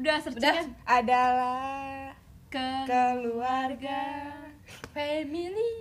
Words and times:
Udah 0.00 0.16
searching 0.18 0.40
Udah. 0.40 0.54
kan? 0.56 0.68
adalah 0.82 2.16
ke 2.48 2.68
keluarga 2.84 4.00
Family. 4.94 5.72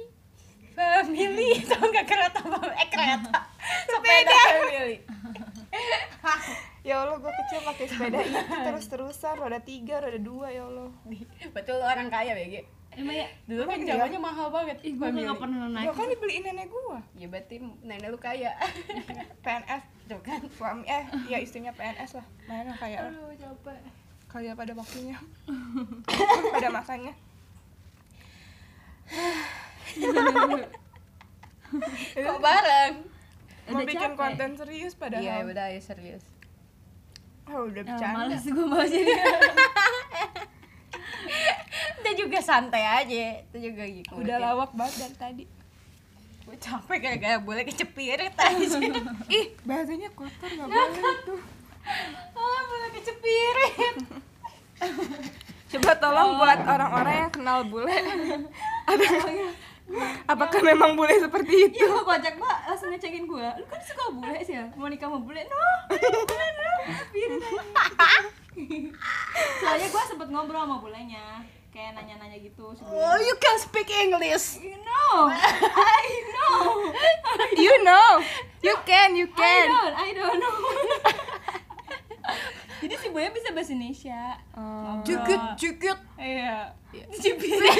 family 0.71 1.59
tau 1.69 1.81
nggak 1.81 2.03
kereta 2.05 2.39
apa 2.41 2.59
eh 2.73 2.87
kereta 2.87 3.31
Sepeda 3.89 4.39
family. 4.45 4.95
ya 6.81 6.95
Allah 6.97 7.15
gue 7.15 7.33
kecil 7.33 7.59
pakai 7.61 7.85
sepeda 7.85 8.19
itu 8.21 8.39
terus 8.39 8.85
terusan 8.85 9.35
roda 9.35 9.59
tiga 9.59 9.99
roda 9.99 10.15
dua 10.17 10.47
ya 10.47 10.63
Allah 10.63 10.87
Betul 11.51 11.79
orang 11.79 12.07
kaya 12.07 12.31
BG. 12.33 12.63
emang 12.91 13.11
ya 13.13 13.27
Dulu 13.45 13.63
kan 13.65 13.77
zamannya 13.77 14.19
mahal 14.19 14.47
banget. 14.49 14.77
ih 14.81 14.95
Family. 14.95 15.23
nggak 15.23 15.37
pernah 15.37 15.67
naik 15.69 15.85
Gua 15.85 15.95
kan 15.95 16.07
dibeliin 16.07 16.43
nenek 16.45 16.67
gua 16.67 16.99
Ya 17.13 17.27
berarti 17.27 17.55
nenek 17.81 18.07
lu 18.07 18.17
kaya. 18.17 18.51
PNS 19.41 19.83
Tuh 20.05 20.19
kan. 20.21 20.41
suami 20.49 20.83
eh 20.85 21.03
ya 21.27 21.37
istrinya 21.37 21.71
PNS 21.71 22.15
lah 22.15 22.25
mana 22.45 22.71
kayak 22.73 22.99
lah 23.01 23.11
Aduh 23.11 23.31
capek. 23.35 23.79
Kaya 24.29 24.53
pada 24.53 24.71
waktunya 24.71 25.17
pada 26.53 26.69
masanya 26.71 27.13
Kok 32.15 32.37
bareng? 32.39 32.93
mau 33.63 33.73
Udah 33.75 33.85
bikin 33.85 34.01
capek. 34.07 34.17
konten 34.17 34.49
serius 34.55 34.93
padahal 34.93 35.21
Iya 35.21 35.35
udah 35.43 35.65
ya 35.67 35.77
serius. 35.79 36.25
oh, 37.47 37.65
udah 37.65 37.81
Ah, 37.81 37.87
bercanda 37.87 38.17
males 38.19 38.43
gua 38.45 38.65
mau 38.67 38.81
jadi 38.81 39.13
Kita 41.91 42.11
juga 42.15 42.39
santai 42.39 42.81
aja. 42.81 43.15
Itu 43.43 43.57
juga 43.59 43.83
gitu. 43.85 44.09
udah 44.15 44.37
lawak 44.39 44.71
banget 44.73 44.95
dari 44.99 45.15
tadi 45.15 45.43
Gue 46.41 46.57
capek 46.57 46.97
gara-gara 46.99 47.37
boleh 47.39 47.61
kecepirit 47.63 48.33
aja. 48.33 48.77
ih 49.27 49.53
bahasanya 49.61 50.09
kotor 50.11 50.49
nggak 50.49 50.65
boleh 50.67 50.89
tuh 51.23 51.37
boleh 51.37 52.38
kecepirit. 52.93 53.95
coba 55.71 55.91
tolong 56.01 56.29
buat 56.41 56.59
orang-orang 56.65 57.15
yang 57.27 57.31
kenal 57.31 57.59
bule. 57.67 57.93
Ada 58.89 59.05
apakah 60.29 60.61
memang 60.61 60.93
bule 60.93 61.13
seperti 61.17 61.69
itu? 61.69 61.81
Iya 61.81 61.89
gua 61.93 62.03
kocak 62.05 62.33
mbak 62.37 62.57
langsung 62.69 62.89
ngecekin 62.93 63.25
gua. 63.25 63.53
Lu 63.57 63.65
kan 63.65 63.81
suka 63.81 64.13
bule 64.13 64.39
sih 64.45 64.53
ya? 64.57 64.65
Mau 64.77 64.89
nikah 64.89 65.09
sama 65.09 65.19
bule? 65.21 65.41
No 65.45 65.61
Bule 65.89 66.47
no. 66.57 66.71
Spirit 67.09 67.41
Soalnya 69.61 69.87
gua 69.93 70.03
sempet 70.09 70.27
ngobrol 70.29 70.61
sama 70.65 70.77
bulenya. 70.81 71.45
Kayak 71.69 72.01
nanya-nanya 72.01 72.41
gitu 72.41 72.73
sebelum. 72.73 72.97
Oh, 72.97 73.17
you 73.21 73.35
can 73.37 73.55
speak 73.61 73.93
English. 73.93 74.57
You 74.57 74.73
know. 74.81 75.29
I 75.29 76.05
know. 76.33 76.65
You 77.53 77.75
know. 77.85 78.09
You 78.65 78.75
can 78.89 79.13
you 79.13 79.29
I 79.29 79.37
can. 79.37 79.65
don't 79.69 79.95
I 79.95 80.09
don't 80.17 80.37
know 80.41 80.57
Jadi 82.81 82.95
si 82.95 83.07
bulenya 83.11 83.31
bisa 83.35 83.51
bahasa 83.51 83.71
Indonesia. 83.75 84.39
Oh. 84.55 85.03
Jukut, 85.03 85.41
jukut. 85.59 85.99
Iya. 86.15 86.71
Iya. 86.95 87.05
Cipirit 87.21 87.61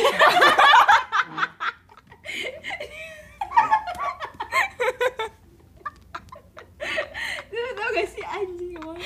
Lu 7.50 7.60
tau 7.74 7.90
gak 7.96 8.08
sih 8.08 8.24
anjing 8.24 8.78
emang 8.78 8.98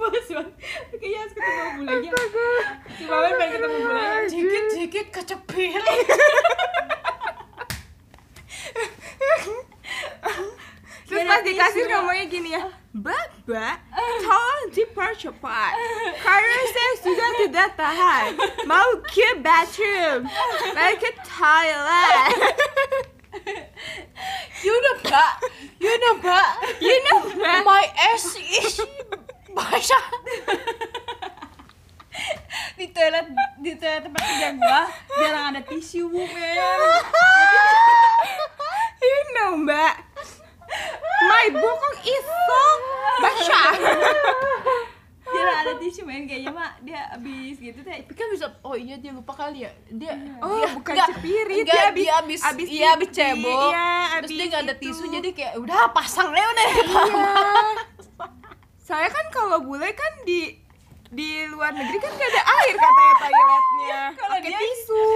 Bos 0.00 0.28
banget. 0.36 0.54
Kayaknya 0.96 1.18
harus 1.20 1.32
ketemu 1.36 1.70
bulenya. 1.76 2.12
Si 2.96 3.02
Mamen 3.04 3.32
pengen 3.36 3.52
ketemu 3.52 3.76
bulenya. 3.84 4.24
Jikit, 4.32 4.64
jikit 4.74 5.06
kecepirit. 5.12 5.84
Terus 11.10 11.26
pas 11.26 11.42
di 11.42 11.52
kasir 11.58 11.90
ngomongnya 11.90 12.26
gini 12.30 12.50
ya 12.54 12.62
Baba, 12.90 13.78
tolong 14.18 14.74
dipercepat. 14.74 15.72
Karena 16.18 16.58
saya 16.74 16.92
sudah 16.98 17.30
tidak 17.38 17.68
tahan. 17.78 18.34
Mau 18.66 18.98
ke 19.06 19.38
bathroom. 19.38 20.26
Mau 20.74 20.92
ke 20.98 21.10
toilet. 21.22 22.34
You 24.60 24.74
know, 24.74 24.96
Pak. 25.06 25.40
You 25.80 25.94
know, 26.02 26.14
Pak. 26.20 26.48
You 26.82 26.96
know 27.08 27.18
Mbak. 27.30 27.62
My 27.64 27.86
ass 28.12 28.36
is 28.36 28.82
basah. 29.54 30.04
Di 32.76 32.90
toilet 32.92 33.30
Di 33.62 33.72
toilet 33.78 34.02
tempat 34.08 34.22
kerja 34.24 34.48
gua 34.58 34.82
Jarang 35.20 35.44
ada 35.54 35.60
tisu 35.64 36.10
bu 36.10 36.20
men 36.20 36.80
You 39.00 39.18
know 39.32 39.50
Mbak 39.58 39.94
My 41.22 41.44
bokong 41.50 41.98
is 42.00 42.24
so 42.24 42.62
basah 43.18 43.70
Jarang 45.26 45.58
ada 45.58 45.72
tisu 45.76 46.02
men 46.02 46.24
Kayaknya 46.24 46.50
mah 46.50 46.70
dia 46.80 47.06
abis 47.10 47.56
gitu 47.56 47.80
teh 47.80 48.02
Tapi 48.02 48.14
kan 48.14 48.26
bisa, 48.28 48.46
oh 48.60 48.74
iya 48.74 48.96
dia 48.96 49.10
lupa 49.10 49.32
kali 49.32 49.62
ya. 49.62 49.70
Dia 49.88 50.12
Oh 50.38 50.58
dia, 50.58 50.68
bukan 50.70 50.92
nggak- 50.92 51.10
cepirit 51.12 51.64
Dia 51.64 51.90
dia 51.90 52.12
abis, 52.18 52.40
abis 52.42 52.66
iya 52.68 52.88
abis 52.92 53.08
cebok. 53.10 53.70
Iya 53.70 53.86
Terus 54.20 54.28
dia 54.28 54.36
abis 54.36 54.48
nggak 54.48 54.62
ada 54.62 54.74
itu. 54.74 54.82
tisu 54.84 55.04
jadi 55.08 55.28
kayak 55.30 55.54
udah 55.58 55.80
pasang 55.90 56.28
deh 56.28 56.40
udah. 56.42 56.68
Iya. 56.70 57.32
Saya 58.80 59.06
kan 59.06 59.26
kalau 59.30 59.62
bule 59.62 59.86
kan 59.92 60.12
di 60.24 60.50
di 61.10 61.42
luar 61.50 61.74
negeri 61.74 61.98
kan 61.98 62.14
gak 62.14 62.30
ada 62.30 62.42
air 62.62 62.74
katanya 62.78 63.14
toiletnya. 63.18 64.00
Kalau 64.18 64.34
Pakai 64.38 64.52
tisu. 64.54 65.06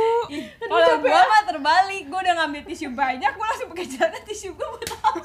Kalau 0.66 0.94
gua 0.98 1.20
mah 1.22 1.42
terbalik, 1.46 2.02
gua 2.10 2.18
udah 2.26 2.34
ngambil 2.42 2.62
tisu 2.66 2.90
banyak, 2.90 3.30
gua 3.38 3.46
langsung 3.46 3.70
pakai 3.70 3.86
celana 3.86 4.18
tisu 4.26 4.58
gua 4.58 4.66
buat 4.74 4.90
apa? 4.90 5.22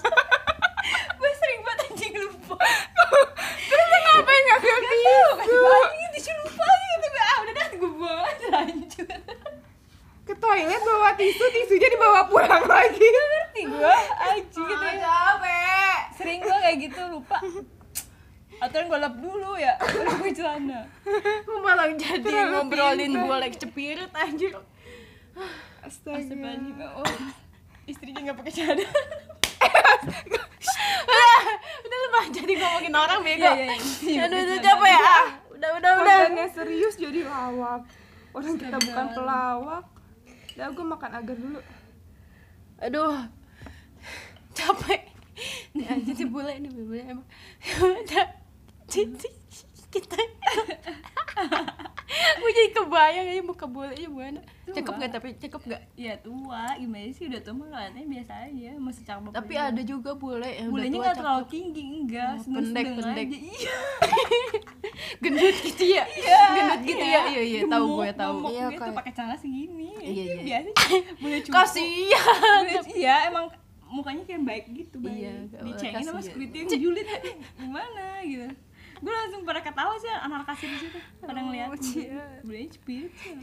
gua 1.18 1.30
sering 1.42 1.60
banget 1.66 1.80
anjing 1.90 2.14
lupa. 2.22 2.56
Terus 3.66 3.86
lu 3.90 3.98
ngapain 3.98 4.42
ngambil 4.46 4.76
tisu? 4.86 5.18
Anjing 5.74 6.12
tisu 6.14 6.32
lupa 6.38 6.66
gitu. 6.70 7.08
Ah, 7.18 7.38
udah 7.42 7.54
dah 7.58 7.68
gua 7.74 7.90
buang 7.98 8.20
aja 8.30 8.48
lanjut. 8.54 9.10
Ke 10.30 10.34
toilet 10.38 10.82
bawa 10.86 11.10
tisu, 11.18 11.46
tisunya 11.50 11.88
dibawa 11.90 12.30
pulang 12.30 12.64
lagi. 12.70 13.02
Ngerti 13.02 13.62
gua 13.74 13.98
anjing 14.22 14.66
gitu. 14.70 14.86
ya. 14.86 15.02
capek. 15.02 15.98
Sering 16.14 16.40
gua 16.46 16.58
kayak 16.62 16.78
gitu 16.78 17.02
lupa. 17.10 17.38
Atau 18.60 18.80
gua 18.86 19.00
lap 19.00 19.16
dulu 19.16 19.56
ya, 19.56 19.74
baru 19.96 20.12
gua 20.16 20.32
celana. 20.32 20.80
Gue 21.42 21.60
malah 21.60 21.88
jadi 21.92 22.20
Terlalu 22.20 22.52
ngobrolin 22.54 23.08
pintar. 23.10 23.26
boleh 23.26 23.50
cepirit 23.56 24.12
anjir. 24.12 24.52
Astaga. 25.80 26.20
Astagfirullahaladzim. 26.20 26.76
Oh, 26.94 27.08
istrinya 27.86 28.20
nggak 28.22 28.38
pakai 28.38 28.54
celana. 28.54 28.84
udah 31.80 31.98
lu 31.98 32.08
mah 32.10 32.26
jadi 32.30 32.54
ngomongin 32.54 32.94
orang 32.94 33.20
bego. 33.22 33.44
Iya, 33.44 33.54
iya, 33.56 33.76
iya. 34.04 34.20
Aduh, 34.28 34.40
udah 34.40 34.60
capek 34.60 34.90
ya. 34.90 35.00
Ah, 35.00 35.28
Udah, 35.50 35.70
udah, 35.76 35.92
udah. 35.94 36.18
Kontennya 36.24 36.48
serius 36.52 36.96
jadi 36.96 37.20
lawak. 37.24 37.82
Orang 38.32 38.56
kita 38.56 38.78
bukan 38.78 39.06
pelawak. 39.12 39.86
Udah 40.54 40.68
gue 40.70 40.86
makan 40.86 41.12
agar 41.16 41.36
dulu. 41.36 41.60
Aduh. 42.80 43.18
Capek. 44.52 45.02
Nih 45.72 45.88
aja 45.88 46.12
si 46.12 46.26
bule 46.26 46.52
ini 46.54 46.68
bule 46.68 47.00
emang. 47.02 47.28
Udah. 48.04 48.28
Cici 48.90 49.30
kita. 49.90 50.18
Gue 52.10 52.52
jadi 52.52 52.70
kebayang 52.72 53.28
aja 53.28 53.42
muka 53.42 53.66
bulenya 53.66 53.98
gimana. 54.00 54.40
Cakep 54.66 54.86
Tua. 54.88 54.98
gak 54.98 55.12
tapi 55.12 55.28
cakep 55.36 55.62
gak? 55.68 55.82
Ya 55.94 56.14
tua, 56.16 56.74
gimana 56.74 57.10
sih 57.10 57.26
udah 57.26 57.40
tua 57.40 57.54
mah 57.54 57.68
kelihatannya 57.70 58.06
biasa 58.08 58.34
aja, 58.46 58.70
masih 58.76 59.04
cakep. 59.04 59.30
Tapi 59.32 59.54
aja. 59.56 59.70
ada 59.70 59.82
juga 59.84 60.12
bule 60.14 60.46
yang 60.48 60.70
bulenya 60.70 60.98
nggak 61.00 61.16
terlalu 61.16 61.38
cakep. 61.40 61.52
tinggi 61.52 61.84
enggak 61.96 62.32
Oh, 62.32 62.54
pendek, 62.56 62.86
pendek. 62.92 63.28
aja 63.28 63.38
iya 63.40 63.76
gendut 65.22 65.58
gitu 65.60 65.84
ya 65.86 66.04
Iya, 66.08 66.42
gendut 66.52 66.82
gitu 66.86 67.06
ya 67.08 67.20
iya 67.28 67.42
iya 67.44 67.60
tahu 67.64 67.86
Gemuk, 67.88 67.98
gue 68.00 68.12
tahu 68.16 68.36
iya 68.48 68.66
gitu 68.68 68.80
kayak 68.80 68.96
pakai 68.96 69.12
celana 69.12 69.36
segini 69.36 69.90
Iya, 70.00 70.24
Itu 70.24 70.34
iya. 70.34 70.44
biasa 70.46 70.70
boleh 71.16 71.40
cukup 71.42 71.56
kasihan 71.56 72.62
iya 72.90 73.16
emang 73.28 73.46
mukanya 73.86 74.22
kayak 74.24 74.42
baik 74.44 74.66
gitu 74.72 74.96
baik 74.98 75.18
Iya, 75.18 75.34
dicengin 75.62 76.04
sama 76.04 76.22
security 76.22 76.56
yang 76.58 76.70
julid 76.72 77.08
gimana 77.56 78.06
gitu 78.24 78.48
gue 79.00 79.14
langsung 79.14 79.42
pada 79.48 79.64
ketawa 79.64 79.96
sih 79.96 80.12
anak 80.12 80.44
kasir 80.48 80.68
di 80.70 80.78
situ. 80.84 81.00
Pada 81.24 81.40
ngeliat 81.40 81.72
iya. 81.96 82.24
boleh 82.44 82.68
cepit 82.68 83.12
sih 83.16 83.36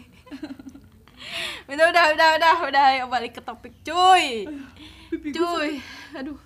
udah 1.67 1.87
udah 1.91 2.05
udah 2.14 2.29
udah 2.38 2.55
udah 2.69 2.82
ayo 2.93 3.05
balik 3.08 3.41
ke 3.41 3.43
topik 3.43 3.73
cuy. 3.82 4.47
Cuy. 5.32 5.81
aduh. 6.14 6.38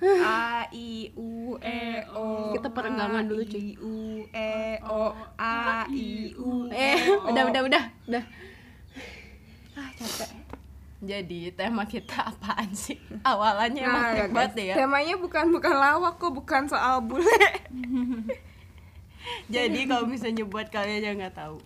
A 0.24 0.64
I 0.72 1.12
U 1.12 1.60
E 1.60 2.00
O 2.16 2.56
Kita 2.56 2.72
perenggangan 2.72 3.28
dulu, 3.28 3.44
cuy. 3.44 3.60
I 3.60 3.68
U 3.76 4.24
E 4.32 4.80
O 4.80 5.12
A 5.36 5.84
I 5.92 6.32
U 6.40 6.72
eh 6.72 6.96
E. 6.96 7.20
O. 7.20 7.28
udah 7.28 7.44
udah 7.52 7.62
udah 7.68 7.82
udah. 8.08 8.24
Ah 9.76 9.88
capek 9.92 10.39
Jadi 11.00 11.48
tema 11.50 11.84
kita 11.84 12.12
apaan 12.30 12.70
sih? 12.70 13.00
Awalannya 13.22 13.80
emang 13.80 14.02
Nah, 14.02 14.12
ya, 14.12 14.24
hebat 14.26 14.46
guys, 14.46 14.54
deh 14.54 14.64
ya. 14.68 14.74
temanya 14.76 15.16
bukan 15.16 15.48
bukan 15.48 15.74
lawak 15.74 16.14
kok, 16.16 16.28
bukan 16.30 16.62
soal 16.66 17.00
bule. 17.00 17.24
Jadi 19.48 19.80
kalau 19.84 20.04
misalnya 20.04 20.44
buat 20.44 20.68
kalian 20.68 21.02
yang 21.02 21.16
nggak 21.18 21.36
tahu, 21.36 21.60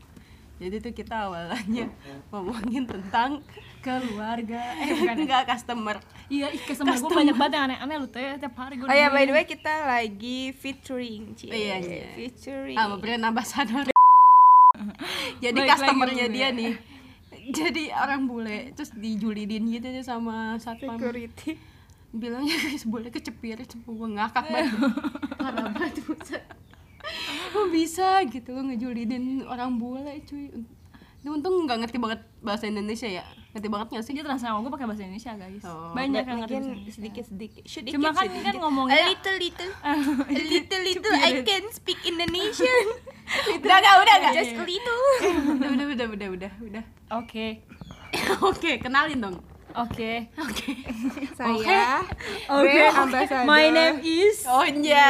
jadi 0.57 0.79
tuh 0.79 0.91
kita 0.91 1.27
awalannya 1.29 1.87
ngomongin 2.31 2.83
tentang 2.85 3.43
keluarga 3.79 4.75
eh 4.77 4.91
bukan 4.93 5.17
enggak 5.21 5.43
customer. 5.47 5.97
iya 6.27 6.49
ih 6.49 6.59
customer 6.61 6.95
gue 6.95 7.05
banyak 7.07 7.37
banget 7.37 7.53
yang 7.53 7.65
aneh-aneh 7.69 7.97
lu 7.97 8.09
teh 8.09 8.25
tiap 8.35 8.57
hari 8.57 8.75
gue 8.75 8.87
Oh 8.87 8.91
ya, 8.93 9.07
by 9.09 9.23
the 9.23 9.35
way 9.35 9.45
kita 9.45 9.71
lagi 9.85 10.51
featuring, 10.53 11.37
Cie. 11.37 11.53
Iya, 11.53 11.77
iya. 11.79 12.07
Featuring. 12.15 12.75
sama 12.75 12.97
brand 12.97 13.23
ambassador. 13.23 13.85
jadi 15.39 15.55
Baik 15.57 15.69
customernya 15.71 16.27
dia 16.27 16.49
ya. 16.49 16.49
nih. 16.51 16.73
Jadi 17.58 17.93
orang 17.93 18.25
bule 18.25 18.73
terus 18.73 18.91
dijulidin 18.94 19.69
gitu 19.69 19.87
deh 19.91 20.05
sama 20.05 20.56
satpam. 20.56 20.96
security. 20.96 21.58
Bilangnya 22.14 22.55
guys 22.64 22.87
bule 22.87 23.11
kecepir, 23.11 23.58
gue 23.64 24.08
ngakak 24.17 24.46
banget. 24.52 24.73
Parah 25.37 25.69
banget 25.73 26.00
bisa 27.70 28.23
gitu 28.31 28.55
lo 28.55 28.62
ngejulidin 28.64 29.44
orang 29.44 29.76
bule 29.76 30.23
cuy. 30.25 30.50
Dia 31.25 31.32
untung 31.32 31.65
nggak 31.65 31.79
ngerti 31.81 31.97
banget 31.97 32.21
bahasa 32.38 32.69
Indonesia 32.69 33.09
ya. 33.09 33.25
Ngerti 33.50 33.67
banget 33.67 33.87
nggak 33.88 34.05
sih? 34.05 34.12
dia 34.12 34.21
translate 34.21 34.44
sama 34.47 34.61
gue 34.61 34.69
pakai 34.69 34.85
bahasa 34.85 35.03
Indonesia 35.03 35.32
guys 35.32 35.65
Oh. 35.65 35.88
banyak 35.91 36.21
yang 36.23 36.38
ngerti 36.38 36.55
Indonesia. 36.55 36.93
sedikit-sedikit. 36.93 37.62
Sedikit, 37.65 37.93
cuma 37.97 38.12
kan 38.12 38.29
sedikit. 38.29 38.44
kan 38.44 38.55
ngomongnya 38.61 38.93
A 38.94 39.09
little 39.09 39.37
little. 39.38 39.73
A 40.29 40.43
little 40.53 40.82
little 40.82 41.15
I 41.17 41.32
can 41.41 41.65
speak 41.71 41.97
Indonesian. 42.05 42.85
Udah 43.56 43.76
gak, 43.79 43.94
udah 43.99 44.17
gak? 44.21 44.32
Just 44.37 44.53
a 44.53 44.62
little. 44.62 45.03
udah, 45.56 45.69
udah, 45.73 46.06
udah, 46.06 46.29
udah, 46.31 46.53
udah, 46.61 46.85
oke 47.11 47.47
Oke, 48.44 48.70
kenalin 48.79 49.19
dong. 49.19 49.37
oke 49.75 50.12
Oke. 50.37 50.70
Saya 51.32 52.05
Oke. 52.47 52.69
brand 52.70 52.94
ambassador. 53.00 53.43
my 53.43 53.65
name 53.67 53.99
is 54.05 54.44
Oh 54.44 54.61
iya. 54.62 55.09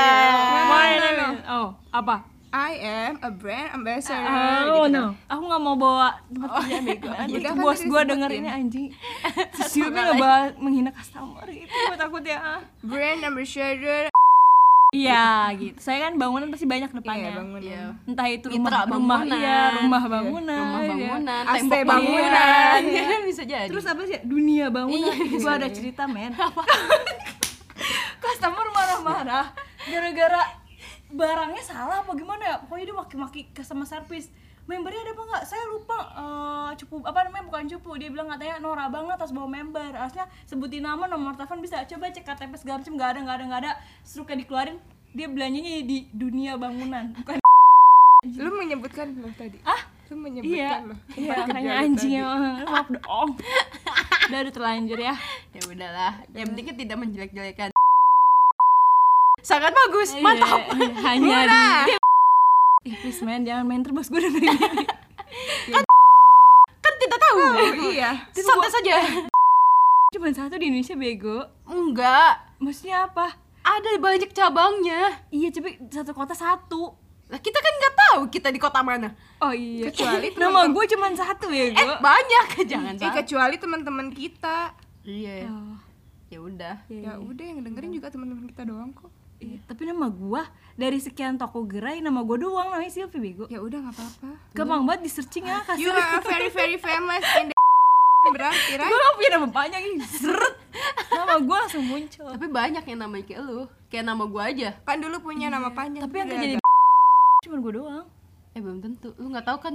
my 0.65 0.91
name 0.97 1.43
oh 1.45 1.75
apa 1.91 2.23
I 2.55 2.79
am 2.79 3.19
a 3.19 3.35
brand 3.35 3.75
ambassador. 3.75 4.31
Oh 4.71 4.87
gitu. 4.87 4.95
no, 4.95 5.19
aku 5.27 5.43
nggak 5.43 5.63
mau 5.67 5.75
bawa 5.75 6.23
tempat 6.31 6.51
kerja 6.63 6.79
bego. 6.87 7.11
Udah 7.11 7.27
itu 7.27 7.39
kan 7.43 7.55
bos 7.59 7.75
gue 7.75 7.83
disebutin. 7.83 8.07
dengerin 8.15 8.47
anjing. 8.47 8.87
Si 9.59 9.83
Silvi 9.83 9.99
ngebahas 9.99 10.55
menghina 10.63 10.95
customer 10.95 11.43
gitu, 11.51 11.67
gue 11.67 11.99
takut 11.99 12.23
ya. 12.23 12.63
Brand 12.87 13.21
ambassador. 13.27 14.07
Iya 14.95 15.51
gitu. 15.59 15.83
Saya 15.83 16.07
kan 16.07 16.15
bangunan 16.15 16.47
pasti 16.55 16.71
banyak 16.71 16.95
Iya, 16.95 16.99
depannya. 17.03 17.31
bangunan. 17.35 17.67
Iya. 17.67 17.85
Entah 18.07 18.27
itu 18.31 18.47
rumah 18.47 18.71
rumah 18.87 18.87
bangunan. 18.87 19.35
iya, 19.35 19.59
rumah 19.83 20.03
bangunan. 20.07 20.55
Rumah 20.55 20.79
iya. 20.79 20.91
bangunan, 20.95 21.43
AC 21.51 21.59
tembok 21.67 21.91
bangunan. 21.91 22.31
bangunan. 22.31 22.81
Ya, 22.95 23.19
bisa 23.27 23.43
jadi. 23.43 23.67
Terus 23.67 23.85
apa 23.91 24.03
sih? 24.07 24.23
Dunia 24.23 24.71
bangunan. 24.71 25.11
Iya, 25.11 25.27
itu 25.27 25.49
ada 25.51 25.67
cerita, 25.75 26.07
men. 26.07 26.31
Customer 28.23 28.67
marah-marah 28.71 29.47
gara-gara 29.91 30.43
barangnya 31.11 31.63
salah 31.63 32.01
apa 32.01 32.13
gimana 32.15 32.43
ya? 32.43 32.57
Pokoknya 32.65 32.85
dia 32.89 32.97
maki-maki 32.97 33.41
customer 33.53 33.85
service. 33.85 34.29
Membernya 34.65 35.05
ada 35.05 35.13
apa 35.13 35.23
nggak? 35.29 35.45
Saya 35.45 35.65
lupa 35.69 35.99
eh, 36.17 36.71
cupu 36.81 37.05
apa 37.05 37.21
namanya 37.29 37.45
bukan 37.45 37.65
cupu. 37.69 38.01
Dia 38.01 38.09
bilang 38.09 38.33
katanya 38.33 38.57
Nora 38.59 38.89
banget 38.89 39.21
atas 39.21 39.31
bawa 39.31 39.45
member. 39.45 39.93
Harusnya 39.93 40.25
sebutin 40.49 40.81
nama, 40.81 41.05
nomor 41.05 41.37
telepon 41.37 41.61
bisa 41.61 41.85
coba 41.85 42.09
cek 42.09 42.25
KTP 42.25 42.53
segala 42.57 42.81
macam 42.81 42.93
nggak 42.97 43.11
ada 43.13 43.19
nggak 43.21 43.37
ada 43.37 43.45
nggak 43.45 43.61
ada. 43.61 43.73
Struknya 44.01 44.41
dikeluarin 44.41 44.77
dia 45.15 45.31
belanjanya 45.31 45.87
di 45.87 46.11
dunia 46.11 46.59
bangunan 46.59 47.15
bukan 47.15 47.39
Lu 48.41 48.51
menyebutkan 48.57 49.15
loh 49.15 49.31
tadi. 49.37 49.61
ah 49.63 49.79
Lu 50.11 50.17
iya 50.17 50.19
menyebutkan 50.19 50.81
loh. 50.91 50.99
iya 51.15 51.31
tempat 51.31 51.47
kerja 51.47 51.55
makanya 51.55 51.73
anjing 51.79 52.13
ya 52.19 52.25
maaf 52.67 52.89
dong 52.91 53.31
udah 54.27 54.39
udah 54.43 54.53
terlanjur 54.53 54.99
ya 54.99 55.15
ya 55.53 55.61
udahlah. 55.69 56.13
Yang 56.33 56.47
penting 56.51 56.65
kan 56.67 56.77
tidak 56.81 56.97
menjelek-jelekan. 56.99 57.69
Sangat 59.45 59.77
bagus, 59.77 60.17
mantap. 60.19 60.73
Iya, 60.73 60.89
hanya 61.05 61.39
di 61.45 61.93
Ih, 62.85 62.97
please 62.99 63.21
man, 63.21 63.45
jangan 63.45 63.65
main 63.65 63.81
terus 63.81 64.09
gue 64.09 64.17
dengerin 64.19 64.57
ini. 64.57 64.73
Kan 66.81 66.95
tidak 66.97 67.19
tahu. 67.19 67.39
Oh, 67.41 67.57
iya. 67.89 68.29
Santai 68.31 68.71
saja. 68.71 68.95
Cuma 70.11 70.29
satu 70.31 70.57
di 70.57 70.69
Indonesia 70.69 70.93
bego. 70.95 71.45
Enggak. 71.65 72.57
Maksudnya 72.57 73.05
apa? 73.05 73.37
Ada 73.61 73.97
banyak 73.97 74.33
cabangnya. 74.33 75.25
Iya, 75.29 75.49
tapi 75.51 75.81
satu 75.89 76.13
kota 76.13 76.33
satu. 76.33 76.93
Lah 77.25 77.41
kita 77.41 77.57
kan 77.57 77.73
nggak 77.75 77.95
tahu 77.97 78.21
kita 78.29 78.49
di 78.49 78.61
kota 78.61 78.81
mana. 78.81 79.17
Oh 79.41 79.53
iya. 79.53 79.89
Kecuali 79.89 80.29
nama 80.41 80.69
gue 80.69 80.85
cuma 80.87 81.09
satu 81.11 81.49
Eh 81.49 81.73
bego. 81.73 82.01
banyak, 82.01 82.47
jangan 82.71 82.97
Eh, 82.97 83.13
kecuali 83.15 83.57
teman-teman 83.57 84.09
kita. 84.09 84.77
Iya. 85.05 85.49
Oh, 85.49 85.77
Ya 86.29 86.39
udah. 86.39 86.77
Ya 86.87 87.17
udah 87.17 87.45
yang 87.45 87.61
dengerin 87.61 87.93
juga 87.93 88.09
teman-teman 88.09 88.45
kita 88.45 88.65
doang 88.65 88.93
kok. 88.93 89.09
Iya. 89.47 89.59
Tapi 89.65 89.83
nama 89.85 90.07
gue 90.07 90.43
dari 90.75 90.99
sekian 90.99 91.35
toko 91.35 91.63
gerai 91.63 91.99
nama 91.99 92.21
gue 92.21 92.37
doang 92.39 92.69
namanya 92.69 92.89
Silvi 92.89 93.19
bego. 93.21 93.45
Ya 93.47 93.59
udah 93.59 93.79
nggak 93.81 93.95
apa-apa. 93.95 94.31
Gampang 94.51 94.83
banget 94.83 95.01
di 95.03 95.11
searching 95.11 95.45
ya 95.45 95.61
You 95.75 95.91
kasih. 95.91 95.93
are 95.93 96.23
very 96.23 96.49
very 96.49 96.77
famous 96.77 97.21
in 97.39 97.47
the 97.47 97.57
berarti 98.27 98.73
Gue 98.73 98.81
right? 98.81 98.89
gak 98.99 99.15
punya 99.15 99.31
nama 99.33 99.49
panjang 99.49 99.83
ini. 99.85 100.01
Seret. 100.03 100.55
Nama 101.11 101.35
gue 101.39 101.57
langsung 101.59 101.85
muncul. 101.85 102.29
Tapi 102.31 102.47
banyak 102.49 102.83
yang 102.83 102.99
namanya 102.99 103.25
kayak 103.25 103.41
lu. 103.43 103.63
Kayak 103.87 104.05
nama 104.07 104.25
gua 104.25 104.49
aja. 104.49 104.75
Kan 104.83 104.99
dulu 104.99 105.21
punya 105.23 105.47
nama 105.47 105.69
panjang. 105.71 106.03
Tapi 106.03 106.17
yang 106.17 106.27
udah 106.27 106.35
kerja 106.35 106.49
di 106.49 106.57
agak- 106.57 107.45
cuma 107.45 107.57
gue 107.61 107.73
doang. 107.75 108.07
Eh 108.51 108.61
belum 108.61 108.79
tentu. 108.81 109.13
Lu 109.15 109.29
nggak 109.29 109.45
tahu 109.45 109.59
kan 109.61 109.73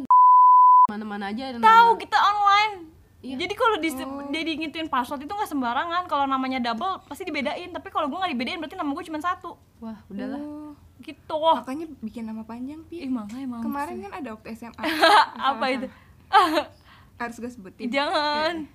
mana-mana 0.88 1.30
aja 1.30 1.44
ada 1.48 1.62
Tahu 1.62 1.90
kita 1.98 2.18
online. 2.18 2.76
Iya. 3.20 3.36
Jadi 3.36 3.54
kalau 3.54 3.76
di 3.84 3.90
jadi 4.32 4.52
ngituin 4.56 4.88
password 4.88 5.28
itu 5.28 5.34
nggak 5.36 5.52
sembarangan. 5.52 6.08
Kalau 6.08 6.24
namanya 6.24 6.64
double 6.64 7.04
pasti 7.04 7.28
dibedain. 7.28 7.68
Tapi 7.68 7.92
kalau 7.92 8.08
gue 8.08 8.16
nggak 8.16 8.32
dibedain 8.32 8.60
berarti 8.64 8.80
nama 8.80 8.92
gue 8.96 9.04
cuma 9.04 9.20
satu. 9.20 9.60
Wah, 9.84 10.00
udahlah. 10.08 10.40
Oh, 10.40 10.72
Gitu. 11.00 11.32
makanya 11.32 11.88
bikin 12.04 12.28
nama 12.28 12.44
panjang 12.44 12.84
Ih 12.92 13.08
pi. 13.08 13.08
makanya 13.08 13.44
emang. 13.44 13.62
Kemarin 13.64 13.96
kan 14.04 14.12
ada 14.20 14.30
waktu 14.36 14.48
SMA. 14.52 14.84
apa 15.52 15.66
itu? 15.72 15.88
Harus 17.20 17.36
gue 17.40 17.52
sebutin. 17.52 17.88
Jangan. 17.92 18.68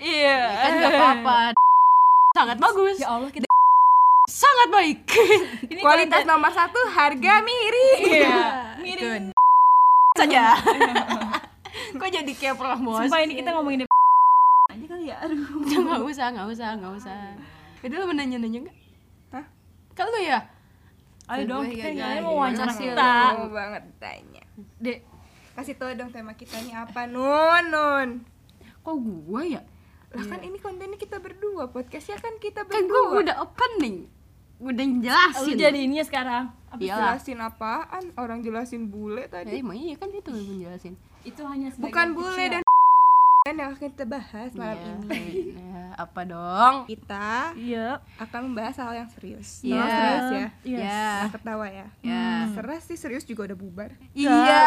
Iya. 0.00 0.38
Kan 0.48 0.70
nggak 0.76 0.92
apa-apa. 0.96 1.38
Sangat 2.40 2.56
bagus. 2.56 2.96
Ya 3.00 3.08
Allah 3.12 3.28
kita. 3.28 3.44
Sangat 4.30 4.68
baik. 4.70 5.02
Ini 5.68 5.80
Kualitas 5.82 6.22
nomor 6.24 6.52
satu, 6.54 6.78
harga 6.88 7.34
miring. 7.42 8.00
Iya. 8.06 8.40
Miring. 8.80 9.24
saja. 10.16 10.56
Kok 11.92 12.10
jadi 12.10 12.32
kayak 12.32 12.56
promosi? 12.56 13.02
Sumpah 13.04 13.20
ini 13.20 13.34
kita 13.36 13.50
ngomongin 13.52 13.80
aja 14.70 14.86
kali 14.86 15.04
ya. 15.04 15.16
Aduh. 15.20 15.38
Nggak 15.60 16.02
usah, 16.04 16.26
nggak 16.30 16.48
usah, 16.48 16.68
nggak 16.76 16.92
usah. 16.94 17.16
Udah 17.80 17.96
lu 17.96 18.04
mau 18.04 18.14
nanya-nanya 18.14 18.58
nggak? 18.62 18.76
Hah? 19.30 19.44
Kan 19.92 20.06
lu 20.06 20.20
ya? 20.20 20.38
Ayo 21.26 21.42
dong 21.46 21.62
kita 21.64 21.86
nggak 21.88 21.94
kalian 21.96 22.10
jadi. 22.12 22.22
mau 22.22 22.34
wawancara 22.36 22.66
Masih 22.66 22.84
kita. 22.84 23.10
Mau 23.32 23.48
banget 23.50 23.82
tanya. 23.98 24.42
Dek. 24.78 24.98
Kasih 25.50 25.74
tau 25.74 25.90
dong 25.92 26.10
tema 26.10 26.32
kita 26.32 26.56
ini 26.58 26.72
apa, 26.72 27.04
Nun, 27.04 27.64
Nun. 27.68 28.08
Kok 28.80 28.96
gua 28.96 29.42
ya? 29.42 29.62
Lah 30.10 30.24
kan 30.26 30.40
ini 30.40 30.56
kontennya 30.56 30.96
kita 30.96 31.18
berdua, 31.18 31.66
podcastnya 31.66 32.16
kan 32.16 32.34
kita 32.36 32.62
Kan 32.62 32.82
berdua. 32.82 33.02
gua 33.08 33.20
udah 33.20 33.36
opening. 33.40 34.06
Udah 34.58 34.84
Lu 34.84 35.00
jelasin. 35.00 35.54
jadi 35.56 35.78
ini 35.80 35.98
sekarang. 36.00 36.50
Habis 36.68 36.86
Iyalah. 36.86 37.16
jelasin 37.16 37.38
apaan? 37.40 38.04
Orang 38.14 38.38
jelasin 38.40 38.86
bule 38.86 39.24
Ya, 39.24 39.32
tadi. 39.32 39.58
emang 39.58 39.74
iya 39.74 39.94
kan 39.94 40.06
itu 40.08 40.28
yang 40.28 40.46
menjelasin. 40.48 40.94
Itu 41.22 41.42
hanya 41.44 41.68
sebagai 41.68 41.84
Bukan 41.86 42.06
bule 42.12 42.32
kecil. 42.32 42.50
dan 42.50 42.62
kan 43.40 43.54
yang 43.56 43.70
akan 43.70 43.88
kita 43.88 44.04
bahas 44.04 44.50
malam 44.52 44.76
Iya. 44.76 44.92
ini. 45.10 45.52
Nah, 45.54 45.90
apa 45.96 46.20
dong? 46.22 46.74
Kita 46.86 47.52
Iya. 47.54 47.88
akan 48.18 48.40
membahas 48.46 48.76
hal 48.78 48.92
yang 48.94 49.08
serius. 49.10 49.60
Iya. 49.60 49.76
Oh, 49.76 49.86
serius 49.86 50.28
ya. 50.30 50.46
Iya. 50.62 50.78
Ya. 50.78 51.08
Nggak 51.18 51.32
ketawa 51.36 51.66
ya. 51.68 51.86
Ya. 52.00 52.26
Seres 52.50 52.82
sih 52.84 52.96
serius 52.96 53.24
juga 53.24 53.44
udah 53.46 53.56
bubar. 53.56 53.90
Iya. 54.12 54.60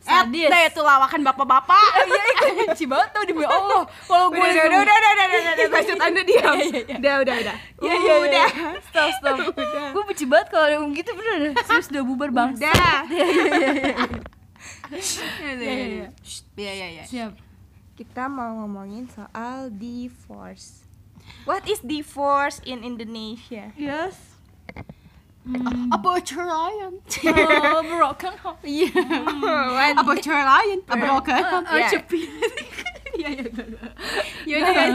Sadis. 0.00 0.46
Eh, 0.48 0.64
itu 0.64 0.80
lawakan 0.80 1.20
bapak-bapak. 1.24 1.86
Iya, 2.06 2.22
ikut 2.32 2.50
benci 2.64 2.86
banget 2.86 3.08
tau 3.10 3.24
demi 3.24 3.42
Allah. 3.42 3.82
Kalau 4.00 4.26
gue 4.28 4.38
Udah, 4.38 4.46
udah, 4.46 4.62
udah, 4.64 4.78
udah, 4.80 4.96
udah, 4.96 5.12
udah, 5.12 5.26
udah, 5.26 5.52
udah, 5.52 5.66
maksud 5.68 5.98
anda 5.98 6.22
diam. 6.22 6.54
Udah, 6.94 7.14
udah, 7.20 7.34
udah. 7.36 7.56
Iya, 7.76 7.94
iya, 7.96 7.96
iya. 7.96 8.14
Udah. 8.22 8.46
Stop, 8.84 9.10
stop. 9.18 9.36
Gue 9.94 10.02
benci 10.04 10.24
banget 10.24 10.46
kalau 10.48 10.64
ada 10.64 10.74
yang 10.76 10.86
gitu 10.92 11.10
bener. 11.10 11.58
Serius 11.60 11.90
udah 11.90 12.02
bubar 12.04 12.30
bang. 12.30 12.50
Udah. 12.54 12.98
Iya, 14.92 15.52
Iya, 15.52 15.56
iya, 15.56 15.86
iya. 15.86 16.08
Iya, 16.56 16.72
iya, 16.72 16.86
iya. 16.92 17.04
Siap. 17.04 17.32
Kita 17.96 18.28
mau 18.28 18.62
ngomongin 18.62 19.08
soal 19.08 19.70
divorce. 19.70 20.84
What 21.42 21.66
is 21.66 21.80
divorce 21.80 22.62
in 22.62 22.82
Indonesia? 22.82 23.72
Yes. 23.74 24.14
Apa 25.90 26.18
ceraian? 26.20 26.98
Oh, 27.72 27.82
broken 27.82 28.34
home. 28.42 28.58
Apa 29.94 30.12
ceraian? 30.18 30.78
Apa 30.82 30.94
broken? 30.98 31.40
Ya. 31.78 31.88
Iya, 33.16 33.28
iya. 33.32 33.44
Ya 34.44 34.54
udah, 34.60 34.72
guys. 34.72 34.94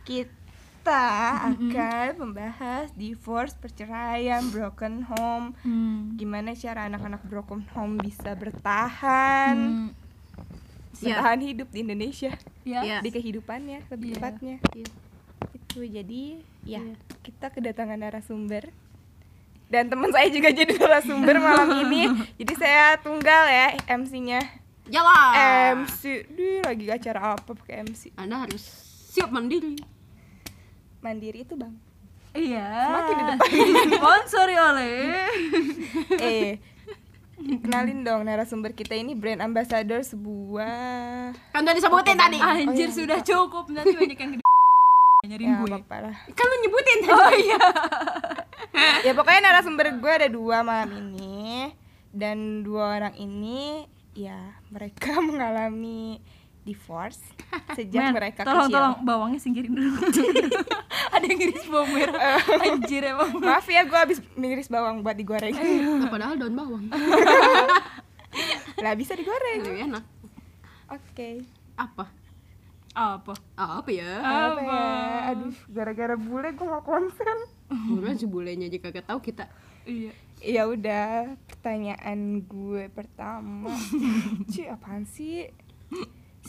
Kita 0.00 0.39
akan 0.90 2.08
membahas 2.18 2.90
divorce, 2.92 3.54
perceraian, 3.54 4.42
broken 4.48 5.06
home. 5.06 5.54
Hmm. 5.60 6.14
Gimana 6.14 6.52
cara 6.52 6.86
anak-anak 6.86 7.22
broken 7.24 7.64
home 7.70 7.96
bisa 7.96 8.34
bertahan? 8.34 9.56
Hmm. 9.56 9.88
Bertahan 10.92 11.40
hidup 11.40 11.68
di 11.70 11.80
Indonesia 11.80 12.34
ya 12.60 12.80
Iya. 12.82 12.98
di 13.00 13.08
kehidupannya 13.08 13.88
lebih 13.88 14.08
Iya. 14.10 14.16
tepatnya 14.16 14.56
Iya. 14.74 14.88
itu 15.56 15.80
jadi 15.82 16.24
ya 16.62 16.80
Iya. 16.82 16.94
kita 17.22 17.48
kedatangan 17.48 17.96
narasumber 17.96 18.68
dan 19.66 19.88
teman 19.88 20.10
saya 20.10 20.28
juga 20.28 20.52
jadi 20.52 20.76
narasumber 20.76 21.40
malam 21.40 21.72
ini 21.80 22.04
jadi 22.42 22.52
saya 22.54 22.84
tunggal 22.98 23.48
ya 23.48 23.80
MC-nya 23.88 24.44
Jalan. 24.90 25.32
MC 25.80 26.26
di 26.28 26.60
lagi 26.60 26.90
acara 26.90 27.32
apa 27.32 27.48
pakai 27.48 27.80
MC 27.80 28.10
Anda 28.12 28.44
harus 28.44 28.60
siap 29.08 29.30
mandiri. 29.30 29.78
Mandiri 31.00 31.44
itu 31.44 31.56
bang? 31.56 31.72
Iya. 32.30 32.68
Semakin 32.86 33.14
di 33.14 33.24
depan. 33.26 33.38
sponsori 33.98 34.56
oleh. 34.56 34.96
Eh 36.20 36.60
kenalin 37.40 38.04
dong 38.04 38.28
narasumber 38.28 38.76
kita 38.76 38.92
ini 38.92 39.16
brand 39.16 39.40
ambassador 39.40 40.04
sebuah 40.04 41.32
Kan 41.56 41.64
udah 41.64 41.72
disebutin 41.72 42.16
tadi. 42.20 42.36
anjir 42.36 42.92
sudah 42.92 43.24
cukup. 43.24 43.72
Nanti 43.72 43.96
banyak 43.96 44.18
yang 44.18 44.30
gede 44.36 44.44
nyariin 45.20 45.52
ya 45.52 45.56
gue. 45.60 45.76
apa 45.76 45.96
lah. 46.00 46.16
Kan 46.32 46.44
lu 46.44 46.56
nyebutin 46.64 46.98
tadi. 47.00 47.12
oh 47.12 47.32
iya. 47.36 47.60
Ya 49.06 49.12
pokoknya 49.12 49.40
narasumber 49.40 49.92
gue 49.96 50.12
ada 50.12 50.28
dua 50.28 50.60
malam 50.60 50.92
ini. 50.92 51.72
Dan 52.10 52.60
dua 52.66 53.00
orang 53.00 53.14
ini 53.16 53.84
ya 54.12 54.60
mereka 54.68 55.16
mengalami 55.28 56.20
divorce 56.60 57.20
sejak 57.78 58.10
Men, 58.10 58.12
mereka 58.14 58.40
tolong 58.44 58.68
kecil. 58.68 58.76
tolong 58.76 58.94
bawangnya 59.02 59.40
singkirin 59.40 59.72
dulu. 59.72 59.96
Ada 61.14 61.24
yang 61.26 61.38
ngiris 61.40 61.66
bawang 61.66 61.90
merah. 61.96 62.20
Anjir 62.62 63.02
emang. 63.02 63.30
Maaf 63.40 63.66
ya 63.66 63.82
gue 63.82 63.98
habis 63.98 64.18
miris 64.36 64.68
bawang 64.68 65.02
buat 65.02 65.16
digoreng. 65.16 65.50
Nah, 65.50 66.08
padahal 66.08 66.36
daun 66.38 66.54
bawang. 66.54 66.84
lah 68.84 68.94
bisa 68.94 69.16
digoreng. 69.18 69.60
Lebih 69.66 69.84
enak. 69.90 70.04
oke. 70.92 71.30
Apa? 71.76 72.04
apa? 72.90 73.34
Apa 73.54 73.90
ya? 73.90 74.12
apa 74.18 74.60
ya? 74.60 74.82
Aduh 75.34 75.56
gara-gara 75.70 76.14
bule 76.18 76.50
gue 76.52 76.66
gak 76.66 76.84
konsen. 76.84 77.38
Bukan 77.70 78.18
si 78.18 78.26
bulenya 78.26 78.66
aja 78.66 78.78
kagak 78.82 79.06
tahu 79.06 79.18
kita. 79.22 79.46
iya. 79.86 80.12
Ya 80.40 80.64
udah 80.64 81.36
pertanyaan 81.52 82.40
gue 82.48 82.88
pertama. 82.90 83.70
Ci 84.48 84.64
apaan 84.66 85.04
sih 85.04 85.52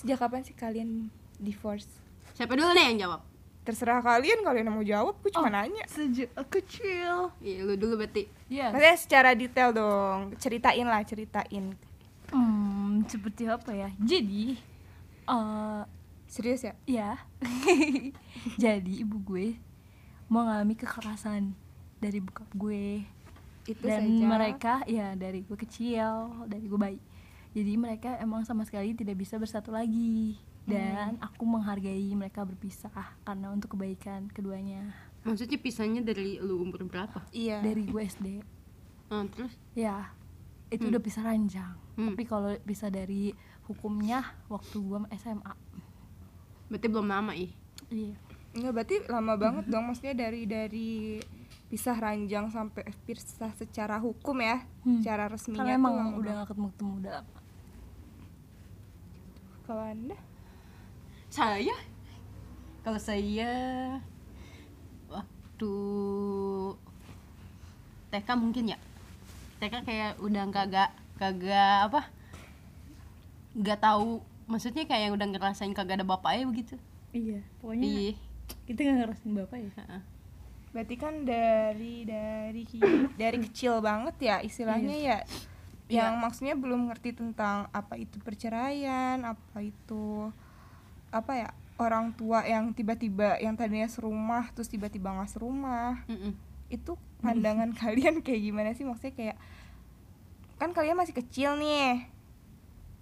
sejak 0.02 0.18
kapan 0.18 0.42
sih 0.42 0.58
kalian 0.58 1.14
divorce? 1.38 1.88
Siapa 2.34 2.58
dulu 2.58 2.74
nih 2.74 2.86
yang 2.94 3.00
jawab? 3.08 3.22
terserah 3.62 4.02
kalian 4.02 4.42
kalian 4.42 4.74
mau 4.74 4.82
jawab 4.82 5.22
gue 5.22 5.30
cuma 5.30 5.54
nanya. 5.54 5.86
sejak 5.86 6.34
kecil. 6.50 7.30
Iya, 7.38 7.62
lu 7.62 7.78
dulu 7.78 8.02
berarti. 8.02 8.26
ya 8.50 8.74
Maksudnya 8.74 8.98
secara 8.98 9.30
detail 9.38 9.70
dong. 9.70 10.34
Ceritain 10.42 10.86
lah 10.90 11.06
ceritain. 11.06 11.78
Hmm 12.34 13.06
seperti 13.06 13.46
apa 13.46 13.70
ya? 13.70 13.90
Jadi 14.02 14.58
eh 15.30 15.82
serius 16.26 16.66
ya? 16.66 16.74
ya 16.90 17.12
jadi 18.64 18.94
ibu 19.06 19.22
gue 19.22 19.60
mengalami 20.26 20.74
kekerasan 20.74 21.54
dari 22.02 22.18
bokap 22.18 22.50
gue. 22.58 23.06
Itu 23.70 23.86
dan 23.86 24.10
saja. 24.10 24.26
mereka 24.26 24.74
ya 24.90 25.14
dari 25.14 25.46
gue 25.46 25.58
kecil 25.60 26.34
dari 26.50 26.66
gue 26.66 26.80
bayi 26.82 26.98
jadi 27.52 27.74
mereka 27.76 28.16
emang 28.24 28.48
sama 28.48 28.64
sekali 28.64 28.96
tidak 28.96 29.20
bisa 29.20 29.36
bersatu 29.36 29.72
lagi. 29.72 30.40
Dan 30.62 31.18
aku 31.20 31.44
menghargai 31.44 32.14
mereka 32.14 32.46
berpisah 32.46 32.94
karena 33.26 33.50
untuk 33.52 33.76
kebaikan 33.76 34.30
keduanya. 34.32 34.94
Maksudnya 35.26 35.58
pisahnya 35.58 36.02
dari 36.06 36.38
lu 36.40 36.62
umur 36.64 36.86
berapa? 36.86 37.22
iya. 37.34 37.60
Dari 37.60 37.86
gue 37.90 38.02
SD 38.08 38.28
Nah, 39.12 39.28
terus? 39.28 39.52
Ya 39.76 40.16
itu 40.72 40.88
udah 40.88 41.04
pisah 41.04 41.28
ranjang. 41.28 41.76
Hmm. 42.00 42.16
tapi 42.16 42.24
kalau 42.24 42.56
bisa 42.64 42.88
dari 42.88 43.36
hukumnya 43.68 44.24
waktu 44.48 44.80
gue 44.80 45.04
SMA 45.20 45.52
berarti 46.72 46.88
belum 46.88 47.08
lama 47.12 47.36
ih. 47.36 47.52
iya. 47.92 48.16
Enggak 48.56 48.72
berarti 48.80 48.96
lama 49.12 49.34
banget 49.36 49.66
dong. 49.68 49.92
Maksudnya 49.92 50.16
dari 50.16 50.48
dari 50.48 51.20
pisah 51.72 51.96
ranjang 51.96 52.46
sampai 52.48 52.84
pisah 53.02 53.48
secara 53.56 53.96
hukum 53.96 54.36
ya 54.38 54.68
Hmm. 54.84 55.00
secara 55.00 55.26
resminya 55.26 55.64
karena 55.64 55.72
tuh 55.72 55.80
emang 55.80 55.94
lama 55.96 56.16
udah 56.18 56.34
gak 56.36 56.48
ketemu 56.48 56.68
ketemu 56.70 56.92
udah 56.98 57.12
lama 57.16 57.40
kalau 59.64 59.84
anda 59.86 60.18
Saya? 61.30 61.76
Kalau 62.82 63.00
saya 63.00 63.52
waktu 65.08 65.74
TK 68.10 68.30
mungkin 68.36 68.66
ya. 68.68 68.78
TK 69.58 69.76
kayak 69.82 70.12
udah 70.18 70.44
kagak 70.50 70.92
kagak 71.16 71.88
apa? 71.88 72.02
Gak 73.56 73.80
tahu 73.80 74.20
maksudnya 74.44 74.84
kayak 74.84 75.08
yang 75.08 75.16
udah 75.16 75.24
ngerasain 75.26 75.72
kagak 75.72 75.96
ada 75.96 76.06
bapaknya 76.06 76.44
begitu. 76.46 76.76
iya 77.12 77.40
pokoknya 77.60 77.86
Iya. 77.88 78.14
kita 78.66 78.80
gak 78.82 78.98
ngerasain 79.00 79.32
bapak 79.32 79.58
ya 79.58 79.72
Heeh. 79.78 80.02
Berarti 80.72 80.96
kan 80.96 81.24
dari 81.24 82.08
dari 82.08 82.64
dari 83.14 83.38
kecil 83.44 83.80
banget 83.80 84.16
ya 84.20 84.36
istilahnya 84.40 84.96
ya. 84.96 85.20
Yang 85.92 86.14
maksudnya 86.18 86.56
belum 86.56 86.88
ngerti 86.88 87.12
tentang 87.12 87.68
apa 87.70 88.00
itu 88.00 88.16
perceraian 88.20 89.20
apa 89.22 89.60
itu 89.60 90.32
apa 91.12 91.32
ya 91.36 91.50
orang 91.76 92.16
tua 92.16 92.48
yang 92.48 92.72
tiba-tiba 92.72 93.36
yang 93.44 93.60
tadinya 93.60 93.90
serumah 93.92 94.48
terus 94.56 94.72
tiba-tiba 94.72 95.12
nggak 95.12 95.32
serumah. 95.32 96.00
Mm-mm. 96.08 96.32
itu 96.72 96.96
pandangan 97.20 97.76
kalian 97.84 98.24
kayak 98.24 98.42
gimana 98.42 98.72
sih? 98.72 98.88
Maksudnya 98.88 99.12
kayak 99.12 99.38
kan 100.56 100.72
kalian 100.72 100.96
masih 100.96 101.12
kecil 101.12 101.60
nih. 101.60 102.08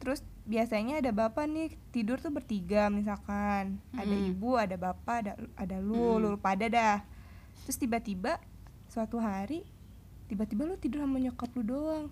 Terus 0.01 0.25
biasanya 0.49 0.97
ada 1.05 1.13
bapak 1.13 1.45
nih 1.45 1.69
tidur 1.93 2.17
tuh 2.17 2.33
bertiga 2.33 2.89
misalkan. 2.89 3.77
Ada 3.93 4.09
Mm. 4.09 4.29
ibu 4.33 4.57
ada 4.57 4.73
bapak 4.73 5.15
ada 5.21 5.33
ada 5.53 5.77
lu 5.77 6.17
Mm. 6.17 6.21
lu 6.25 6.29
pada 6.41 6.65
dah 6.65 6.97
terus 7.69 7.77
tiba-tiba 7.77 8.41
suatu 8.89 9.21
hari 9.21 9.61
tiba-tiba 10.25 10.65
lu 10.65 10.73
tidur 10.73 11.05
sama 11.05 11.21
nyokap 11.21 11.53
lu 11.53 11.61
doang. 11.61 12.09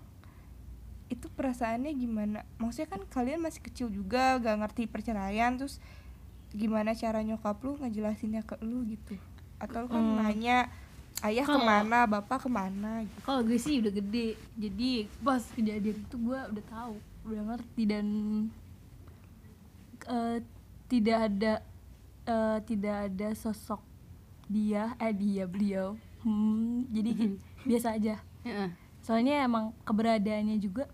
Itu 1.09 1.33
perasaannya 1.33 1.89
gimana? 1.93 2.45
Maksudnya 2.57 2.93
kan 2.93 3.01
kalian 3.09 3.41
masih 3.41 3.65
kecil 3.65 3.89
juga 3.89 4.37
gak 4.37 4.53
ngerti 4.53 4.85
perceraian 4.85 5.57
terus 5.57 5.81
gimana 6.53 6.93
cara 6.93 7.25
nyokap 7.25 7.57
lu 7.65 7.73
ngejelasinnya 7.81 8.45
ke 8.45 8.53
lu 8.61 8.85
gitu? 8.85 9.17
Atau 9.57 9.85
lu 9.85 9.89
kan 9.89 9.97
Hmm. 9.97 10.21
nanya 10.21 10.69
ayah 11.25 11.41
Kalau- 11.41 11.65
ke 11.65 11.65
mana? 11.65 12.05
Bapak 12.05 12.45
ke 12.45 12.49
mana? 12.53 13.01
gitu. 13.01 13.17
Kalau 13.25 13.41
gue 13.41 13.57
sih 13.57 13.81
udah 13.81 13.93
gede. 13.93 14.27
Jadi 14.53 14.91
pas 15.19 15.41
kejadian 15.41 15.97
itu 15.97 16.15
gue 16.21 16.37
udah 16.53 16.65
tahu 16.69 16.93
udah 17.25 17.41
ngerti 17.49 17.81
dan 17.83 18.05
eh, 20.05 20.37
tidak 20.85 21.17
ada 21.27 21.53
eh, 22.25 22.57
tidak 22.61 22.95
ada 23.09 23.27
sosok 23.33 23.81
dia 24.47 24.95
eh 24.97 25.11
dia 25.11 25.43
beliau 25.45 25.95
hmm, 26.23 26.87
jadi 26.89 27.11
biasa 27.63 27.87
aja 27.93 28.15
Heeh. 28.41 28.69
soalnya 28.99 29.43
emang 29.43 29.75
keberadaannya 29.83 30.57
juga 30.57 30.87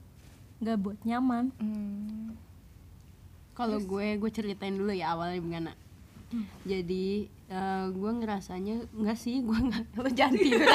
nggak 0.60 0.78
buat 0.80 1.00
nyaman 1.04 1.52
Hmm. 1.58 2.36
Kalau 3.54 3.78
gue 3.78 4.18
gue 4.18 4.32
ceritain 4.34 4.74
dulu 4.74 4.90
ya 4.90 5.14
awalnya 5.14 5.38
gimana. 5.38 5.72
Jadi 6.66 7.30
eh, 7.46 7.84
gue 7.86 8.12
ngerasanya 8.18 8.90
enggak 8.90 9.14
sih 9.14 9.46
gue 9.46 9.54
nggak 9.54 9.94
lo 10.02 10.10
jangan 10.10 10.34
tidur. 10.42 10.66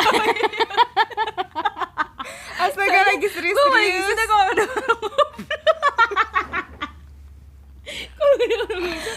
astaga 2.54 3.00
lagi 3.02 3.26
serius 3.26 3.58
serius 3.58 4.06
kalau 4.22 4.46
udah 4.46 4.68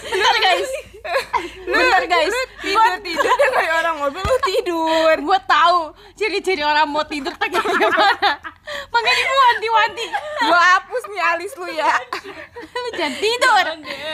Bentar 0.10 0.36
guys. 0.40 0.72
Bentar 1.72 2.04
guys. 2.06 2.36
tidur 2.60 2.92
tidur 3.02 3.34
dan 3.34 3.50
kayak 3.58 3.74
orang 3.78 3.96
ngobrol 3.98 4.22
lu 4.22 4.38
tidur 4.44 5.16
Gue 5.18 5.40
tahu 5.44 5.80
ciri-ciri 6.14 6.62
orang 6.62 6.86
mau 6.86 7.04
tidur 7.04 7.32
tuh 7.32 7.48
kayak 7.48 7.64
gimana. 7.64 8.32
Makanya 8.88 9.22
gue 9.22 9.38
wanti-wanti. 9.42 10.06
gua 10.42 10.62
hapus 10.74 11.04
nih 11.08 11.22
alis 11.28 11.52
lu 11.56 11.68
ya 11.70 11.92
Lo 12.54 12.90
jangan 12.94 13.16
tidur. 13.16 13.66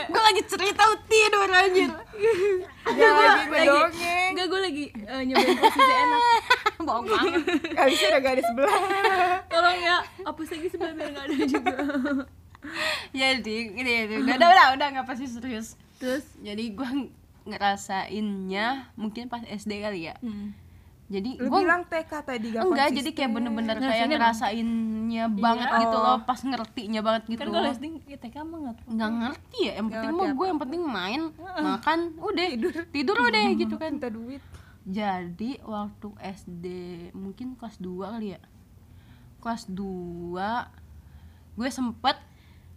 Gue 0.08 0.22
lagi 0.24 0.42
cerita 0.46 0.82
lu 0.84 0.98
tidur 1.04 1.48
anjir. 1.48 1.92
jangan 2.88 3.20
lagi 3.20 3.46
ngedongeng 3.48 4.30
Enggak 4.32 4.48
gue 4.48 4.60
lagi 4.62 4.86
eh, 4.96 5.22
nyobain 5.24 5.58
posisi 5.58 5.94
enak 5.94 6.22
Bohong 6.88 7.06
banget. 7.06 7.42
alisnya 7.76 8.08
udah 8.10 8.22
gak 8.22 8.34
ada 8.34 8.44
sebelah 8.44 8.78
Tolong 9.52 9.78
ya 9.78 9.98
hapus 10.24 10.48
lagi 10.50 10.68
sebelah 10.68 10.94
biar 10.94 11.10
nggak 11.12 11.26
ada 11.26 11.36
juga 11.44 11.76
Jadi 13.14 13.56
gini, 13.72 13.92
udah 14.08 14.36
udah 14.36 14.48
udah 14.50 14.68
udah 14.76 14.88
nggak 14.92 15.08
pasti 15.08 15.26
serius. 15.26 15.76
Terus 15.98 16.26
Jadi 16.38 16.64
gue 16.70 16.90
ngerasainnya 17.48 18.68
mungkin 18.94 19.26
pas 19.26 19.42
SD 19.42 19.80
kali 19.80 20.02
ya. 20.06 20.16
hmm. 20.20 20.68
Jadi 21.08 21.40
lu 21.40 21.48
gue 21.48 21.64
bilang 21.64 21.88
TK 21.88 22.12
tadi 22.20 22.52
gak 22.52 22.62
enggak 22.62 22.68
konsisten. 22.84 22.98
jadi 22.98 23.10
kayak 23.16 23.32
bener-bener 23.32 23.76
Nah, 23.78 23.88
kayak 23.90 24.08
ngerasainnya 24.12 25.26
banget 25.32 25.68
Iya. 25.70 25.80
gitu 25.80 25.96
Oh. 25.96 26.04
loh 26.04 26.18
pas 26.22 26.40
ngertinya 26.42 27.00
banget 27.02 27.24
gitu 27.26 27.40
Kan 27.40 27.48
kalau 27.50 27.70
SD 27.70 27.86
ya 28.04 28.18
TK 28.18 28.36
mah 28.44 28.58
nggak 28.60 28.76
tahu. 28.78 28.88
nggak 28.92 29.12
ngerti 29.14 29.60
ya 29.62 29.74
yang 29.74 29.88
penting 29.88 30.04
ngerti 30.10 30.20
mah 30.22 30.36
gue 30.36 30.46
yang 30.46 30.60
penting 30.60 30.82
main 30.84 31.22
makan 31.58 32.00
udah 32.18 32.46
tidur 32.50 32.74
tidur 32.92 33.16
udah 33.18 33.44
gitu 33.56 33.76
kan 33.76 33.90
minta 33.90 34.10
duit 34.10 34.44
jadi 34.84 35.52
waktu 35.64 36.08
SD 36.20 36.66
mungkin 37.14 37.56
kelas 37.56 37.76
2 37.78 37.88
kali 38.10 38.28
ya 38.30 38.42
kelas 39.38 39.64
2 39.66 39.80
gue 41.56 41.70
sempet 41.70 42.20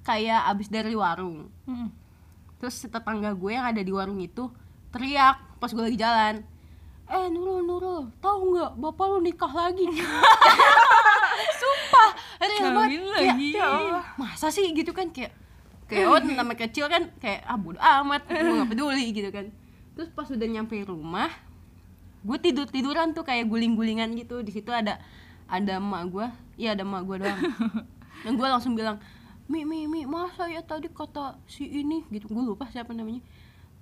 kayak 0.00 0.46
abis 0.48 0.66
dari 0.66 0.94
warung 0.94 1.50
Mm-mm. 1.64 1.90
Terus 2.60 2.76
tetangga 2.84 3.32
gue 3.32 3.50
yang 3.56 3.64
ada 3.64 3.80
di 3.80 3.88
warung 3.88 4.20
itu 4.20 4.52
teriak 4.92 5.40
pas 5.56 5.72
gue 5.72 5.80
lagi 5.80 5.98
jalan 5.98 6.44
eh 7.10 7.26
Nurul 7.26 7.66
Nurul 7.66 8.00
tahu 8.22 8.54
nggak 8.54 8.72
bapak 8.78 9.06
lu 9.10 9.18
nikah 9.18 9.50
lagi? 9.50 9.82
Sumpah 11.60 12.10
real 12.38 12.70
banget 12.70 13.02
lagi. 13.10 13.48
ya 13.58 13.66
masa 14.14 14.46
sih? 14.54 14.70
Gitu 14.70 14.94
kan 14.94 15.10
kayak 15.10 15.34
kayak 15.90 16.06
oh 16.06 16.22
namanya 16.38 16.70
kecil 16.70 16.86
kan 16.86 17.10
kayak 17.18 17.42
ah 17.50 17.58
bodo 17.58 17.82
amat 17.82 18.30
gue 18.30 18.54
gak 18.62 18.70
peduli 18.70 19.10
gitu 19.10 19.26
kan. 19.34 19.50
Terus 19.98 20.08
pas 20.14 20.30
udah 20.30 20.48
nyampe 20.48 20.78
rumah 20.86 21.34
gue 22.20 22.38
tidur 22.38 22.70
tiduran 22.70 23.10
tuh 23.10 23.26
kayak 23.26 23.50
guling 23.50 23.74
gulingan 23.74 24.14
gitu. 24.14 24.46
Di 24.46 24.54
situ 24.54 24.70
ada 24.70 25.02
ada 25.50 25.82
emak 25.82 26.14
gue 26.14 26.26
iya 26.62 26.78
ada 26.78 26.86
emak 26.86 27.02
gue 27.10 27.16
doang. 27.26 27.40
Dan 28.22 28.38
gue 28.38 28.46
langsung 28.46 28.78
bilang 28.78 29.02
mi 29.50 29.66
mi 29.66 29.90
mi 29.90 30.06
masa 30.06 30.46
ya 30.46 30.62
tadi 30.62 30.86
kata 30.86 31.42
si 31.50 31.66
ini 31.66 32.06
gitu. 32.14 32.30
Gue 32.30 32.54
lupa 32.54 32.70
siapa 32.70 32.94
namanya. 32.94 33.18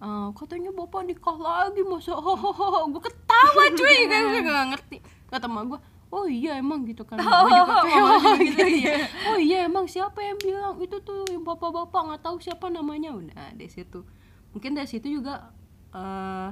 Eh, 0.01 0.29
katanya 0.33 0.73
bapak 0.73 1.05
nikah 1.05 1.37
lagi 1.37 1.85
masa? 1.85 2.17
Hohoho 2.25 2.89
gue 2.97 3.03
ketawa 3.05 3.65
cuy. 3.77 3.99
Kan 4.09 4.23
gue 4.33 4.41
gak 4.49 4.67
ngerti. 4.73 4.97
Kata 5.29 5.45
emak 5.45 5.65
gue 5.69 5.81
oh 6.09 6.25
iya 6.25 6.57
emang 6.57 6.89
gitu 6.89 7.05
kan. 7.05 7.21
Gue 7.21 7.53
juga 7.53 7.85
kayak 7.85 8.01
oh, 8.01 8.37
gitu 8.49 8.65
iya. 8.65 8.97
oh 9.29 9.37
iya 9.37 9.69
emang 9.69 9.85
siapa 9.85 10.25
yang 10.25 10.41
bilang 10.41 10.81
itu 10.81 10.97
tuh 11.05 11.29
yang 11.29 11.45
bapak-bapak? 11.45 12.01
Nggak 12.01 12.23
tahu 12.25 12.37
siapa 12.41 12.73
namanya. 12.73 13.13
Udah 13.13 13.53
dari 13.53 13.69
situ. 13.69 14.09
Mungkin 14.57 14.73
dari 14.73 14.89
situ 14.89 15.05
juga 15.13 15.53
eh 15.93 16.49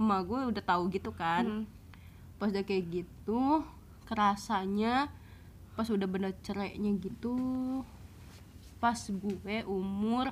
emak 0.00 0.20
gue 0.24 0.40
udah 0.48 0.64
tahu 0.64 0.88
gitu 0.88 1.12
kan. 1.12 1.68
Pas 2.40 2.48
udah 2.48 2.64
kayak 2.64 2.88
gitu 2.88 3.60
kerasanya 4.08 5.12
pas 5.76 5.92
udah 5.92 6.08
bener 6.08 6.32
cerainya 6.40 6.96
gitu 6.96 7.36
pas 8.76 8.96
gue 8.96 9.56
umur 9.64 10.30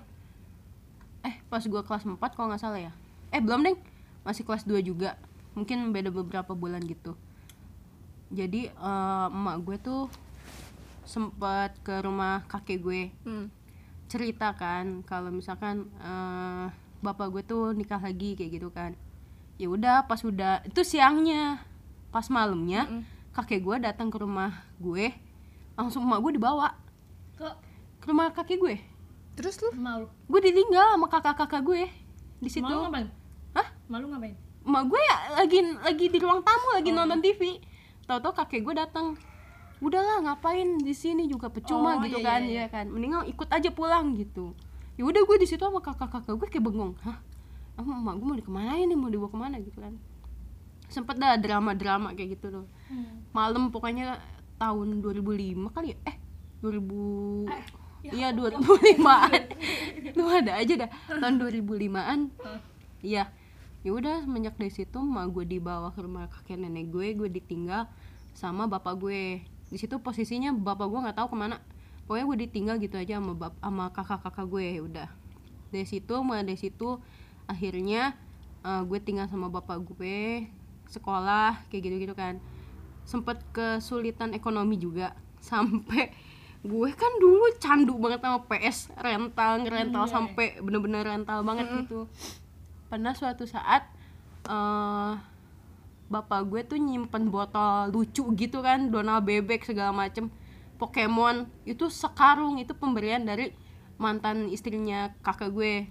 eh 1.24 1.40
pas 1.48 1.64
gue 1.64 1.82
kelas 1.82 2.04
4 2.04 2.20
kalau 2.36 2.52
nggak 2.52 2.60
salah 2.60 2.80
ya. 2.80 2.92
Eh 3.32 3.40
belum 3.40 3.64
deh 3.64 3.76
masih 4.22 4.44
kelas 4.44 4.68
2 4.68 4.84
juga. 4.84 5.16
Mungkin 5.56 5.90
beda 5.90 6.12
beberapa 6.12 6.52
bulan 6.52 6.84
gitu. 6.84 7.16
Jadi 8.28 8.68
eh, 8.68 9.26
emak 9.30 9.56
gue 9.64 9.76
tuh 9.80 10.02
sempat 11.04 11.76
ke 11.84 12.00
rumah 12.00 12.44
kakek 12.48 12.80
gue 12.80 13.02
Hmm. 13.24 13.46
cerita 14.08 14.52
kan 14.56 15.04
kalau 15.04 15.32
misalkan 15.32 15.88
eh, 16.00 16.66
bapak 17.00 17.28
gue 17.32 17.42
tuh 17.44 17.72
nikah 17.72 18.00
lagi 18.00 18.36
kayak 18.36 18.60
gitu 18.60 18.68
kan. 18.68 18.92
Ya 19.56 19.70
udah 19.70 20.04
pas 20.04 20.20
udah 20.20 20.60
itu 20.66 20.82
siangnya 20.84 21.62
pas 22.10 22.26
malamnya 22.28 22.86
kakek 23.32 23.62
gue 23.62 23.76
datang 23.82 24.10
ke 24.10 24.18
rumah 24.18 24.62
gue 24.78 25.10
langsung 25.74 26.04
emak 26.04 26.20
gue 26.20 26.32
dibawa. 26.36 26.74
Kok 27.34 27.73
ke 28.04 28.12
rumah 28.12 28.28
kakek 28.36 28.60
gue. 28.60 28.76
Terus 29.34 29.56
lu? 29.64 29.72
malu 29.80 30.06
gue 30.28 30.40
ditinggal 30.44 30.92
sama 30.92 31.08
kakak-kakak 31.08 31.64
gue. 31.64 31.88
Di 32.44 32.50
situ. 32.52 32.68
Malu 32.68 32.84
ngapain? 32.84 33.08
Hah? 33.56 33.68
malu 33.88 34.12
ngapain? 34.12 34.36
Emak 34.64 34.82
gue 34.92 35.00
ya 35.00 35.16
lagi 35.40 35.58
lagi 35.80 36.06
di 36.12 36.18
ruang 36.20 36.44
tamu 36.44 36.68
lagi 36.76 36.92
nonton 36.92 37.24
TV 37.24 37.56
tahu-tahu 38.04 38.44
kakek 38.44 38.60
gue 38.60 38.74
datang. 38.76 39.16
Udahlah 39.80 40.20
ngapain 40.20 40.76
di 40.76 40.92
sini 40.92 41.24
juga 41.24 41.48
percuma 41.48 41.96
Oh, 41.96 42.04
gitu 42.04 42.20
iya, 42.20 42.28
kan 42.28 42.40
iya, 42.44 42.64
ya 42.64 42.66
kan. 42.68 42.92
Mendingan 42.92 43.24
ikut 43.24 43.48
aja 43.48 43.72
pulang 43.72 44.12
gitu. 44.20 44.52
Ya 45.00 45.08
udah 45.08 45.24
gue 45.24 45.36
di 45.40 45.48
situ 45.48 45.64
sama 45.64 45.80
kakak-kakak 45.80 46.36
gue 46.36 46.48
kayak 46.52 46.64
bengong. 46.68 46.92
Hah? 47.00 47.18
Ah, 47.74 47.82
emak 47.82 48.20
gue 48.20 48.26
mau 48.28 48.36
dikemanain 48.36 48.84
nih? 48.84 48.98
Mau 49.00 49.08
dibawa 49.08 49.32
ke 49.32 49.38
mana? 49.40 49.56
Gitu 49.58 49.80
kan. 49.80 49.96
Sempet 50.92 51.16
dah 51.16 51.40
drama-drama 51.40 52.12
kayak 52.12 52.36
gitu 52.36 52.52
loh 52.52 52.68
malam 53.34 53.74
pokoknya 53.74 54.22
tahun 54.62 55.02
2005 55.02 55.74
kali 55.74 55.98
ya? 55.98 55.98
Eh 56.06 56.16
2000 56.62 57.50
iya 58.12 58.28
2005an 58.36 59.42
lu 60.18 60.24
ada 60.28 60.52
aja 60.60 60.74
dah 60.84 60.90
tahun 61.08 61.40
2005an 61.40 62.20
iya. 63.00 63.32
Ya 63.84 63.92
udah 63.92 64.24
semenjak 64.24 64.56
dari 64.56 64.72
situ 64.72 64.96
emak 64.96 65.28
gue 65.36 65.44
dibawa 65.44 65.92
ke 65.92 66.00
rumah 66.00 66.24
kakek 66.32 66.56
nenek 66.56 66.88
gue 66.88 67.12
gue 67.20 67.28
ditinggal 67.28 67.84
sama 68.32 68.64
bapak 68.64 68.96
gue. 68.96 69.44
Di 69.68 69.76
situ 69.76 70.00
posisinya 70.00 70.56
bapak 70.56 70.88
gue 70.88 71.04
nggak 71.04 71.20
tahu 71.20 71.28
ke 71.28 71.36
mana. 71.36 71.60
Pokoknya 72.08 72.24
gue 72.24 72.38
ditinggal 72.48 72.76
gitu 72.80 72.96
aja 72.96 73.20
sama 73.20 73.36
bap 73.36 73.52
sama 73.60 73.92
kakak-kakak 73.92 74.46
gue 74.48 74.64
ya 74.64 74.80
udah. 74.80 75.08
Dari 75.68 75.84
situ 75.84 76.16
mulai 76.24 76.48
dari 76.48 76.56
situ 76.56 76.96
akhirnya 77.44 78.16
eh, 78.64 78.82
gue 78.88 78.98
tinggal 79.04 79.28
sama 79.28 79.52
bapak 79.52 79.76
gue 79.84 80.48
sekolah 80.88 81.68
kayak 81.68 81.84
gitu-gitu 81.84 82.16
kan. 82.16 82.40
Sempet 83.04 83.36
kesulitan 83.52 84.32
ekonomi 84.32 84.80
juga 84.80 85.12
sampai 85.52 86.08
gue 86.64 86.88
kan 86.96 87.12
dulu 87.20 87.44
candu 87.60 87.92
banget 88.00 88.24
sama 88.24 88.40
PS 88.48 88.88
rental 88.96 89.52
ngerental 89.60 90.04
sampai 90.08 90.56
bener-bener 90.64 91.04
rental 91.04 91.44
banget 91.44 91.68
gitu. 91.84 92.08
Pernah 92.88 93.12
suatu 93.12 93.44
saat 93.44 93.84
eh 94.48 95.12
bapak 96.04 96.40
gue 96.48 96.60
tuh 96.64 96.80
nyimpen 96.80 97.28
botol 97.28 97.92
lucu 97.92 98.24
gitu 98.36 98.64
kan 98.64 98.88
Donald 98.88 99.28
bebek 99.28 99.60
segala 99.68 99.92
macem 99.92 100.32
Pokemon. 100.80 101.52
Itu 101.68 101.92
sekarung 101.92 102.56
itu 102.56 102.72
pemberian 102.72 103.28
dari 103.28 103.52
mantan 104.00 104.48
istrinya 104.48 105.12
kakak 105.20 105.52
gue. 105.52 105.84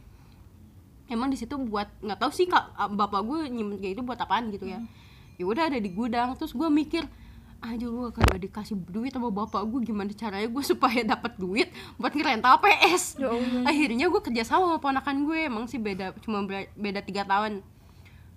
Emang 1.05 1.29
di 1.29 1.37
situ 1.37 1.53
buat 1.53 1.85
nggak 2.01 2.17
tahu 2.17 2.31
sih 2.33 2.49
kak 2.49 2.73
bapak 2.97 3.21
gue 3.21 3.45
nyimpen 3.45 3.77
kayak 3.77 4.01
itu 4.01 4.03
buat 4.05 4.17
apaan 4.17 4.49
gitu 4.49 4.65
ya. 4.65 4.81
Ya 5.37 5.45
udah 5.45 5.69
ada 5.69 5.77
di 5.77 5.93
gudang 5.93 6.33
terus 6.33 6.57
gue 6.57 6.65
mikir 6.65 7.05
aja 7.63 7.87
gue 7.87 8.09
kalau 8.11 8.35
dikasih 8.35 8.75
duit 8.91 9.15
sama 9.15 9.31
bapak 9.31 9.63
gue 9.63 9.79
gimana 9.87 10.11
caranya 10.11 10.51
gue 10.51 10.63
supaya 10.67 10.99
dapat 11.07 11.39
duit 11.39 11.71
buat 11.95 12.11
ngerental 12.11 12.59
PS? 12.59 13.23
Akhirnya 13.63 14.11
gue 14.11 14.21
kerja 14.21 14.43
sama 14.43 14.67
sama 14.67 14.77
ponakan 14.83 15.23
gue 15.23 15.47
emang 15.47 15.65
sih 15.71 15.79
beda 15.79 16.11
cuma 16.19 16.43
beda 16.75 16.99
tiga 16.99 17.23
tahun. 17.23 17.63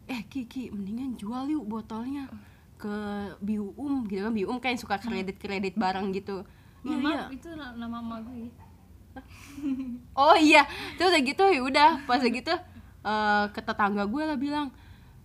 Eh 0.06 0.22
Kiki 0.30 0.70
mendingan 0.70 1.18
jual 1.18 1.50
yuk 1.50 1.66
botolnya 1.66 2.30
ke 2.78 2.94
Bium 3.42 4.06
gitu 4.06 4.22
kan. 4.22 4.32
Bium 4.32 4.56
kan 4.62 4.78
suka 4.78 4.96
kredit 5.02 5.42
kredit 5.42 5.74
barang 5.74 6.06
gitu. 6.14 6.46
Iya, 6.86 6.96
mama 7.02 7.10
iya. 7.10 7.24
itu 7.34 7.48
na- 7.58 7.74
nama 7.74 7.98
mama 7.98 8.22
gue 8.22 8.46
Oh 10.22 10.38
iya, 10.38 10.62
terus 10.94 11.10
udah 11.10 11.22
gitu 11.26 11.44
ya 11.50 11.60
udah. 11.66 11.90
Pas 12.06 12.22
gitu 12.22 12.54
eh, 13.02 13.44
ke 13.50 13.58
tetangga 13.58 14.06
gue 14.06 14.22
lah 14.22 14.38
bilang, 14.38 14.70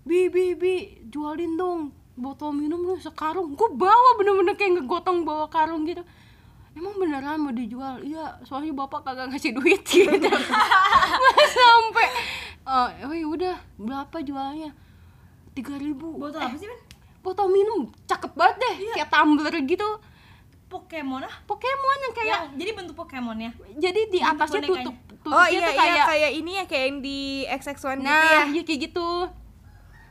bi 0.01 0.25
bi 0.33 0.57
bi 0.57 1.05
jualin 1.05 1.53
dong 1.53 2.00
botol 2.13 2.51
minum 2.51 2.81
lu 2.81 2.95
sekarung. 2.95 3.53
Gue 3.53 3.69
bawa 3.71 4.15
bener-bener 4.15 4.53
kayak 4.53 4.77
ngegotong 4.77 5.21
bawa 5.21 5.47
karung 5.47 5.83
gitu. 5.83 6.03
Emang 6.71 6.95
beneran 6.95 7.35
mau 7.37 7.51
dijual? 7.51 7.99
Iya, 7.99 8.39
soalnya 8.41 8.71
bapak 8.73 9.03
kagak 9.03 9.27
ngasih 9.27 9.51
duit 9.51 9.83
gitu. 9.91 10.07
Sampai, 11.51 12.07
eh, 12.63 12.89
oh 13.03 13.11
ya 13.11 13.25
udah 13.25 13.55
berapa 13.75 14.17
jualnya? 14.19 14.71
Tiga 15.51 15.75
ribu. 15.75 16.15
botol 16.15 16.39
apa 16.39 16.55
sih 16.55 16.65
Ben? 16.65 16.79
Botol 17.19 17.47
minum 17.49 17.91
cakep 18.05 18.31
banget 18.33 18.55
deh, 18.57 18.75
kayak 18.93 19.09
tumbler 19.09 19.55
gitu. 19.61 19.89
Pokemon 20.65 21.19
ah 21.21 21.35
Pokemon 21.43 21.97
yang 21.99 22.13
kayak 22.15 22.27
yang 22.31 22.43
jadi 22.55 22.71
bentuk 22.71 22.95
Pokemon 22.95 23.35
ya 23.35 23.51
jadi 23.75 24.07
di 24.07 24.23
atasnya 24.23 24.63
tutup 24.63 24.95
tutupnya 25.03 25.35
Oh 25.35 25.43
tuh 25.43 25.51
iya 25.51 25.67
kayak 25.67 25.83
iya 25.91 26.03
kayak 26.07 26.31
ini 26.31 26.51
ya 26.55 26.63
kayak 26.63 26.85
yang 26.87 26.99
di 27.03 27.19
XX1 27.43 27.75
gitu 27.75 27.99
Nah, 27.99 28.23
ya. 28.23 28.43
iya 28.47 28.61
kayak 28.63 28.79
gitu. 28.87 29.09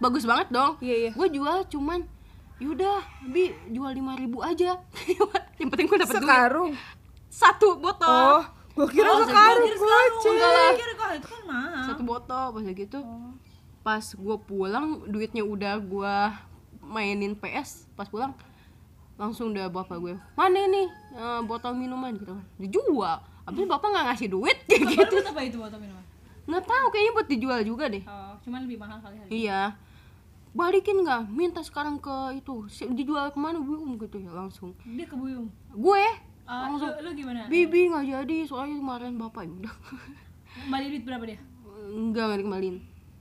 Bagus 0.01 0.25
banget 0.25 0.49
dong. 0.49 0.81
Iya, 0.81 0.97
iya. 0.99 1.11
Gue 1.13 1.29
jual 1.29 1.69
cuman 1.69 2.01
yaudah, 2.57 3.01
bi 3.25 3.53
jual 3.69 3.93
lima 3.93 4.17
ribu 4.17 4.41
aja. 4.41 4.81
Yang 5.61 5.69
penting 5.71 5.87
gue 5.87 5.99
dapet 5.99 6.17
duit. 6.17 6.25
Sekarung. 6.25 6.71
Satu 7.29 7.69
botol. 7.77 8.09
Oh, 8.11 8.43
gua 8.75 8.89
kira 8.89 9.07
Oh, 9.07 9.23
sekarung 9.23 9.63
gua 9.63 9.71
kira 9.71 9.79
sekarung. 9.79 10.17
goceng. 10.17 10.33
Enggak 10.35 10.51
lah. 10.51 10.71
Kira 10.75 10.93
kok 10.93 11.09
itu 11.13 11.29
kan 11.29 11.43
mahal 11.45 11.83
Satu 11.85 12.03
botol 12.03 12.45
pas 12.51 12.63
gitu. 12.67 12.99
Oh. 12.99 13.33
Pas 13.81 14.05
gue 14.05 14.37
pulang 14.41 14.87
duitnya 15.07 15.41
udah 15.43 15.75
gue 15.79 16.15
mainin 16.83 17.33
PS. 17.33 17.87
Pas 17.93 18.05
pulang 18.05 18.33
langsung 19.15 19.53
udah 19.53 19.69
bapak 19.69 20.01
gue 20.01 20.17
mana 20.33 20.65
nih 20.65 20.89
eh, 21.13 21.41
botol 21.45 21.77
minuman 21.77 22.09
gitu 22.17 22.33
kan 22.33 22.41
dijual 22.57 23.21
abis 23.45 23.69
bapak 23.69 23.93
nggak 23.93 24.07
ngasih 24.09 24.29
duit 24.33 24.57
kayak 24.65 24.97
Gitu. 24.97 25.17
apa 25.21 25.41
itu 25.45 25.61
botol 25.61 25.77
minuman? 25.77 26.01
nggak 26.49 26.65
tahu 26.65 26.87
kayaknya 26.89 27.13
buat 27.13 27.29
dijual 27.29 27.61
juga 27.61 27.85
deh 27.87 28.01
Oh, 28.01 28.33
cuman 28.41 28.65
lebih 28.65 28.81
mahal 28.81 28.97
kali 28.97 29.21
hari. 29.21 29.29
Iya. 29.45 29.77
Balikin 30.51 31.07
nggak? 31.07 31.31
Minta 31.31 31.63
sekarang 31.63 32.03
ke 32.03 32.35
itu. 32.35 32.67
Dijual 32.91 33.31
ke 33.31 33.39
mana 33.39 33.63
Bium 33.63 33.95
gitu 33.95 34.19
ya 34.19 34.35
langsung. 34.35 34.75
Dia 34.83 35.07
ke 35.07 35.15
Buyung. 35.15 35.47
Gue 35.71 36.03
lu, 36.03 36.51
langsung. 36.51 36.91
lu 37.07 37.11
gimana? 37.15 37.47
Bibi 37.47 37.81
nggak 37.95 38.05
jadi 38.11 38.37
soalnya 38.51 38.83
kemarin 38.83 39.15
bapak 39.15 39.47
ya 39.47 39.53
udah. 39.63 39.75
Kembali 40.67 40.85
duit 40.91 41.05
berapa 41.07 41.25
dia? 41.27 41.39
Enggak 41.95 42.23
nggak 42.27 42.39
dikembalin. 42.43 42.77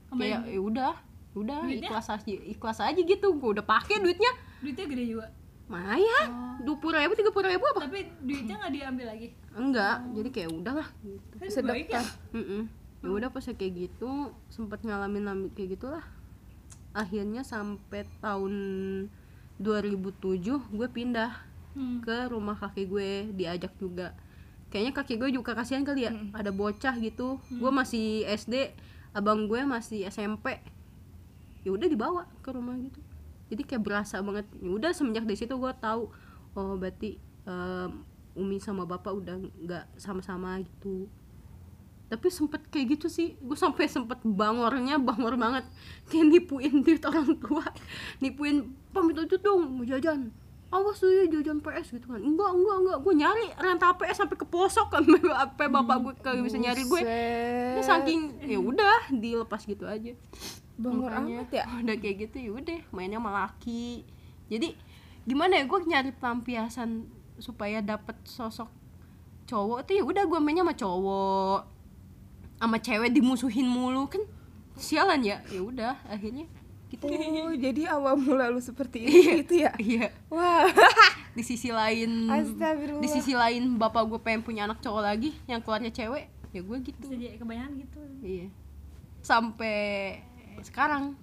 Kembaliin. 0.09 0.33
Kayak 0.33 0.41
ya 0.49 0.59
udah, 0.65 0.93
udah 1.37 1.57
Duitnya? 1.69 1.89
ikhlas 1.93 2.07
aja, 2.09 2.33
ikhlas 2.33 2.79
aja 2.81 2.97
gitu. 2.97 3.27
Gue 3.37 3.49
udah 3.53 3.65
pakai 3.65 4.01
duitnya. 4.01 4.31
Duitnya 4.65 4.85
gede 4.89 5.05
juga. 5.05 5.27
Lumayan. 5.69 6.27
Dua 6.65 6.75
puluh 6.81 6.97
ribu, 6.97 7.13
tiga 7.13 7.29
puluh 7.29 7.45
ribu 7.53 7.61
apa? 7.77 7.85
Tapi 7.85 8.09
duitnya 8.25 8.57
nggak 8.57 8.73
diambil 8.73 9.05
lagi. 9.13 9.27
Enggak. 9.53 9.97
Jadi 10.17 10.29
kayak 10.33 10.49
udahlah. 10.49 10.87
Gitu. 11.05 11.33
Sedekah. 11.45 12.01
ya. 12.01 12.33
Mm-mm. 12.33 12.61
Ya 13.05 13.09
udah 13.13 13.29
pas 13.29 13.45
kayak 13.45 13.73
gitu 13.77 14.33
sempat 14.49 14.81
ngalamin 14.81 15.29
ngalamin 15.29 15.49
kayak 15.53 15.77
gitulah. 15.77 16.01
Akhirnya 16.91 17.41
sampai 17.41 18.03
tahun 18.19 18.53
2007 19.57 20.41
gue 20.71 20.87
pindah 20.89 21.49
Hmm. 21.69 22.01
ke 22.01 22.33
rumah 22.33 22.57
kakek 22.57 22.89
gue 22.89 23.09
diajak 23.37 23.69
juga. 23.77 24.17
Kayaknya 24.73 24.93
kaki 24.93 25.13
gue 25.21 25.29
juga 25.31 25.53
kasihan 25.53 25.85
kali 25.85 26.09
ya 26.09 26.11
ada 26.33 26.49
bocah 26.49 26.97
gitu. 26.97 27.37
Gue 27.47 27.69
masih 27.69 28.25
SD 28.25 28.73
abang 29.13 29.45
gue 29.45 29.61
masih 29.63 30.01
SMP 30.05 30.57
ya 31.61 31.69
udah 31.69 31.85
dibawa 31.85 32.25
ke 32.41 32.49
rumah 32.49 32.73
gitu. 32.73 32.97
Jadi 33.53 33.61
kayak 33.63 33.85
berasa 33.85 34.17
banget. 34.19 34.49
Ya 34.59 34.69
udah 34.73 34.91
semenjak 34.91 35.29
dari 35.29 35.37
situ 35.37 35.53
gue 35.53 35.73
tahu 35.77 36.09
oh 36.57 36.73
berarti 36.73 37.21
em, 37.45 38.01
umi 38.33 38.57
sama 38.57 38.89
bapak 38.89 39.13
udah 39.13 39.37
nggak 39.37 39.85
sama-sama 39.93 40.57
gitu 40.65 41.05
tapi 42.09 42.27
sempet 42.33 42.65
kayak 42.73 42.97
gitu 42.97 43.07
sih. 43.07 43.37
Gue 43.37 43.53
sampai 43.53 43.85
sempet 43.85 44.17
bangornya 44.25 44.97
bangor 44.97 45.37
banget. 45.37 45.69
Kayak 46.09 46.25
nipuin 46.33 46.81
duit 46.81 47.05
orang 47.05 47.37
tua. 47.37 47.61
Nipuin 48.17 48.73
pamit 48.89 49.15
aja 49.21 49.37
dong 49.37 49.77
mau 49.77 49.85
jajan. 49.85 50.33
Awas 50.69 51.01
tuh 51.01 51.09
ya 51.09 51.25
jajan 51.29 51.61
PS 51.61 51.93
gitu 51.93 52.09
kan. 52.09 52.21
Enggak 52.21 52.49
enggak 52.49 52.77
enggak. 52.81 52.97
Gue 53.05 53.13
nyari 53.13 53.45
rental 53.61 53.93
PS 54.01 54.25
sampai 54.25 54.37
ke 54.41 54.45
pelosok 54.49 54.89
kan 54.89 55.05
sampai 55.37 55.67
bapak 55.69 55.97
gue 56.01 56.13
kagak 56.25 56.43
bisa 56.45 56.57
nyari 56.57 56.83
gue 56.85 57.01
ya 57.77 57.81
saking 57.85 58.41
ya 58.41 58.57
udah 58.57 59.13
dilepas 59.13 59.61
gitu 59.69 59.85
aja. 59.85 60.17
Bangor 60.81 61.13
amat 61.13 61.53
ya? 61.53 61.63
udah 61.85 61.95
kayak 62.01 62.15
gitu 62.25 62.37
ya 62.41 62.51
udah 62.57 62.79
mainnya 62.89 63.21
sama 63.21 63.45
laki. 63.45 64.01
Jadi 64.49 64.73
gimana 65.29 65.61
ya 65.61 65.69
gue 65.69 65.79
nyari 65.85 66.09
pelampiasan 66.17 67.05
supaya 67.37 67.85
dapet 67.85 68.17
sosok 68.25 68.67
cowok 69.45 69.89
tuh 69.89 69.93
ya 69.97 70.03
udah 70.05 70.23
gue 70.25 70.39
mainnya 70.41 70.65
sama 70.65 70.73
cowok 70.77 71.78
sama 72.59 72.77
cewek 72.77 73.15
dimusuhin 73.15 73.65
mulu 73.65 74.11
kan 74.11 74.21
sialan 74.75 75.23
ya? 75.23 75.39
Ya 75.47 75.61
udah 75.63 75.95
akhirnya 76.07 76.45
gitu. 76.89 77.05
Oh, 77.05 77.53
jadi 77.53 77.81
awal 77.93 78.17
mula 78.17 78.49
lu 78.49 78.59
seperti 78.59 79.03
itu 79.07 79.45
gitu 79.45 79.53
ya? 79.63 79.71
iya. 79.79 80.07
Wah, 80.27 80.67
di 81.37 81.43
sisi 81.45 81.69
lain 81.71 82.27
di 82.99 83.07
sisi 83.07 83.37
lain 83.37 83.77
bapak 83.79 84.03
gue 84.09 84.19
pengen 84.19 84.41
punya 84.43 84.65
anak 84.67 84.81
cowok 84.83 85.03
lagi 85.05 85.31
yang 85.45 85.63
keluarnya 85.63 85.93
cewek 85.93 86.27
ya 86.49 86.61
gue 86.65 86.77
gitu. 86.83 87.05
Jadi 87.07 87.37
kebanyakan 87.37 87.71
gitu. 87.79 88.01
Iya. 88.25 88.47
Sampai 89.21 89.77
sekarang. 90.65 91.15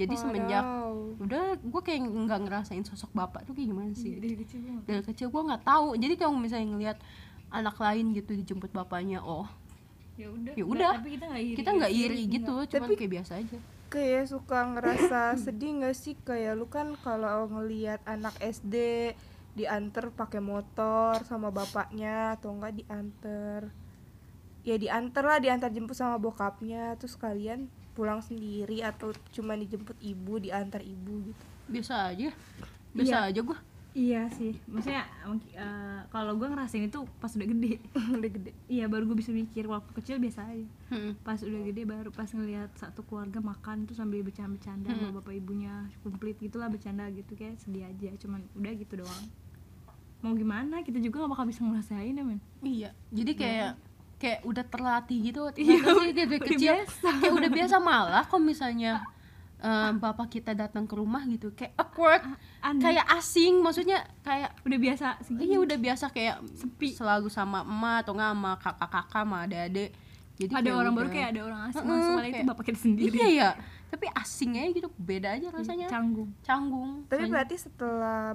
Jadi 0.00 0.18
semenjak 0.18 0.64
Wadaw. 0.66 1.20
udah 1.20 1.44
gue 1.62 1.82
kayak 1.84 2.00
nggak 2.02 2.40
ngerasain 2.48 2.82
sosok 2.82 3.12
bapak 3.14 3.46
tuh 3.46 3.54
kayak 3.54 3.70
gimana 3.70 3.92
sih? 3.94 4.18
Dari 4.18 4.34
kecil 4.34 4.82
dari 4.82 5.02
kecil 5.04 5.30
gue 5.30 5.42
nggak 5.46 5.62
tahu. 5.62 5.94
Jadi 5.94 6.14
kalau 6.18 6.34
misalnya 6.34 6.74
ngelihat 6.74 6.98
anak 7.52 7.76
lain 7.78 8.16
gitu 8.16 8.32
dijemput 8.34 8.72
bapaknya 8.72 9.20
oh 9.22 9.46
ya 10.22 10.28
udah 10.30 10.52
Ya 10.52 10.62
nggak, 10.62 10.72
udah. 10.72 10.90
tapi 10.94 11.08
kita 11.10 11.24
nggak 11.26 11.42
iri 11.42 11.56
kita 11.58 11.70
nggak 11.72 11.92
iri 11.92 12.22
gitu 12.28 12.54
cuman 12.54 12.80
Tapi- 12.86 12.96
kayak 12.96 13.12
biasa 13.12 13.32
aja. 13.36 13.58
Kayak 13.88 14.24
suka 14.24 14.58
ngerasa 14.70 15.20
sedih 15.44 15.70
gak 15.80 15.92
sih? 15.92 16.14
Kayak 16.16 16.52
lu 16.56 16.66
kan 16.66 16.96
kalau 16.96 17.44
ngelihat 17.46 18.00
anak 18.04 18.32
SD 18.38 18.74
diantar 19.52 20.08
pakai 20.10 20.40
motor 20.40 21.20
sama 21.22 21.52
bapaknya 21.52 22.32
atau 22.32 22.56
enggak 22.56 22.72
diantar. 22.74 23.68
Ya 24.62 24.78
diantar 24.78 25.24
lah 25.26 25.38
diantar 25.38 25.68
jemput 25.68 25.92
sama 25.92 26.16
bokapnya 26.16 26.96
terus 26.96 27.18
kalian 27.18 27.66
pulang 27.92 28.24
sendiri 28.24 28.80
atau 28.80 29.12
cuma 29.28 29.52
dijemput 29.52 30.00
ibu 30.00 30.40
diantar 30.40 30.80
ibu 30.80 31.28
gitu. 31.28 31.44
Biasa 31.68 32.16
aja. 32.16 32.32
Biasa 32.92 33.28
aja 33.28 33.40
gue 33.42 33.58
iya 33.92 34.28
sih. 34.32 34.56
Maksudnya 34.68 35.04
eh, 35.56 36.00
kalau 36.08 36.36
gue 36.36 36.48
ngerasain 36.48 36.88
itu 36.88 37.04
pas 37.20 37.32
udah 37.32 37.48
gede. 37.48 37.80
Udah 38.18 38.30
gede. 38.32 38.50
Iya 38.68 38.88
baru 38.88 39.08
gue 39.08 39.16
bisa 39.20 39.30
mikir 39.32 39.68
waktu 39.68 39.90
kecil 39.96 40.16
biasa 40.20 40.48
aja. 40.48 40.66
Hmm. 40.92 41.16
pas 41.24 41.40
udah 41.40 41.64
gede 41.64 41.88
baru 41.88 42.12
pas 42.12 42.28
ngelihat 42.28 42.68
satu 42.76 43.00
keluarga 43.08 43.40
makan 43.40 43.88
tuh 43.88 43.96
sambil 43.96 44.20
bercanda-bercanda 44.20 44.92
sama 44.92 45.08
bapak 45.16 45.40
ibunya 45.40 45.88
komplit 46.04 46.36
gitulah 46.36 46.68
bercanda 46.68 47.08
gitu 47.08 47.32
kayak 47.32 47.56
sedih 47.60 47.88
aja. 47.88 48.12
Cuman 48.20 48.44
udah 48.56 48.72
gitu 48.76 49.00
doang. 49.00 49.24
Mau 50.20 50.36
gimana 50.36 50.84
kita 50.84 51.00
juga 51.00 51.24
gak 51.24 51.32
bakal 51.32 51.46
bisa 51.48 51.60
ngerasain 51.64 52.12
ya 52.12 52.24
men. 52.24 52.40
Iya. 52.60 52.90
Jadi 53.08 53.32
kayak 53.36 53.72
kayak 54.20 54.40
udah 54.46 54.64
terlatih 54.68 55.18
gitu. 55.32 55.40
Iya 55.56 55.80
kecil 56.44 56.76
kayak 56.86 57.34
udah 57.34 57.50
biasa 57.50 57.76
malah 57.80 58.24
kalau 58.28 58.44
misalnya 58.44 59.00
em, 59.62 59.94
bapak 59.96 60.26
kita 60.28 60.52
datang 60.52 60.84
ke 60.84 60.92
rumah 60.92 61.22
gitu 61.24 61.50
kayak 61.50 61.70
awkward 61.76 62.22
aneh. 62.60 62.82
kayak 62.82 63.06
asing 63.14 63.58
maksudnya 63.58 64.02
kayak 64.20 64.58
udah 64.60 64.78
biasa 64.80 65.06
sih 65.22 65.38
iya 65.40 65.56
udah 65.56 65.78
biasa 65.78 66.04
kayak 66.08 66.36
sepi. 66.52 66.92
selalu 66.92 67.26
sama 67.28 67.62
emak 67.62 68.02
atau 68.02 68.12
nggak 68.12 68.28
sama 68.28 68.52
kakak-kakak 68.56 69.22
sama 69.22 69.36
adik-adik. 69.40 69.90
Jadi 70.32 70.50
ada 70.50 70.64
kayak 70.64 70.74
orang 70.76 70.92
baru 70.92 71.04
udah- 71.04 71.14
kayak 71.14 71.28
ada 71.28 71.40
orang 71.44 71.60
asing 71.62 71.78
Heeh, 71.78 71.92
masuk 71.92 72.10
malah 72.10 72.24
itu 72.24 72.34
kayak- 72.34 72.48
bapak 72.48 72.64
kita 72.64 72.78
sendiri. 72.80 73.14
Iya 73.14 73.28
ya 73.30 73.50
tapi 73.86 74.06
asing 74.10 74.50
aja 74.56 74.70
gitu 74.72 74.88
beda 74.96 75.28
aja 75.30 75.46
rasanya. 75.52 75.86
canggung. 75.86 76.30
Canggung 76.40 76.90
tapi 77.06 77.12
Soalnya- 77.20 77.32
berarti 77.38 77.56
setelah 77.56 78.32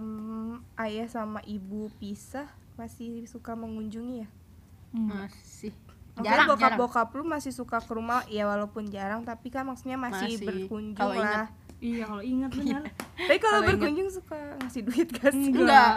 ayah 0.77 1.07
sama 1.07 1.41
ibu 1.43 1.89
pisah 1.97 2.45
masih 2.73 3.25
suka 3.25 3.51
mengunjungi 3.51 4.21
ya? 4.21 4.27
Masih 4.91 5.73
jarang 6.19 6.47
bokap 6.47 6.61
jarang. 6.63 6.79
bokap 6.79 7.07
lu 7.11 7.23
masih 7.23 7.51
suka 7.51 7.77
ke 7.77 7.91
rumah 7.91 8.21
ya 8.25 8.43
walaupun 8.43 8.87
jarang 8.87 9.21
tapi 9.21 9.47
kan 9.47 9.63
maksudnya 9.63 9.95
masih, 9.95 10.33
Masih. 10.33 10.43
berkunjung 10.43 10.95
Kalau 10.95 11.13
lah. 11.13 11.45
ingat. 11.45 11.49
iya 11.79 12.03
kalau 12.03 12.23
ingat 12.23 12.51
benar. 12.57 12.81
Tapi 13.15 13.37
kalau 13.37 13.59
ingat. 13.59 13.69
berkunjung 13.69 14.09
suka 14.09 14.37
ngasih 14.57 14.81
duit 14.83 15.07
gak 15.09 15.29
sih? 15.29 15.49
enggak. 15.49 15.93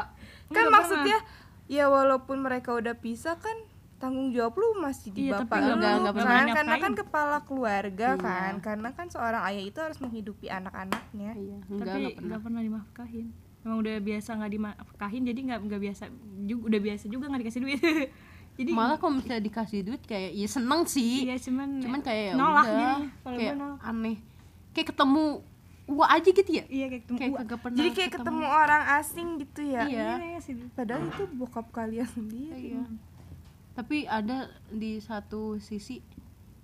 Kan 0.46 0.50
Enggak 0.50 0.66
maksudnya 0.70 1.18
ya 1.66 1.84
walaupun 1.86 2.36
mereka 2.38 2.72
udah 2.72 2.94
pisah 2.94 3.36
kan 3.36 3.54
tanggung 3.96 4.28
jawab 4.30 4.52
lu 4.54 4.76
masih 4.78 5.08
di 5.10 5.26
Iya, 5.26 5.38
bapak 5.38 5.56
enggak- 5.56 5.68
lu 5.68 5.74
enggak 5.76 5.92
kan. 5.92 6.14
pernah 6.16 6.44
karena 6.50 6.76
kan 6.78 6.92
kepala 6.94 7.38
keluarga 7.42 8.08
Iya. 8.10 8.16
kan. 8.18 8.52
Karena 8.60 8.88
kan 8.90 9.06
seorang 9.06 9.42
ayah 9.44 9.60
itu 9.62 9.78
harus 9.78 9.98
menghidupi 9.98 10.48
anak-anaknya. 10.48 11.30
Iya 11.32 11.56
enggak 11.62 11.86
tapi 11.86 11.96
enggak 11.98 12.12
pernah. 12.12 12.26
nggak 12.26 12.40
pernah 12.42 12.60
dimafkahin 12.62 13.28
emang 13.60 13.76
udah 13.78 13.96
biasa 14.00 14.30
nggak 14.34 14.52
dimafkahin 14.52 15.22
jadi 15.22 15.40
nggak 15.42 15.60
nggak 15.62 15.82
biasa 15.82 16.04
juga 16.42 16.62
udah 16.66 16.80
biasa 16.80 17.04
juga 17.06 17.24
nggak 17.28 17.40
dikasih 17.40 17.60
duit 17.60 17.80
jadi 18.60 18.76
malah 18.76 19.00
kalau 19.00 19.16
misalnya 19.16 19.40
dikasih 19.40 19.80
duit 19.80 20.02
kayak 20.04 20.36
ya 20.36 20.48
seneng 20.52 20.84
sih. 20.84 21.24
Iya 21.24 21.40
cuman 21.40 21.80
cuman 21.80 22.00
kayak 22.04 22.24
ya 22.28 22.34
nolak 22.36 22.64
udah, 22.68 22.98
kayak 23.24 23.54
aneh. 23.80 24.16
Kayak 24.76 24.88
ketemu 24.92 25.22
gua 25.88 26.06
aja 26.12 26.28
gitu 26.28 26.50
ya? 26.52 26.64
Iya 26.68 26.86
kayak 26.92 27.02
ketemu 27.08 27.16
kayak 27.16 27.32
kagak 27.40 27.58
pernah 27.64 27.78
jadi 27.80 27.90
kayak 27.96 28.12
ketemu. 28.20 28.44
orang 28.44 28.82
asing 29.00 29.28
gitu 29.40 29.60
ya? 29.64 29.82
Iya. 29.88 30.08
iya 30.20 30.38
sih. 30.44 30.54
Padahal 30.76 31.08
itu 31.08 31.24
bokap 31.32 31.66
kalian 31.72 32.04
sendiri. 32.04 32.76
Iya. 32.76 32.84
tapi 33.70 34.04
ada 34.04 34.50
di 34.68 35.00
satu 35.00 35.56
sisi 35.56 36.04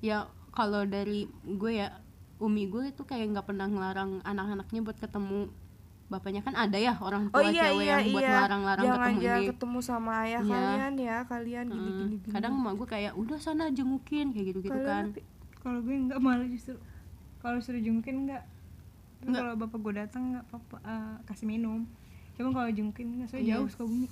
ya 0.05 0.29
kalau 0.53 0.85
dari 0.85 1.25
gue 1.49 1.73
ya 1.81 1.89
umi 2.45 2.69
gue 2.69 2.93
itu 2.93 3.09
kayak 3.09 3.33
nggak 3.33 3.47
pernah 3.49 3.73
ngelarang 3.73 4.21
anak-anaknya 4.21 4.81
buat 4.85 4.99
ketemu 5.01 5.49
bapaknya 6.07 6.39
kan 6.39 6.55
ada 6.55 6.79
ya 6.79 6.95
orang 7.03 7.27
oh 7.35 7.43
tua 7.43 7.51
iya 7.51 7.75
cewek 7.75 7.83
iya 7.83 7.91
yang 7.99 8.15
buat 8.15 8.23
iya. 8.23 8.31
ngelarang-larang 8.31 8.85
jangan 8.87 8.99
ketemu 9.03 9.19
jangan 9.27 9.41
ini 9.43 9.51
ketemu 9.51 9.79
sama 9.83 10.13
ayah 10.23 10.39
Iya. 10.39 10.53
kalian 10.55 10.93
ya 11.03 11.17
kalian 11.27 11.65
gini 11.67 11.75
Hmm, 11.83 11.99
gini 11.99 12.17
gini. 12.23 12.31
Kadang 12.31 12.53
emak 12.63 12.73
gue 12.79 12.89
kayak 12.89 13.13
udah 13.19 13.39
sana 13.43 13.65
jengukin 13.75 14.27
kayak 14.31 14.47
gitu 14.55 14.59
gitu 14.63 14.71
Kalian 14.71 14.87
kan 14.87 15.05
kalau 15.59 15.79
gue 15.83 15.95
nggak 15.99 16.21
malah 16.23 16.47
justru 16.47 16.79
kalau 17.43 17.59
suruh 17.59 17.83
jengukin 17.83 18.31
nggak. 18.31 18.43
Kalau 19.27 19.53
bapak 19.59 19.79
gue 19.83 19.93
datang 19.99 20.23
nggak 20.31 20.45
apa 20.55 20.77
kasih 21.27 21.47
minum. 21.51 21.83
Cuma 22.39 22.55
kalau 22.55 22.71
jengukin 22.71 23.07
nggak 23.19 23.29
soalnya 23.35 23.43
Iya. 23.43 23.55
jauh 23.59 23.69
suka 23.71 23.85
bumi 23.87 24.09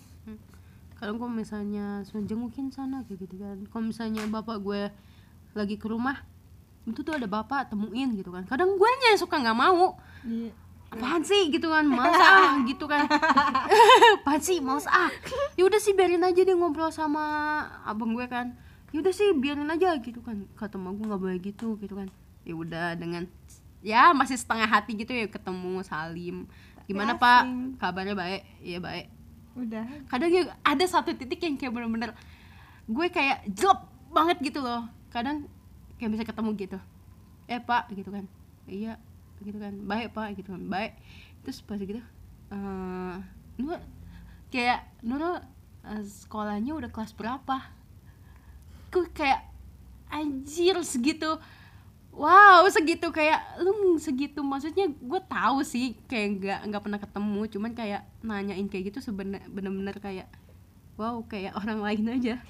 kadang 0.94 1.18
kalau 1.18 1.34
misalnya 1.34 2.06
suruh 2.06 2.22
jengukin 2.22 2.70
sana 2.70 3.02
kayak 3.06 3.26
gitu 3.26 3.38
kan. 3.38 3.58
Kalau 3.70 3.84
misalnya 3.86 4.26
bapak 4.26 4.58
gue 4.62 4.90
lagi 5.54 5.78
ke 5.78 5.86
rumah 5.86 6.22
itu 6.90 7.02
tuh 7.06 7.14
ada 7.14 7.30
bapak 7.30 7.70
temuin 7.70 8.18
gitu 8.18 8.34
kan. 8.34 8.42
Kadang 8.50 8.74
gue 8.74 8.88
yang 9.10 9.18
suka 9.18 9.38
nggak 9.38 9.58
mau. 9.58 9.94
Iya 10.26 10.63
apaan 10.94 11.22
sih? 11.26 11.50
Gitu 11.50 11.66
kan 11.66 11.84
males 11.84 12.14
ah 12.16 12.56
gitu 12.70 12.86
kan. 12.86 13.10
Apaan 14.22 14.40
sih? 14.40 14.62
Males 14.62 14.86
ah. 14.86 15.10
Ya 15.58 15.66
udah 15.66 15.82
sih 15.82 15.92
biarin 15.92 16.22
aja 16.22 16.40
dia 16.46 16.54
ngobrol 16.54 16.94
sama 16.94 17.24
abang 17.82 18.14
gue 18.14 18.24
kan. 18.30 18.54
Ya 18.94 19.02
udah 19.02 19.10
sih 19.10 19.34
biarin 19.34 19.66
aja 19.66 19.98
gitu 19.98 20.22
kan. 20.22 20.46
Kata 20.54 20.78
emak 20.78 20.94
gue 20.96 21.06
nggak 21.10 21.20
boleh 21.20 21.38
gitu 21.42 21.74
gitu 21.82 21.94
kan. 21.98 22.08
Ya 22.46 22.54
udah 22.54 22.94
dengan 22.94 23.26
ya 23.84 24.14
masih 24.14 24.38
setengah 24.38 24.70
hati 24.70 24.94
gitu 24.94 25.10
ya 25.10 25.26
ketemu 25.26 25.82
Salim. 25.82 26.46
Gimana 26.86 27.18
pak? 27.18 27.42
kabarnya 27.82 28.14
baik? 28.14 28.42
Ya 28.62 28.78
baik. 28.78 29.10
Udah. 29.58 29.84
Kadang 30.06 30.30
ya 30.30 30.42
ada 30.62 30.84
satu 30.86 31.10
titik 31.12 31.42
yang 31.42 31.58
kayak 31.58 31.74
bener-bener 31.74 32.14
gue 32.84 33.06
kayak 33.10 33.42
jelek 33.50 33.82
banget 34.14 34.38
gitu 34.40 34.62
loh. 34.62 34.86
Kadang 35.10 35.50
kayak 35.98 36.10
bisa 36.14 36.24
ketemu 36.24 36.50
gitu. 36.54 36.78
Eh 37.50 37.58
pak 37.58 37.90
gitu 37.92 38.14
kan. 38.14 38.24
Iya 38.64 38.96
gitu 39.44 39.58
kan 39.60 39.74
baik 39.84 40.16
pak 40.16 40.28
gitu 40.40 40.56
kan 40.56 40.64
baik. 40.66 40.92
Terus 41.44 41.60
pas 41.62 41.78
gitu 41.78 42.00
eh 42.52 43.16
Nurul 43.60 43.80
kayak 44.50 44.80
Nurul 45.04 45.38
eh, 45.86 46.02
sekolahnya 46.02 46.72
udah 46.74 46.90
kelas 46.90 47.12
berapa? 47.14 47.56
Gue 48.90 49.06
kayak 49.12 49.44
anjir 50.10 50.80
segitu. 50.82 51.38
Wow 52.14 52.62
segitu 52.70 53.10
kayak 53.10 53.60
lu 53.62 53.98
segitu. 53.98 54.40
Maksudnya 54.40 54.90
gue 54.90 55.20
tahu 55.26 55.66
sih 55.66 55.98
kayak 56.06 56.28
nggak 56.40 56.60
nggak 56.70 56.82
pernah 56.82 57.00
ketemu. 57.02 57.40
Cuman 57.50 57.72
kayak 57.74 58.02
nanyain 58.22 58.66
kayak 58.70 58.94
gitu 58.94 58.98
sebenar 59.02 59.42
bener-bener 59.50 59.98
kayak 59.98 60.28
wow 60.94 61.18
kayak 61.26 61.54
orang 61.58 61.82
lain 61.82 62.04
aja 62.18 62.34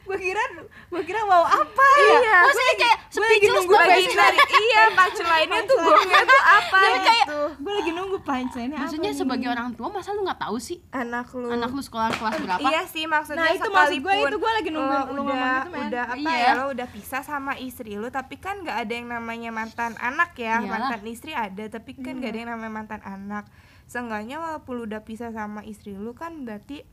gue 0.00 0.18
kira 0.18 0.42
gue 0.90 1.02
kira 1.04 1.20
mau 1.24 1.44
apa 1.44 1.86
iya 2.02 2.18
ya 2.20 2.36
maksudnya 2.46 2.74
kayak 2.78 2.98
gue 3.10 3.78
lagi 3.78 4.06
sih? 4.06 4.16
nyari 4.16 4.38
iya 4.38 4.82
punchline-nya 4.90 5.60
tuh 5.66 5.76
gue 5.78 6.20
tuh 6.26 6.42
apa 6.42 6.80
gitu. 6.80 7.40
gue 7.60 7.72
lagi 7.72 7.90
nunggu 7.94 8.18
punchline 8.22 8.72
apa 8.74 8.80
maksudnya 8.86 9.12
sebagai 9.14 9.48
orang 9.50 9.68
tua 9.74 9.88
masa 9.90 10.10
lu 10.10 10.26
nggak 10.26 10.40
tahu 10.40 10.56
sih? 10.58 10.78
Anak 10.90 11.30
lu. 11.34 11.46
Anak 11.50 11.70
lu 11.70 11.82
sekolah 11.82 12.10
kelas 12.14 12.36
berapa? 12.42 12.60
Iya 12.62 12.82
sih 12.88 13.04
maksudnya 13.06 13.38
Nah, 13.40 13.54
itu 13.54 13.68
maksud 13.70 13.98
gue, 14.02 14.14
itu 14.16 14.36
gue 14.40 14.52
lagi 14.52 14.70
nungguin 14.72 15.00
eh, 15.00 15.14
lu 15.14 15.20
ngomong 15.24 15.38
udah 15.38 15.64
men. 15.70 15.88
udah 15.90 16.04
apa 16.10 16.30
Iya. 16.30 16.38
ya 16.42 16.50
lo 16.58 16.64
udah 16.74 16.88
pisah 16.90 17.22
sama 17.22 17.52
istri 17.60 17.92
lu 17.96 18.08
tapi 18.10 18.34
kan 18.40 18.62
nggak 18.64 18.76
ada 18.86 18.92
yang 18.92 19.08
namanya 19.08 19.50
mantan 19.54 19.92
anak 20.00 20.34
ya. 20.34 20.58
Iyalah. 20.58 20.68
mantan 20.68 21.02
istri 21.06 21.32
ada 21.36 21.64
tapi 21.70 21.90
kan 21.98 22.18
nggak 22.18 22.30
ada 22.34 22.38
yang 22.42 22.50
namanya 22.56 22.72
mantan 22.72 23.02
anak. 23.04 23.44
Seenggaknya 23.86 24.38
walaupun 24.38 24.72
lu 24.78 24.82
udah 24.86 25.02
pisah 25.02 25.30
sama 25.34 25.66
istri 25.66 25.94
lu 25.94 26.14
kan 26.14 26.46
berarti 26.46 26.86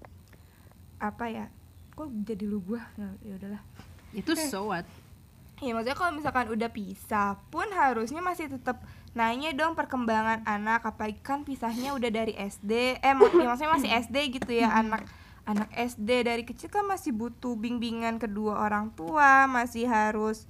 apa 0.97 1.25
ya 1.29 1.45
kok 1.97 2.07
jadi 2.23 2.45
lu 2.45 2.61
gua? 2.61 2.85
Ya 2.93 3.09
ya 3.23 3.33
udahlah. 3.35 3.61
Itu 4.13 4.31
so 4.37 4.69
what? 4.69 4.85
Ya 5.57 5.73
maksudnya 5.73 5.97
kalau 5.97 6.13
misalkan 6.13 6.47
udah 6.47 6.69
pisah 6.69 7.41
pun 7.49 7.65
harusnya 7.73 8.21
masih 8.21 8.45
tetap 8.47 8.77
nanya 9.11 9.49
dong 9.51 9.73
perkembangan 9.73 10.45
anak 10.45 10.85
apalagi 10.85 11.17
kan 11.17 11.41
pisahnya 11.41 11.91
udah 11.91 12.13
dari 12.13 12.37
SD 12.37 12.71
eh 12.95 13.13
mak- 13.13 13.33
ya 13.33 13.49
maksudnya 13.49 13.73
masih 13.73 13.89
SD 13.99 14.15
gitu 14.31 14.53
ya 14.53 14.69
anak 14.71 15.09
anak 15.43 15.65
SD 15.73 16.21
dari 16.21 16.45
kecil 16.45 16.69
kan 16.69 16.85
masih 16.85 17.09
butuh 17.09 17.57
bimbingan 17.57 18.21
kedua 18.21 18.61
orang 18.61 18.93
tua 18.93 19.49
masih 19.49 19.89
harus 19.89 20.45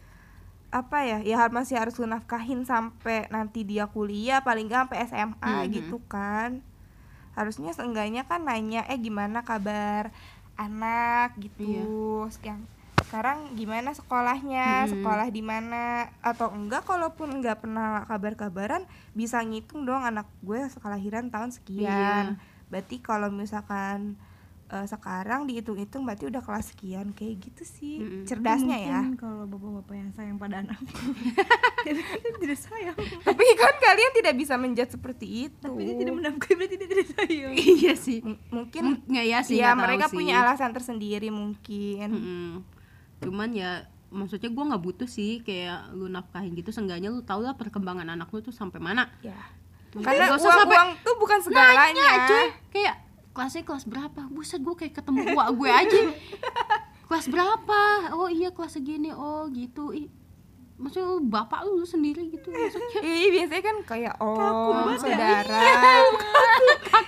apa 0.67 0.99
ya 1.01 1.23
ya 1.23 1.47
masih 1.47 1.79
harus 1.79 1.95
lu 1.95 2.03
nafkahin 2.03 2.67
sampai 2.67 3.31
nanti 3.31 3.63
dia 3.63 3.87
kuliah 3.87 4.43
paling 4.43 4.67
nggak 4.67 4.91
sampai 4.91 4.99
SMA 5.07 5.55
Mhm. 5.63 5.71
gitu 5.71 5.97
kan. 6.03 6.59
Harusnya 7.31 7.71
seenggaknya 7.71 8.25
kan 8.25 8.43
nanya 8.43 8.83
eh 8.83 8.97
gimana 8.97 9.39
kabar 9.41 10.11
anak 10.57 11.37
gitu 11.37 11.85
yang 12.41 12.61
sekarang 12.97 13.55
gimana 13.55 13.93
sekolahnya 13.93 14.83
Mhm. 14.83 14.89
sekolah 14.91 15.27
di 15.29 15.39
mana 15.39 15.83
atau 16.19 16.51
enggak 16.51 16.83
kalaupun 16.83 17.29
enggak 17.31 17.61
pernah 17.61 18.03
kabar-kabaran 18.03 18.83
bisa 19.13 19.39
ngitung 19.39 19.85
dong 19.85 20.03
anak 20.03 20.27
gue 20.41 20.59
kelahiran 20.75 21.29
tahun 21.29 21.53
sekian 21.53 22.35
Iya. 22.35 22.41
berarti 22.67 22.99
kalau 22.99 23.31
misalkan 23.31 24.19
eh, 24.67 24.85
sekarang 24.85 25.47
dihitung-hitung 25.47 26.03
berarti 26.03 26.27
udah 26.27 26.39
kelas 26.39 26.71
sekian 26.71 27.11
kayak 27.11 27.39
gitu 27.39 27.63
sih. 27.63 27.99
Mm-mm. 27.99 28.23
cerdas 28.23 28.59
Cerdasnya 28.59 28.77
ya. 28.77 28.99
kalau 29.15 29.47
bapak-bapak 29.47 29.95
yang 29.95 30.11
sayang 30.11 30.35
pada 30.35 30.59
anak 30.59 30.75
dia 31.85 32.31
tidak 32.37 32.59
sayang. 32.59 32.95
Tapi 33.23 33.43
kan 33.55 33.75
kalian 33.79 34.11
tidak 34.11 34.33
bisa 34.35 34.53
menjat 34.55 34.91
seperti 34.91 35.47
itu. 35.47 35.63
Tapi 35.63 35.81
dia 35.83 35.95
tidak 35.95 36.13
menafkahi 36.15 36.53
berarti 36.53 36.75
dia 36.75 36.89
tidak 36.89 37.07
sayang. 37.13 37.53
Iya 37.77 37.93
sih. 37.95 38.19
M- 38.19 38.39
mungkin 38.49 39.03
nggak 39.05 39.25
ya 39.25 39.39
sih 39.41 39.57
ya 39.57 39.71
mereka 39.71 40.11
sih. 40.11 40.15
punya 40.15 40.43
alasan 40.43 40.71
tersendiri 40.71 41.31
mungkin. 41.31 42.07
Mm-mm. 42.11 42.51
cuman 43.17 43.49
ya 43.49 43.81
maksudnya 44.07 44.47
gue 44.47 44.63
nggak 44.63 44.83
butuh 44.83 45.09
sih 45.09 45.41
kayak 45.41 45.95
lu 45.95 46.05
nafkahin 46.07 46.53
gitu. 46.53 46.69
Seenggaknya 46.69 47.07
lu 47.07 47.23
tau 47.23 47.39
lah 47.39 47.55
perkembangan 47.55 48.07
anak 48.07 48.27
lu 48.29 48.43
tuh 48.43 48.51
sampai 48.51 48.83
mana. 48.83 49.07
Ya. 49.23 49.35
Karena 49.97 50.29
uang, 50.29 50.37
usah 50.37 50.51
sampai 50.53 50.77
uang 50.77 50.89
tuh 51.01 51.15
bukan 51.17 51.39
segalanya. 51.41 51.95
nanya 51.95 52.27
cuy. 52.27 52.45
Kayak 52.69 52.95
kelasnya 53.37 53.61
kelas 53.61 53.85
berapa? 53.85 54.25
Buset 54.33 54.65
gue 54.65 54.73
kayak 54.73 54.97
ketemu 54.97 55.37
wak 55.37 55.53
gue 55.53 55.69
aja. 55.69 55.99
Kelas 57.05 57.29
berapa? 57.29 57.81
Oh 58.17 58.25
iya 58.25 58.49
kelas 58.49 58.73
segini. 58.73 59.13
Oh 59.13 59.45
gitu. 59.53 59.93
Ih 59.93 60.09
maksudnya 60.77 61.09
lu 61.09 61.21
bapak 61.21 61.65
lu, 61.65 61.85
sendiri 61.85 62.29
gitu. 62.29 62.49
Maksudnya 62.49 63.01
Iya 63.01 63.27
biasanya 63.33 63.63
kan 63.65 63.77
kayak 63.85 64.13
oh 64.17 64.73
banget 64.73 64.97
ya. 64.97 65.01
saudara. 65.05 65.61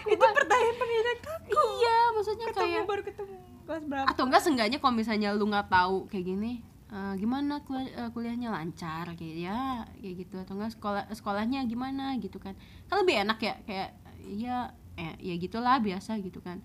Itu 0.05 0.25
pertanyaan 0.25 0.75
pendidikan 0.77 1.17
kaku. 1.21 1.61
Iya 1.81 1.97
maksudnya 2.13 2.45
ketemu 2.49 2.65
kayak 2.65 2.83
baru 2.85 3.01
ketemu. 3.01 3.35
Kelas 3.65 3.83
berapa? 3.85 4.07
Atau 4.09 4.23
enggak 4.25 4.41
seenggaknya 4.41 4.77
kalau 4.77 4.93
misalnya 4.93 5.29
lu 5.33 5.45
nggak 5.45 5.69
tahu 5.69 6.09
kayak 6.09 6.25
gini 6.25 6.53
eh, 6.89 7.13
gimana 7.21 7.61
kul- 7.61 7.85
eh, 7.85 8.09
kuliahnya 8.09 8.49
lancar 8.49 9.05
kayak 9.13 9.35
ya 9.37 9.85
kayak 10.01 10.15
gitu. 10.25 10.35
Atau 10.41 10.57
enggak 10.57 10.73
sekolah 10.73 11.03
sekolahnya 11.13 11.61
gimana 11.69 12.17
gitu 12.17 12.41
kan. 12.41 12.57
Kan 12.89 13.05
lebih 13.05 13.21
enak 13.21 13.37
ya 13.37 13.53
kayak 13.65 13.89
ya 14.29 14.57
eh, 14.99 15.15
ya 15.23 15.33
gitulah 15.39 15.79
biasa 15.79 16.19
gitu 16.19 16.43
kan. 16.43 16.59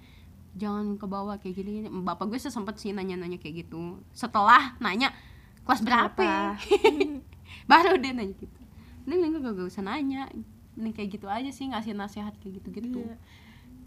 Jangan 0.58 0.98
ke 0.98 1.06
bawah 1.06 1.38
kayak 1.38 1.54
gini, 1.54 1.82
gini. 1.82 1.88
bapak 1.90 2.26
gue 2.30 2.38
sempet 2.42 2.74
sih 2.82 2.90
nanya-nanya 2.90 3.38
kayak 3.38 3.66
gitu. 3.66 4.02
Setelah 4.10 4.74
nanya 4.82 5.14
kelas 5.62 5.82
berapa? 5.86 6.58
baru 7.70 7.94
dia 8.02 8.10
nanya 8.10 8.34
gitu. 8.34 8.60
Ini 9.06 9.14
gue 9.20 9.40
gak, 9.40 9.54
gak 9.54 9.68
usah 9.70 9.86
nanya. 9.86 10.26
Ini 10.74 10.90
kayak 10.90 11.08
gitu 11.14 11.26
aja 11.30 11.50
sih 11.54 11.70
ngasih 11.70 11.94
nasihat 11.94 12.34
kayak 12.42 12.58
gitu 12.58 12.68
gitu 12.74 12.98
Iya. 12.98 13.14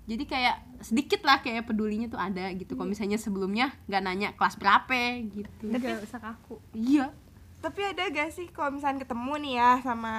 jadi 0.08 0.24
kayak 0.24 0.56
sedikit 0.80 1.20
lah 1.28 1.44
kayak 1.44 1.68
pedulinya 1.68 2.08
tuh 2.08 2.16
ada 2.16 2.48
gitu. 2.56 2.80
Kalau 2.80 2.88
misalnya 2.88 3.20
sebelumnya 3.20 3.76
nggak 3.92 4.04
nanya 4.08 4.30
kelas 4.40 4.56
berapa 4.56 5.20
gitu. 5.36 5.68
Gak 5.68 6.08
usah 6.08 6.24
kaku. 6.24 6.64
Iya. 6.72 7.12
Tapi 7.60 7.82
ada 7.84 8.08
gak 8.08 8.32
sih 8.32 8.48
kalau 8.56 8.80
misalnya 8.80 9.04
ketemu 9.04 9.34
nih 9.44 9.54
ya 9.60 9.72
sama 9.84 10.14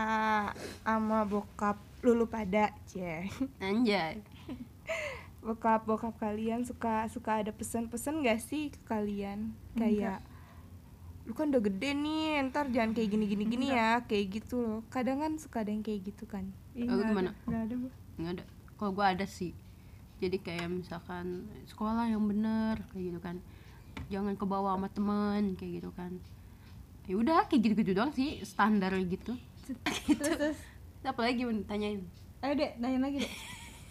sama 0.85 1.25
bokap 1.25 1.88
lulu 2.01 2.27
pada 2.27 2.71
cie. 2.85 3.27
Anjay. 3.59 4.23
Bokap 5.39 5.87
bokap 5.87 6.19
kalian 6.19 6.63
suka 6.63 7.07
suka 7.09 7.41
ada 7.41 7.55
pesan-pesan 7.55 8.21
gak 8.21 8.41
sih 8.41 8.75
ke 8.75 8.81
kalian? 8.85 9.55
Kayak 9.73 10.21
lu 11.23 11.37
kan 11.37 11.53
udah 11.53 11.61
gede 11.61 11.93
nih 11.93 12.41
ntar 12.49 12.73
jangan 12.73 12.97
kayak 12.97 13.09
gini 13.13 13.25
gini 13.29 13.45
gini 13.45 13.67
ya 13.69 14.01
kayak 14.03 14.27
gitu 14.35 14.59
loh. 14.59 14.81
Kadang 14.89 15.21
kan 15.21 15.33
suka 15.37 15.61
ada 15.63 15.71
yang 15.71 15.85
kayak 15.85 16.01
gitu 16.05 16.25
kan. 16.25 16.49
Ih, 16.73 16.89
Oh, 16.89 16.97
nggak 16.97 17.07
gimana? 17.07 17.31
ada, 17.31 17.41
nggak 17.47 17.63
ada 17.63 17.75
gua. 17.77 17.93
nggak 18.17 18.33
ada. 18.35 18.45
Kalau 18.75 18.91
gue 18.93 19.07
ada 19.07 19.27
sih. 19.29 19.53
Jadi 20.19 20.37
kayak 20.41 20.67
misalkan 20.73 21.27
sekolah 21.69 22.09
yang 22.09 22.25
bener 22.25 22.83
kayak 22.91 23.05
gitu 23.13 23.21
kan. 23.21 23.37
Jangan 24.09 24.35
ke 24.35 24.45
bawah 24.45 24.75
sama 24.75 24.89
temen 24.89 25.55
kayak 25.55 25.73
gitu 25.81 25.91
kan. 25.93 26.13
Ya 27.07 27.15
udah 27.15 27.47
kayak 27.47 27.61
gitu 27.63 27.75
gitu 27.79 27.93
doang 27.95 28.11
sih 28.11 28.43
standar 28.43 28.91
gitu. 28.99 29.37
Terus 29.63 29.79
terus 30.19 30.59
apa 31.03 31.21
lagi 31.23 31.47
mau 31.47 31.55
ditanyain 31.55 32.03
ayo 32.39 32.53
dek 32.55 32.73
tanya 32.79 32.99
lagi 33.03 33.19
dek. 33.23 33.33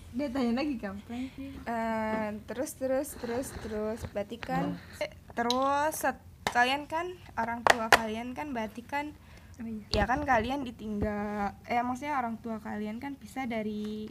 Dek 0.07 0.29
tanya 0.31 0.53
lagi 0.55 0.75
kampret 0.79 1.29
Eh, 1.67 2.29
terus 2.47 2.71
terus 2.73 3.09
terus 3.13 3.47
terus. 3.59 3.99
Berarti 4.09 4.37
kan 4.39 4.79
eh, 4.97 5.11
terus 5.35 5.93
set- 5.93 6.23
kalian 6.47 6.87
kan 6.87 7.11
orang 7.35 7.59
tua 7.61 7.91
kalian 7.91 8.31
kan 8.31 8.55
berarti 8.55 8.81
kan 8.81 9.11
oh 9.59 9.67
iya. 9.67 9.83
ya 9.91 10.03
kan 10.07 10.23
kalian 10.23 10.63
ditinggal 10.63 11.53
eh 11.67 11.83
maksudnya 11.83 12.15
orang 12.15 12.39
tua 12.39 12.63
kalian 12.63 13.03
kan 13.03 13.19
pisah 13.19 13.45
dari 13.45 14.07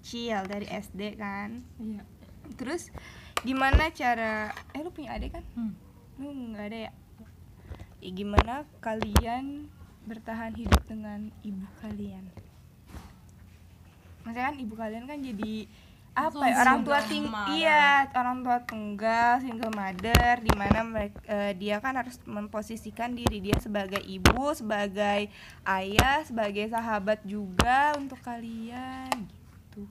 Ciel 0.00 0.48
dari 0.48 0.64
SD 0.64 1.20
kan. 1.20 1.60
Iya. 1.76 2.02
Terus 2.56 2.88
gimana 3.44 3.92
cara 3.92 4.48
eh 4.72 4.80
lu 4.80 4.90
punya 4.90 5.12
adik 5.12 5.36
kan? 5.36 5.44
Hmm. 5.54 5.76
lu 6.16 6.32
nggak 6.56 6.66
ada 6.72 6.78
ya? 6.88 6.92
Ya, 8.00 8.10
gimana 8.10 8.54
kalian 8.80 9.68
bertahan 10.04 10.52
hidup 10.52 10.82
dengan 10.84 11.32
ibu 11.40 11.64
kalian. 11.80 12.24
Maksudnya 14.24 14.44
kan 14.52 14.56
ibu 14.56 14.74
kalian 14.76 15.04
kan 15.04 15.18
jadi 15.20 15.68
apa 16.14 16.46
ya 16.46 16.62
orang 16.62 16.86
tua 16.86 17.02
ting 17.02 17.26
iya 17.58 18.06
orang 18.14 18.46
tua 18.46 18.62
tunggal 18.62 19.42
single 19.42 19.74
mother 19.74 20.46
di 20.46 20.52
mana 20.54 20.86
mereka 20.86 21.50
dia 21.58 21.82
kan 21.82 21.98
harus 21.98 22.22
memposisikan 22.22 23.18
diri 23.18 23.42
dia 23.42 23.58
sebagai 23.58 23.98
ibu 23.98 24.54
sebagai 24.54 25.26
ayah 25.66 26.22
sebagai 26.22 26.70
sahabat 26.70 27.18
juga 27.26 27.98
untuk 27.98 28.22
kalian 28.22 29.26
gitu. 29.26 29.90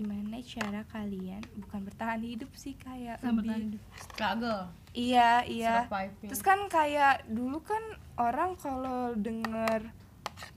Gimana 0.00 0.40
cara 0.40 0.80
kalian 0.88 1.44
bukan 1.60 1.80
bertahan 1.92 2.24
hidup 2.24 2.48
sih 2.56 2.72
kayak 2.80 3.20
lebih- 3.20 3.76
struggle 4.00 4.72
Iya, 4.94 5.42
iya. 5.50 5.84
Surviving. 5.84 6.30
Terus 6.30 6.42
kan 6.46 6.58
kayak 6.70 7.26
dulu 7.26 7.58
kan 7.66 7.82
orang 8.14 8.54
kalau 8.54 9.12
denger 9.18 9.90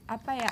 apa 0.05 0.31
ya 0.37 0.51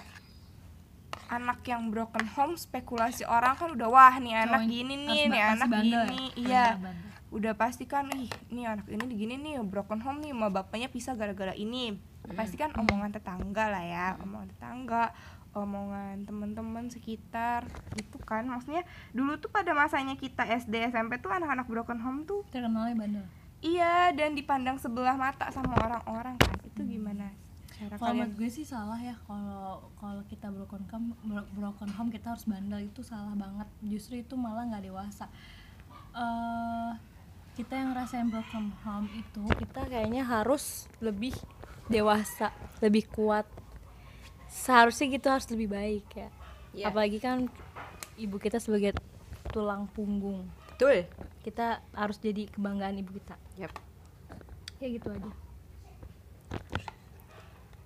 anak 1.30 1.62
yang 1.66 1.90
broken 1.90 2.26
home 2.34 2.54
spekulasi 2.58 3.26
orang 3.26 3.58
kan 3.58 3.74
udah 3.74 3.90
wah 3.90 4.16
nih 4.18 4.46
anak 4.46 4.66
Oh, 4.66 4.70
gini 4.70 4.94
nih, 5.06 5.26
nih 5.30 5.42
anak 5.42 5.68
bandel 5.70 6.02
ya? 6.06 6.10
gini, 6.10 6.26
iya. 6.38 6.66
bandel. 6.78 7.14
Udah 7.34 7.54
pasti 7.58 7.90
kan, 7.90 8.10
ih, 8.14 8.30
nih 8.54 8.66
anak 8.70 8.86
ini 8.90 9.04
gini 9.14 9.34
nih 9.38 9.54
broken 9.66 10.02
home 10.02 10.22
nih, 10.22 10.34
sama 10.34 10.54
bapaknya 10.54 10.90
pisah 10.90 11.18
gara-gara 11.18 11.54
ini. 11.58 11.98
Pasti 12.34 12.58
kan 12.58 12.74
omongan 12.78 13.14
tetangga 13.14 13.70
lah 13.70 13.84
ya, 13.86 14.08
omongan 14.22 14.50
tetangga, 14.54 15.14
omongan 15.54 16.26
teman-teman 16.30 16.90
sekitar 16.94 17.66
gitu 17.98 18.22
kan. 18.22 18.46
Maksudnya 18.46 18.86
dulu 19.14 19.42
tuh 19.42 19.50
pada 19.50 19.74
masanya 19.74 20.14
kita 20.18 20.46
SD 20.46 20.94
SMP 20.94 21.18
tuh 21.22 21.34
anak-anak 21.34 21.66
broken 21.66 22.02
home 22.02 22.22
tuh 22.30 22.46
terkenalnya 22.54 22.98
bandel 22.98 23.26
Iya, 23.66 24.14
dan 24.14 24.38
dipandang 24.38 24.78
sebelah 24.78 25.18
mata 25.18 25.50
sama 25.50 25.74
orang-orang 25.82 26.38
kan. 26.38 26.54
Itu 26.62 26.86
gimana 26.86 27.34
cara 27.76 27.98
kalau 27.98 28.14
kalian? 28.14 28.30
menurut 28.30 28.36
gue 28.38 28.50
sih 28.54 28.64
salah 28.64 28.96
ya 28.96 29.18
kalau 29.26 29.90
kalau 29.98 30.22
kita 30.30 30.48
broken 30.48 30.86
home 30.88 31.08
bro- 31.26 31.50
broken 31.58 31.90
home 31.92 32.14
kita 32.14 32.38
harus 32.38 32.46
bandel. 32.46 32.86
Itu 32.86 33.02
salah 33.02 33.34
banget. 33.34 33.66
Justru 33.82 34.22
itu 34.22 34.38
malah 34.38 34.70
nggak 34.70 34.86
dewasa. 34.86 35.26
Eh 36.14 36.92
kita 37.58 37.74
yang 37.74 37.96
ngerasain 37.96 38.28
broken 38.30 38.70
home 38.84 39.10
itu 39.16 39.44
kita 39.58 39.88
kayaknya 39.88 40.22
harus 40.22 40.86
lebih 41.02 41.34
dewasa 41.90 42.54
lebih 42.80 43.10
kuat. 43.10 43.50
Seharusnya 44.46 45.10
gitu 45.10 45.28
harus 45.28 45.50
lebih 45.50 45.74
baik 45.74 46.06
ya. 46.14 46.30
Iya. 46.76 46.92
apalagi 46.92 47.24
kan 47.24 47.48
ibu 48.20 48.36
kita 48.36 48.60
sebagai 48.60 49.00
tulang 49.48 49.88
punggung 49.96 50.44
Betul. 50.76 51.08
kita 51.48 51.80
harus 51.96 52.20
jadi 52.20 52.52
kebanggaan 52.52 53.00
ibu 53.00 53.16
kita 53.16 53.40
Yap. 53.56 53.72
kayak 54.76 54.92
gitu 55.00 55.08
aja 55.16 55.32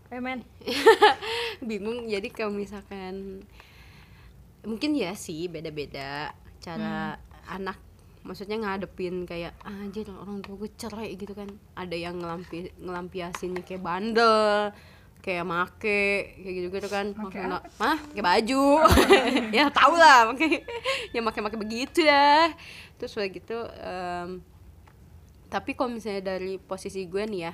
Pemen. 0.09 0.41
bingung 1.69 2.09
jadi 2.09 2.25
kalau 2.33 2.49
misalkan 2.49 3.45
mungkin 4.65 4.97
ya 4.97 5.13
sih 5.13 5.45
beda-beda 5.45 6.33
cara 6.59 7.21
anak 7.45 7.77
maksudnya 8.25 8.59
ngadepin 8.59 9.23
kayak 9.23 9.55
ah, 9.63 9.85
anjir 9.85 10.09
orang 10.11 10.43
tua 10.43 10.59
gue 10.59 10.69
cerai 10.75 11.15
gitu 11.15 11.31
kan 11.31 11.47
ada 11.77 11.95
yang 11.95 12.19
ngelampi 12.19 12.73
ngelampiasinnya 12.81 13.63
kayak 13.63 13.85
bandel 13.85 14.73
kayak 15.19 15.43
make 15.43 15.79
kayak 16.39 16.53
gitu 16.55 16.67
gitu 16.71 16.87
kan 16.87 17.11
maksudnya 17.11 17.59
mah 17.75 17.99
pakai 18.11 18.23
baju? 18.23 18.65
Ya 19.57 19.67
tau 19.67 19.93
lah 19.99 20.31
pakai 20.31 20.63
ya 21.13 21.19
make 21.19 21.39
make 21.43 21.59
begitu 21.59 22.07
ya 22.07 22.53
terus 22.95 23.15
udah 23.15 23.29
gitu 23.31 23.57
em, 23.79 24.43
tapi 25.49 25.73
kalau 25.73 25.91
misalnya 25.91 26.35
dari 26.35 26.61
posisi 26.61 27.03
gue 27.09 27.23
nih 27.25 27.41
ya 27.49 27.53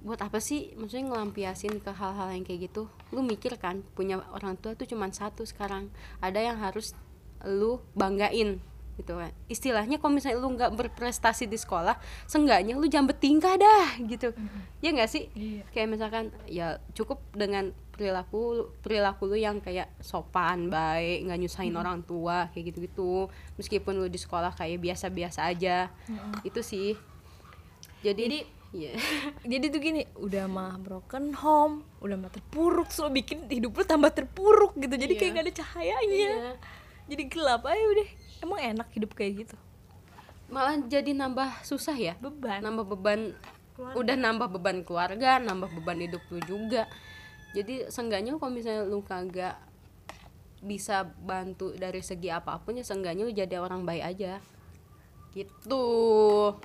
buat 0.00 0.20
apa 0.24 0.40
sih 0.40 0.72
maksudnya 0.80 1.12
ngelampiasin 1.12 1.76
ke 1.84 1.92
hal-hal 1.92 2.32
yang 2.32 2.40
kayak 2.40 2.72
gitu? 2.72 2.88
Lu 3.12 3.20
mikir 3.20 3.60
kan 3.60 3.84
punya 3.92 4.16
orang 4.32 4.56
tua 4.56 4.72
tuh 4.72 4.88
cuman 4.88 5.12
satu 5.12 5.44
sekarang. 5.44 5.92
Ada 6.24 6.40
yang 6.40 6.56
harus 6.56 6.96
lu 7.44 7.84
banggain 7.92 8.64
gitu 9.00 9.16
kan 9.16 9.32
istilahnya 9.46 9.96
kalau 9.96 10.12
misalnya 10.12 10.36
lu 10.36 10.52
nggak 10.52 10.72
berprestasi 10.72 11.44
di 11.44 11.56
sekolah 11.56 11.96
seenggaknya 12.24 12.74
lu 12.74 12.84
jangan 12.84 13.08
bertingkah 13.08 13.56
dah 13.56 13.96
gitu 14.02 14.30
ya 14.78 14.90
nggak 14.90 15.08
sih 15.08 15.26
Iya. 15.32 15.64
kayak 15.70 15.88
misalkan 15.90 16.24
ya 16.44 16.66
cukup 16.90 17.24
dengan 17.32 17.68
perilaku 17.90 18.40
perilaku 18.78 19.26
lu 19.26 19.36
yang 19.36 19.58
kayak 19.58 19.92
sopan 19.98 20.68
baik 20.68 21.24
nggak 21.24 21.38
nyusahin 21.38 21.74
orang 21.74 22.00
tua 22.02 22.48
kayak 22.48 22.70
gitu 22.70 22.78
gitu 22.82 23.12
meskipun 23.54 23.96
lu 23.96 24.06
di 24.06 24.16
sekolah 24.16 24.52
kayak 24.52 24.78
biasa-biasa 24.78 25.46
aja 25.46 25.88
itu 26.42 26.60
sih 26.60 26.92
jadi, 28.00 28.22
Jadi- 28.22 28.48
ya 28.72 28.92
Jadi 29.50 29.66
tuh 29.68 29.76
gini, 29.78 30.02
udah 30.16 30.46
mah 30.46 30.78
broken 30.78 31.34
home, 31.34 31.82
udah 31.98 32.16
mah 32.16 32.30
terpuruk, 32.30 32.88
so 32.88 33.04
bikin 33.08 33.44
hidup 33.44 33.74
lu 33.74 33.82
tambah 33.82 34.08
terpuruk 34.08 34.72
gitu. 34.74 34.94
Jadi 34.94 35.12
kayak 35.12 35.26
Iya. 35.26 35.34
gak 35.34 35.44
ada 35.44 35.54
cahayanya. 35.54 36.06
Iya. 36.08 36.50
Jadi 37.06 37.22
gelap 37.26 37.66
aja 37.66 37.84
udah. 37.84 38.08
Emang 38.40 38.58
enak 38.58 38.88
hidup 38.92 39.12
kayak 39.12 39.44
gitu. 39.44 39.56
malah 40.50 40.74
jadi 40.82 41.14
nambah 41.14 41.62
susah 41.62 41.94
ya 41.94 42.18
Beban. 42.18 42.58
nambah 42.58 42.82
beban 42.90 43.38
udah 43.94 44.16
nambah 44.18 44.50
beban 44.50 44.82
keluarga 44.82 45.38
nambah 45.38 45.70
beban 45.78 46.02
hidup 46.02 46.18
lu 46.26 46.42
juga 46.42 46.90
jadi 47.54 47.86
seenggaknya 47.86 48.34
kalau 48.34 48.50
misalnya 48.50 48.82
lu 48.82 48.98
kagak 49.00 49.54
bisa 50.60 51.06
bantu 51.22 51.70
dari 51.72 52.02
segi 52.02 52.28
apa 52.28 52.58
pun 52.58 52.74
ya 52.74 52.82
seenggaknya 52.82 53.22
lu 53.24 53.32
jadi 53.32 53.62
orang 53.62 53.86
baik 53.86 54.02
aja 54.02 54.42
gitu 55.30 55.86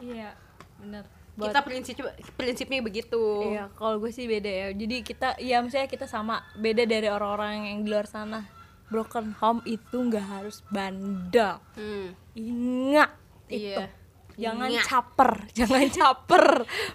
Iya, 0.01 0.33
benar. 0.81 1.05
kita 1.37 1.59
prinsip 1.61 1.95
prinsipnya 2.33 2.81
begitu 2.81 3.21
Iya, 3.53 3.69
kalau 3.77 4.01
gue 4.01 4.09
sih 4.09 4.25
beda 4.25 4.49
ya. 4.49 4.67
Jadi 4.73 5.03
kita, 5.03 5.37
ya 5.37 5.61
misalnya 5.61 5.85
kita 5.85 6.09
sama, 6.09 6.41
beda 6.57 6.83
dari 6.83 7.05
orang-orang 7.05 7.69
yang 7.69 7.79
di 7.83 7.89
luar 7.91 8.09
sana. 8.09 8.41
Broken 8.85 9.33
home 9.35 9.61
itu 9.65 9.97
nggak 9.97 10.21
harus 10.23 10.61
bandel. 10.67 11.57
Hmm, 11.73 12.13
Ingat 12.33 13.11
itu. 13.47 13.77
Iya. 13.77 13.87
Jangan 14.35 14.67
Ingat. 14.67 14.85
caper, 14.85 15.31
jangan 15.57 15.83
caper. 15.87 16.45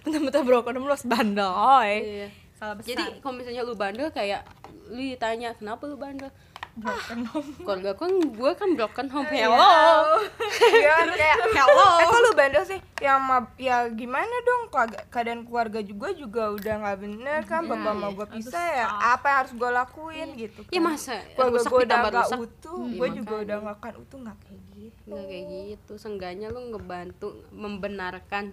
Bentar-bentar 0.00 0.42
broken 0.42 0.72
home 0.74 0.86
lu 0.86 0.92
harus 0.92 1.04
bandel. 1.04 1.50
Oi. 1.50 1.92
Iya. 1.98 2.28
Salah 2.54 2.74
besar. 2.76 2.88
jadi 2.92 3.04
kalau 3.18 3.34
misalnya 3.34 3.62
lu 3.64 3.72
bandel 3.72 4.08
kayak 4.10 4.44
lu 4.86 5.00
ditanya 5.00 5.56
kenapa 5.56 5.88
lu 5.88 5.96
bandel 5.96 6.28
broken 6.70 7.26
home. 7.26 7.50
keluarga 7.58 7.90
kan 7.96 8.10
gue 8.14 8.52
kan 8.54 8.68
broken 8.74 9.06
home 9.08 9.26
hello 9.26 10.22
Iya 10.60 10.90
kan 10.92 11.08
kayak 11.16 11.36
hello. 11.56 11.88
Eh 11.96 12.06
kok 12.06 12.20
lu 12.20 12.30
bandel 12.36 12.64
sih? 12.68 12.80
Ya 13.00 13.16
ma 13.16 13.48
ya 13.56 13.88
gimana 13.88 14.34
dong? 14.44 14.62
Keadaan 15.08 15.48
keluarga 15.48 15.80
juga 15.80 16.12
juga 16.12 16.52
udah 16.52 16.74
nggak 16.84 16.98
bener 17.00 17.40
kan? 17.48 17.64
Bapak 17.64 17.94
mau 17.96 18.12
gue 18.12 18.28
pisah 18.36 18.66
ya 18.76 18.86
apa 19.16 19.24
yang 19.26 19.38
harus 19.44 19.52
gue 19.56 19.70
lakuin 19.72 20.28
gitu 20.36 20.60
kan. 20.68 20.72
ya 20.72 20.80
masa 20.80 21.14
keluarga 21.32 21.60
gue 21.64 21.80
udah 21.88 21.96
nggak 22.04 22.28
utuh 22.36 22.78
Iya, 22.80 22.96
gue 22.98 23.08
juga 23.22 23.34
udah 23.40 23.56
nggak 23.64 23.76
akan 23.80 23.94
utuh 24.04 24.18
nggak 24.20 24.38
kayak 24.44 24.62
gitu. 24.76 25.08
Nggak 25.08 25.24
kayak 25.26 25.44
gitu. 25.48 25.92
Seenggaknya 25.96 26.46
lu 26.52 26.60
ngebantu 26.70 27.28
membenarkan 27.52 28.44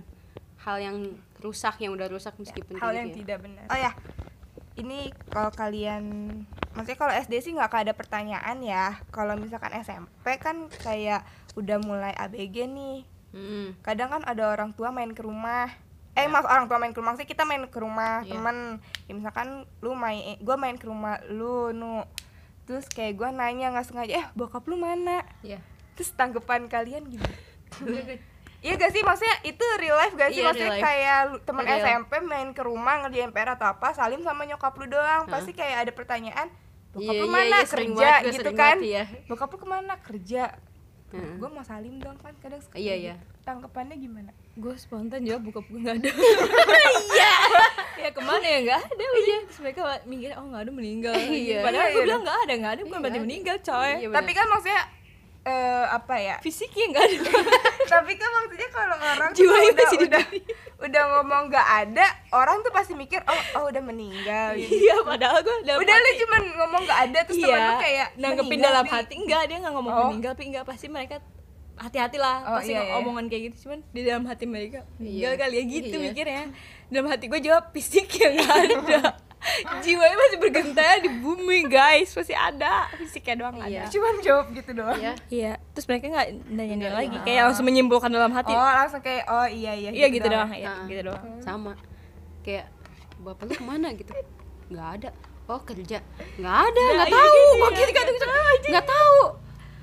hal 0.64 0.78
yang 0.80 0.98
rusak 1.44 1.76
yang 1.80 1.94
udah 1.94 2.08
rusak 2.10 2.34
meskipun 2.40 2.76
hal 2.80 2.92
kayak 2.92 2.98
yang 2.98 3.08
gitu 3.12 3.16
ya. 3.16 3.20
tidak 3.24 3.38
benar. 3.44 3.66
Oh 3.68 3.80
ya. 3.80 3.92
Ini 4.78 5.10
kalau 5.34 5.50
kalian 5.50 6.04
maksudnya 6.78 7.00
kalau 7.02 7.14
SD 7.18 7.34
sih 7.42 7.52
nggak 7.58 7.74
ada 7.74 7.94
pertanyaan 7.98 8.58
ya. 8.62 8.96
Kalau 9.10 9.34
misalkan 9.36 9.74
SMP 9.82 10.38
kan 10.38 10.70
kayak 10.82 11.26
udah 11.58 11.78
mulai 11.82 12.14
ABG 12.14 12.70
nih. 12.70 12.98
Mm-mm. 13.28 13.76
kadang 13.84 14.08
kan 14.08 14.24
ada 14.24 14.48
orang 14.48 14.72
tua 14.72 14.88
main 14.88 15.12
ke 15.12 15.20
rumah. 15.20 15.68
Eh 16.14 16.26
maaf 16.26 16.48
orang 16.48 16.66
tua 16.66 16.78
main 16.78 16.90
ke 16.90 16.98
rumah. 16.98 17.14
Sih 17.14 17.26
kita 17.26 17.44
main 17.44 17.62
ke 17.64 17.76
rumah 17.76 18.24
Iya. 18.24 18.34
temen. 18.34 18.58
Ya, 19.06 19.14
misalkan 19.14 19.48
lu 19.78 19.94
main 19.94 20.38
gue 20.38 20.56
main 20.56 20.74
ke 20.74 20.86
rumah 20.86 21.20
lu 21.28 21.70
nu. 21.72 22.08
Terus 22.64 22.88
kayak 22.88 23.14
gue 23.16 23.30
nanya 23.30 23.70
nggak 23.70 23.86
sengaja 23.86 24.14
eh 24.16 24.26
bokap 24.32 24.64
lu 24.66 24.76
mana? 24.76 25.26
Iya. 25.42 25.60
terus 25.94 26.14
tanggapan 26.14 26.70
kalian 26.70 27.10
gimana? 27.10 27.34
Iya 28.58 28.74
gak 28.76 28.90
sih? 28.90 29.02
Maksudnya 29.02 29.36
itu 29.44 29.66
real 29.78 29.98
life 29.98 30.14
gak 30.14 30.30
sih? 30.30 30.42
Iya, 30.42 30.50
maksudnya 30.50 30.78
kayak 30.78 31.20
Real. 31.38 31.78
SMP 31.80 32.12
main 32.22 32.50
ke 32.52 32.62
rumah 32.62 33.02
ngerjain 33.02 33.30
PR 33.30 33.54
atau 33.54 33.68
apa 33.68 33.94
salim 33.94 34.22
sama 34.22 34.46
nyokap 34.46 34.74
lu 34.74 34.86
doang. 34.88 35.26
Pasti 35.26 35.54
kayak 35.54 35.86
ada 35.86 35.92
pertanyaan 35.92 36.50
bokap 36.90 37.14
Iya, 37.14 37.22
lu 37.22 37.28
iya, 37.28 37.34
mana? 37.34 37.46
iya, 37.56 37.66
sering 37.66 37.92
kerja 37.94 38.02
banget, 38.04 38.22
gue 38.24 38.34
gitu 38.34 38.52
kan 38.52 38.78
banget, 38.78 38.78
iya. 38.84 39.04
bokap 39.26 39.50
lu 39.50 39.58
ke 39.58 39.68
mana? 39.68 39.94
Kerja 40.00 40.44
Heeh. 41.08 41.34
gue 41.36 41.48
mau 41.48 41.64
salim 41.64 41.96
dong 41.98 42.20
kan 42.20 42.36
kadang 42.38 42.60
suka 42.60 42.76
Iya, 42.76 42.94
iya. 42.94 43.16
gitu. 43.16 43.44
tanggapannya 43.44 43.96
gimana? 43.96 44.32
Gue 44.54 44.76
spontan 44.76 45.24
jawab 45.24 45.42
buka 45.46 45.60
buka 45.62 45.78
nggak 45.80 45.96
ada. 45.98 46.12
Iya. 47.08 47.34
Ya 47.98 48.10
ke 48.14 48.22
mana 48.22 48.46
ya? 48.46 48.60
Nggak 48.62 48.82
ada 48.86 49.06
udah. 49.08 49.40
Terus 49.44 49.60
mereka 49.60 49.80
mikir 50.06 50.30
oh 50.34 50.46
nggak 50.46 50.62
ada 50.62 50.72
meninggal. 50.72 51.14
Iya. 51.44 51.60
padahal 51.64 51.82
Iya, 51.82 51.90
gue 51.90 51.98
iya. 51.98 52.06
bilang 52.06 52.22
nggak 52.22 52.40
ada 52.40 52.54
nggak 52.54 52.74
ada 52.74 52.82
bukan 52.84 53.00
berarti 53.02 53.20
meninggal 53.20 53.58
coy. 53.60 53.92
Iya, 53.98 54.08
tapi 54.12 54.32
kan 54.32 54.46
maksudnya 54.48 54.82
eh, 55.48 55.86
apa 55.88 56.16
ya 56.20 56.36
fisiknya 56.44 56.86
nggak 56.92 57.06
ada 57.08 57.20
tapi 57.96 58.12
kan 58.14 58.30
maksudnya 58.30 58.70
kalau 58.70 58.96
orang 59.00 59.30
tuh 59.32 59.40
Jiwanya 59.40 59.70
udah 59.72 59.80
masih 59.80 59.98
di 59.98 60.06
udah 60.06 60.24
udah 60.78 61.04
ngomong 61.10 61.44
nggak 61.48 61.68
ada 61.82 62.06
orang 62.32 62.58
tuh 62.62 62.70
pasti 62.70 62.94
mikir 62.94 63.24
oh 63.24 63.42
oh 63.56 63.64
udah 63.72 63.82
meninggal 63.82 64.54
gitu. 64.54 64.76
iya 64.76 65.00
padahal 65.02 65.40
gue 65.40 65.56
dalam 65.64 65.80
udah 65.80 65.96
lu 65.96 66.12
cuman 66.20 66.42
ngomong 66.54 66.82
nggak 66.84 67.00
ada 67.08 67.20
terus 67.24 67.40
temen 67.40 67.58
lu 67.58 67.74
kayak 67.80 68.08
nanggepin 68.16 68.60
dalam 68.60 68.84
Bi. 68.84 68.92
hati 68.92 69.14
enggak 69.16 69.42
dia 69.48 69.58
nggak 69.64 69.74
ngomong 69.74 69.94
Oh. 69.94 70.02
meninggal 70.12 70.32
tapi 70.36 70.44
enggak 70.52 70.66
pasti 70.68 70.88
mereka 70.88 71.16
hati-hati 71.78 72.18
lah 72.18 72.38
Oh, 72.44 72.58
pasti 72.58 72.74
iya, 72.74 72.82
iya. 72.84 72.94
omongan 72.98 73.26
kayak 73.26 73.42
gitu 73.50 73.70
cuman 73.70 73.80
di 73.90 74.02
dalam 74.04 74.24
hati 74.26 74.46
mereka 74.46 74.80
Iya. 75.00 75.34
kali 75.34 75.56
ya 75.56 75.64
gitu 75.64 75.96
Iya. 75.96 76.04
mikirnya 76.10 76.44
dalam 76.90 77.08
hati 77.08 77.26
gue 77.26 77.40
jawab 77.40 77.64
fisik 77.72 78.06
yang 78.14 78.34
nggak 78.36 78.54
ada 78.68 79.02
jiwanya 79.84 80.16
masih 80.18 80.38
bergentayangan 80.38 81.00
di 81.00 81.12
bumi 81.16 81.60
guys. 81.66 82.10
Masih 82.12 82.34
ada. 82.34 82.88
Fisiknya 82.94 83.36
doang 83.38 83.56
Iya. 83.60 83.66
ada. 83.82 83.82
Cuman 83.90 84.14
jawab 84.20 84.46
gitu 84.52 84.72
doang. 84.74 84.98
Iya. 84.98 85.14
iya. 85.30 85.52
Terus 85.72 85.86
mereka 85.86 86.06
nggak 86.10 86.28
nanya 86.50 86.76
lagi. 86.92 87.18
kayak 87.22 87.42
langsung 87.46 87.66
menyimpulkan 87.66 88.10
dalam 88.10 88.32
hati. 88.32 88.52
Oh 88.52 88.60
langsung 88.60 89.00
kayak 89.00 89.24
oh 89.26 89.46
iya 89.46 89.74
iya 89.74 89.90
iya 89.92 90.08
gitu 90.08 90.26
doang. 90.26 90.50
ya 90.52 90.68
Ah. 90.68 90.86
gitu 90.86 91.02
doang. 91.04 91.24
Sama. 91.40 91.74
Kayak 92.42 92.72
bapak 93.18 93.44
lu 93.44 93.54
ke 93.54 93.64
mana? 93.64 93.88
gitu. 93.92 94.12
Nggak 94.68 94.90
ada. 94.98 95.10
Oh 95.46 95.60
kerja. 95.60 96.00
Nggak 96.36 96.58
ada 96.66 96.82
Nah, 96.82 96.94
nggak 96.94 97.08
iya 97.08 97.16
tahu. 97.16 97.34
gitu. 97.34 97.56
Kok 97.58 97.72
ya. 97.72 97.78
gitu. 97.78 97.92
Kan 97.94 98.06
nggak 98.68 98.88
tahu. 98.88 99.20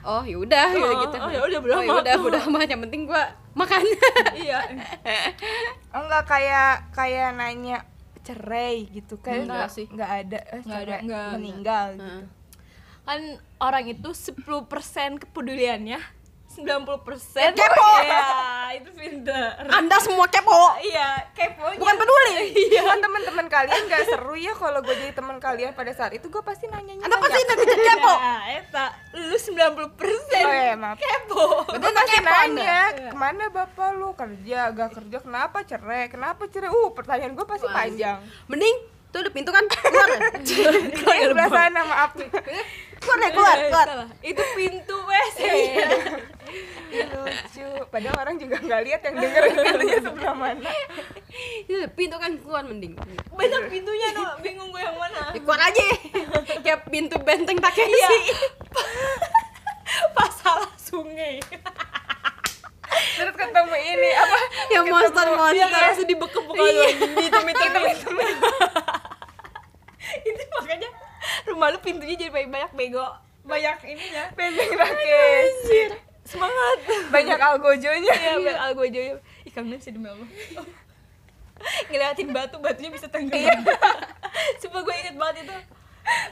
Oh 0.04 0.20
yaudah 0.22 0.68
Oh, 0.68 0.76
yaudah 0.76 0.96
gitu. 1.00 1.16
oh, 1.16 1.30
ya 1.32 1.40
udah, 1.40 1.58
oh, 1.58 1.80
amat. 1.80 1.84
yaudah 1.88 2.14
udah 2.20 2.42
amat. 2.46 2.68
yang 2.68 2.82
penting 2.84 3.08
gua 3.08 3.24
makan. 3.54 3.80
Iya. 4.36 4.60
Oh 5.94 6.02
enggak 6.04 6.26
kayak 6.26 6.90
kayak 6.90 7.32
nanya 7.32 7.78
cerai 8.24 8.88
gitu 8.88 9.20
kayak 9.20 9.44
Enggak 9.44 9.56
nggak 9.56 9.70
sih. 9.70 9.86
nggak 9.86 10.10
ada 10.10 10.38
eh, 10.40 10.60
Nggak 10.64 10.80
ada, 10.80 10.94
cerai, 10.96 11.04
nggak, 11.04 11.28
meninggal 11.36 11.86
gitu 11.94 12.04
Heeh. 12.08 12.24
kan 13.04 13.20
orang 13.60 13.84
itu 13.86 14.10
10% 14.10 15.20
kepeduliannya 15.20 16.00
90% 16.54 17.52
Kepo. 17.52 17.88
Iya, 18.00 18.26
itu 18.78 18.90
pinter. 18.94 19.50
Anda 19.66 19.96
semua 19.98 20.26
kepo. 20.26 20.78
Iya, 20.78 21.26
kepo 21.34 21.74
bukan 21.74 21.94
peduli. 21.94 22.54
Bukan 22.84 23.00
teman-teman 23.00 23.46
kalian 23.48 23.80
nggak 23.88 24.02
seru 24.06 24.36
ya 24.36 24.52
kalau 24.52 24.78
gue 24.78 24.92
jadi 24.92 25.10
teman 25.10 25.40
kalian 25.40 25.72
pada 25.72 25.90
saat 25.90 26.12
itu 26.12 26.28
gue 26.28 26.42
pasti 26.44 26.68
nanyanya 26.68 27.00
anda 27.00 27.16
pasti 27.16 27.40
nanti 27.42 27.64
kepo 27.64 28.14
Nah, 28.14 28.42
eta, 28.52 28.84
lu 29.16 29.36
90% 29.36 29.88
oh 30.36 30.52
ya 30.52 30.74
maaf. 30.76 30.96
kepo. 30.96 31.44
Gue 31.74 31.90
pasti 31.90 32.18
nanya, 32.20 32.80
ke 32.92 33.16
mana 33.16 33.48
bapak 33.48 33.96
lu? 33.96 34.12
Kerja, 34.12 34.70
gak 34.70 34.90
kerja, 34.94 35.18
kenapa 35.18 35.64
cerai, 35.64 36.06
kenapa 36.06 36.44
cerai? 36.46 36.68
Uh, 36.68 36.92
pertanyaan 36.92 37.32
gue 37.32 37.46
pasti 37.46 37.66
panjang. 37.66 38.20
mending 38.46 38.76
tuh 39.14 39.22
udah 39.22 39.30
pintu 39.30 39.54
kan 39.54 39.62
keluar 39.70 40.10
Yang 41.14 41.30
sebelah 41.30 41.50
sana, 41.54 41.80
maaf. 41.86 42.10
keluar 42.98 43.16
deh 43.22 43.30
keluar 43.30 43.54
Eh, 43.54 43.66
keluar. 43.70 43.88
Itu 44.26 44.42
pintu 44.58 44.96
WC 45.06 45.38
Ih, 46.94 47.06
lucu. 47.10 47.66
Padahal 47.90 48.16
orang 48.22 48.36
juga 48.38 48.54
nggak 48.58 48.80
lihat 48.86 49.00
yang 49.06 49.14
denger 49.18 49.42
pintunya 49.50 49.98
sebelah 50.02 50.34
mana. 50.34 50.70
Itu 51.66 51.74
udah 51.78 51.90
pintu 51.94 52.16
kan 52.18 52.32
keluar 52.38 52.62
mending. 52.66 52.94
Banyak 53.34 53.62
pintunya 53.70 54.08
no, 54.14 54.38
bingung 54.42 54.70
gue 54.70 54.82
yang 54.82 54.94
mana. 54.98 55.30
Ya, 55.30 55.40
keluar 55.42 55.60
aja. 55.62 55.82
Kayak 56.62 56.86
pintu 56.90 57.18
benteng 57.22 57.58
Takeshi 57.58 57.94
Iya. 57.94 58.10
Pas 60.14 60.30
salah 60.38 60.70
sungai. 60.78 61.38
Terus 63.14 63.34
ketemu 63.34 63.74
ini 63.74 64.10
apa? 64.14 64.38
yang 64.70 64.84
monster 64.86 65.26
monster 65.34 65.70
langsung 65.70 66.06
dibekep 66.06 66.44
bukan 66.46 66.62
iya. 66.66 66.88
di 66.94 67.26
itu 67.26 67.38
itu 67.38 68.10
makanya 70.64 70.90
rumah 71.44 71.68
lu 71.68 71.78
pintunya 71.78 72.16
jadi 72.16 72.32
banyak 72.32 72.50
banyak 72.50 72.72
bego. 72.72 73.06
Banyak 73.44 73.76
ininya. 73.84 74.24
Benteng 74.32 74.72
Rakeshi. 74.72 75.80
semangat. 76.24 76.78
Banyak 77.12 77.36
algojonya. 77.36 78.12
Iya, 78.16 78.34
banyak 78.40 78.62
algojonya. 78.72 79.14
Ih 79.44 79.52
kangen 79.52 79.76
sih 79.76 79.92
demi 79.92 80.08
Allah. 80.08 80.24
Ngeliatin 81.92 82.32
batu 82.32 82.56
batunya 82.58 82.88
bisa 82.88 83.06
tenggelam. 83.12 83.60
Sumpah 84.60 84.80
gue 84.80 84.94
inget 84.96 85.16
banget 85.20 85.44
itu. 85.44 85.56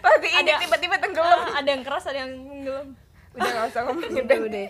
Pasti 0.01 0.29
ini 0.29 0.49
Ada- 0.49 0.61
tiba-tiba 0.65 0.97
tenggelam. 0.97 1.39
Ah, 1.45 1.61
ada 1.61 1.69
yang 1.69 1.83
keras 1.85 2.05
ada 2.09 2.19
yang 2.25 2.33
tenggelam. 2.33 2.89
Udah 3.33 3.49
gak 3.49 3.65
usah 3.73 3.81
ngomongin 3.89 4.25
udah 4.29 4.39
udah 4.45 4.67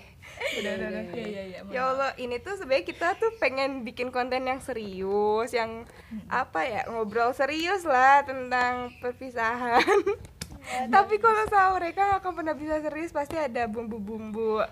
Udah, 0.52 0.72
udah, 0.74 0.88
udah. 0.90 1.02
iya 1.14 1.24
iya 1.24 1.42
iya 1.46 1.60
Ya 1.66 1.82
Allah, 1.86 2.10
ini 2.16 2.36
tuh 2.36 2.54
sebenarnya 2.54 2.84
kita 2.84 3.08
tuh 3.14 3.32
pengen 3.36 3.82
bikin 3.82 4.08
konten 4.08 4.42
yang 4.42 4.58
serius, 4.58 5.48
yang 5.50 5.88
apa 6.26 6.60
ya 6.62 6.82
ngobrol 6.86 7.32
serius 7.32 7.82
lah 7.82 8.20
tentang 8.22 8.92
perpisahan. 8.98 9.80
Tapi 10.94 11.14
kalau 11.16 11.42
sama 11.46 11.76
mereka 11.76 12.06
nggak 12.06 12.20
akan 12.20 12.32
pernah 12.34 12.54
bisa 12.54 12.78
serius, 12.78 13.10
pasti 13.10 13.34
ada 13.34 13.64
bumbu-bumbu 13.64 14.62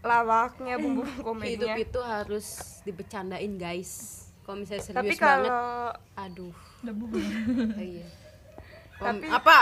lawaknya, 0.00 0.74
bumbu 0.76 1.02
hidup 1.02 1.22
komedinya. 1.22 1.74
itu 1.76 2.00
harus 2.00 2.46
dibecandain 2.82 3.54
guys. 3.54 4.24
Kalau 4.42 4.58
misalnya 4.58 4.82
serius 4.82 4.96
Tapi 4.96 5.12
banget 5.12 5.20
kalau 5.20 5.92
aduh. 6.16 6.54
Debu 6.80 7.04
Oh, 7.04 7.18
iya. 7.84 8.06
Kom- 8.96 9.18
Tapi- 9.20 9.28
apa? 9.28 9.56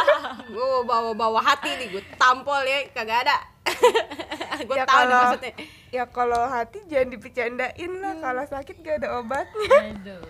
Gue 0.50 0.82
bawa 0.82 1.12
bawa 1.12 1.40
hati 1.40 1.70
nih 1.76 1.90
gue 1.90 2.02
tampol 2.16 2.62
ya 2.62 2.90
kagak 2.90 3.22
ada 3.22 3.36
gue 4.68 4.76
Ya 4.76 4.84
tahu 4.84 4.96
kalau- 4.96 5.22
maksudnya. 5.32 5.52
ya 5.90 6.04
kalau 6.06 6.42
hati 6.46 6.78
jangan 6.86 7.08
dipecandain 7.10 7.92
lah, 7.98 8.14
kalau 8.18 8.42
sakit 8.44 8.76
gak 8.80 8.96
ada 9.00 9.18
obatnya. 9.18 9.78
aduh. 9.90 10.22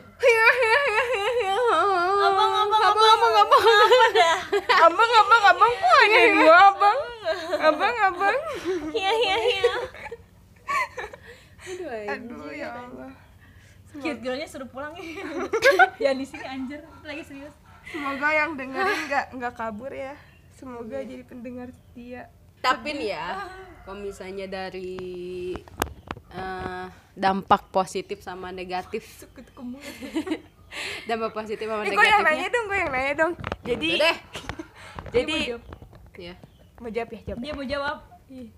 Abang 2.21 2.53
abang 2.55 2.83
abang 2.83 2.83
abang. 2.83 3.65
abang 4.81 5.11
abang, 5.11 5.11
abang, 5.15 5.43
abang, 5.47 5.73
kok 5.75 5.97
ada 6.01 6.21
dua 6.31 6.57
abang? 6.67 6.99
Abang, 7.61 7.95
abang. 8.07 8.37
iya 8.93 9.11
iya 9.13 9.37
iya. 9.39 9.73
Aduh 12.11 12.51
ya 12.51 12.69
Allah. 12.75 13.11
cute 13.93 14.21
girlnya 14.21 14.47
suruh 14.47 14.67
pulang. 14.67 14.95
Ya 16.03 16.15
di 16.15 16.23
sini 16.23 16.47
anjir 16.47 16.81
lagi 17.03 17.21
serius. 17.21 17.53
Semoga 17.85 18.31
yang 18.31 18.55
dengerin 18.55 19.01
nggak 19.07 19.27
nggak 19.35 19.53
kabur 19.53 19.91
ya. 19.91 20.15
Semoga 20.55 21.03
jadi 21.03 21.21
pendengar 21.23 21.69
setia. 21.69 22.31
Tapi 22.61 22.89
nih 22.93 23.09
ya 23.11 23.27
kalau 23.83 23.99
misalnya 23.99 24.47
dari 24.47 25.57
eh, 26.31 26.87
dampak 27.13 27.69
positif 27.69 28.21
sama 28.21 28.49
negatif 28.51 29.03
dampak 31.05 31.33
positif 31.35 31.65
sama 31.65 31.83
Eh, 31.83 31.91
gue 31.91 31.99
yang 31.99 32.23
nanya 32.23 32.47
negatifnya 32.47 32.51
dong, 32.53 32.65
gue 32.65 32.79
yang 32.79 32.91
nanya 32.91 33.13
dong. 33.17 33.33
Jadi, 33.61 33.89
Udah 33.91 34.01
deh 34.05 34.17
jadi 35.17 35.35
mau 35.35 35.51
jawab. 35.51 35.63
ya 36.17 36.35
mau 36.79 36.91
jawab 36.91 37.09
ya, 37.11 37.21
jawab. 37.25 37.39
dia 37.41 37.53
mau 37.53 37.67
jawab 37.67 37.99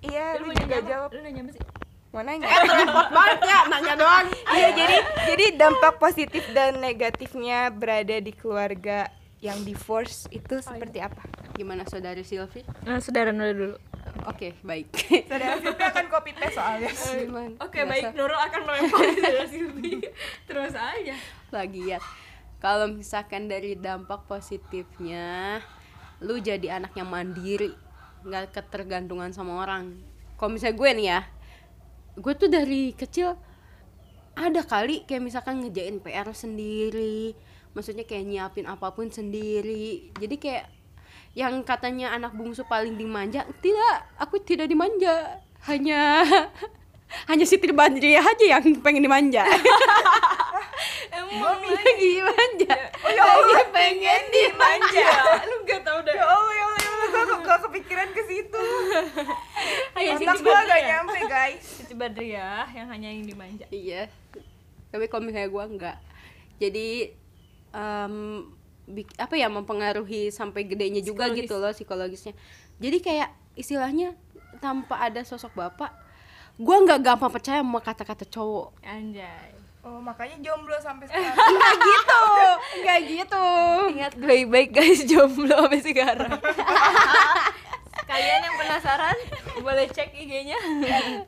Iya, 0.03 0.24
lu 0.28 0.38
lu 0.38 0.44
mau 0.44 0.55
juga 0.55 0.66
nanya 0.68 0.84
jawab. 0.86 1.09
lu 1.09 1.20
nanya 1.22 1.40
apa 1.40 1.53
sih 1.53 1.64
Mau 2.12 2.20
nanya? 2.20 2.44
repot 2.44 3.09
banget 3.09 3.38
ya 3.42 3.59
nanya 3.66 3.94
doang 3.96 4.26
Iya, 4.53 4.68
jadi 4.76 4.96
jadi 5.24 5.44
dampak 5.57 5.94
positif 5.96 6.44
dan 6.53 6.76
negatifnya 6.76 7.59
berada 7.70 8.16
di 8.18 8.32
keluarga 8.32 9.09
yang 9.43 9.59
divorce 9.66 10.30
itu 10.30 10.62
seperti 10.62 11.03
apa? 11.03 11.26
gimana 11.53 11.84
saudari 11.84 12.24
Silvi 12.24 12.64
nah 12.86 12.97
saudara 13.03 13.28
Nurul 13.34 13.76
dulu. 13.76 13.76
Oke 14.24 14.55
baik. 14.62 14.88
Saudara 15.28 15.59
Silvi 15.59 15.82
akan 15.82 16.05
copy 16.09 16.30
paste 16.36 16.57
soalnya. 16.57 16.90
Oke 17.64 17.82
Biasa. 17.82 17.90
baik. 17.90 18.05
Nurul 18.14 18.38
akan 18.38 18.61
melempar 18.64 19.05
saudara 19.18 19.45
Silvi 19.51 19.95
terus 20.47 20.72
aja. 20.72 21.16
Lagi 21.51 21.82
ya. 21.93 21.99
Kalau 22.62 22.86
misalkan 22.88 23.51
dari 23.51 23.74
dampak 23.74 24.30
positifnya 24.30 25.59
lu 26.22 26.38
jadi 26.38 26.78
anak 26.78 26.95
yang 26.95 27.11
mandiri 27.11 27.74
nggak 28.22 28.55
ketergantungan 28.55 29.34
sama 29.34 29.61
orang. 29.66 29.99
Kalau 30.38 30.55
misalnya 30.55 30.78
gue 30.78 30.90
nih 30.97 31.07
ya 31.18 31.20
gue 32.12 32.32
tuh 32.36 32.49
dari 32.53 32.93
kecil 32.93 33.32
ada 34.36 34.61
kali 34.64 35.05
kayak 35.09 35.24
misalkan 35.24 35.64
ngejain 35.64 36.01
PR 36.01 36.28
sendiri 36.36 37.32
maksudnya 37.73 38.05
kayak 38.05 38.25
nyiapin 38.29 38.66
apa 38.68 38.93
pun 38.93 39.09
sendiri. 39.09 40.12
Jadi 40.16 40.37
kayak 40.37 40.64
yang 41.33 41.64
katanya 41.64 42.12
anak 42.12 42.37
bungsu 42.37 42.68
paling 42.68 43.01
dimanja 43.01 43.49
tidak 43.64 44.09
aku 44.20 44.41
tidak 44.41 44.68
dimanja. 44.68 45.41
Hanya 45.64 46.27
hanya 47.31 47.45
Siti 47.45 47.70
Badriah 47.70 48.25
aja 48.25 48.45
yang 48.59 48.64
pengen 48.81 49.05
dimanja. 49.05 49.45
Emang 51.12 51.61
lagi? 51.62 51.93
dimanja. 52.03 52.75
Oh 53.05 53.11
ya 53.12 53.23
Allah, 53.23 53.64
pengen 53.70 54.23
dimanja. 54.33 55.09
lu 55.51 55.57
gak 55.68 55.81
tau 55.87 56.01
deh. 56.03 56.14
Ya 56.16 56.25
Allah, 56.27 56.53
ya 56.53 56.64
Allah, 56.66 56.81
ya 56.81 56.91
Allah, 56.91 57.09
gue 57.12 57.39
gak 57.47 57.61
kepikiran 57.68 58.09
ke 58.11 58.23
situ. 58.27 58.64
Otak 59.93 60.18
Siti 60.18 60.25
gue 60.27 60.51
gak 60.51 60.66
Badriah. 60.66 60.89
nyampe 60.89 61.20
guys. 61.31 61.62
Siti 61.62 61.95
Badriah 61.95 62.66
yang 62.75 62.87
hanya 62.91 63.09
yang 63.12 63.25
dimanja. 63.25 63.66
Iya. 63.70 64.11
Tapi 64.91 65.05
kalau 65.09 65.25
misalnya 65.25 65.49
gue 65.49 65.64
enggak 65.64 65.97
jadi 66.61 67.11
em, 67.73 68.47
bik- 68.85 69.16
apa 69.16 69.35
ya 69.35 69.49
mempengaruhi 69.49 70.29
sampai 70.29 70.62
gedenya 70.62 71.01
juga 71.01 71.27
Psikologis. 71.27 71.43
gitu 71.43 71.55
loh 71.57 71.73
psikologisnya. 71.73 72.35
Jadi 72.77 72.99
kayak 72.99 73.29
istilahnya 73.55 74.16
tanpa 74.59 75.01
ada 75.01 75.20
sosok 75.23 75.53
bapak 75.53 75.91
gue 76.55 76.77
nggak 76.79 77.01
gampang 77.01 77.29
percaya 77.29 77.59
sama 77.59 77.81
kata-kata 77.81 78.25
cowok. 78.25 78.77
Anjay. 78.83 79.51
Oh, 79.83 79.99
makanya 79.99 80.39
jomblo 80.39 80.79
sampai 80.79 81.07
sekarang. 81.09 81.35
nggak 81.35 81.75
gitu 81.81 82.23
nggak 82.79 83.01
gitu. 83.03 83.47
Ingat 83.91 84.12
baik-baik 84.14 84.70
guys 84.70 85.01
jomblo 85.11 85.57
sampai 85.59 85.81
sekarang. 85.81 86.33
Kalian 88.03 88.41
yang 88.43 88.57
penasaran 88.57 89.16
boleh 89.59 89.87
cek 89.87 90.12
IG-nya 90.12 90.59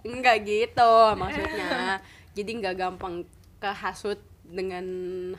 nggak 0.03 0.37
gitu 0.43 0.93
maksudnya. 1.17 1.99
Jadi 2.35 2.51
nggak 2.61 2.75
gampang 2.77 3.25
kehasut 3.57 4.21
dengan 4.45 4.85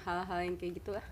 hal-hal 0.02 0.40
yang 0.46 0.56
kayak 0.58 0.82
gitu 0.82 0.92
lah. 0.94 1.06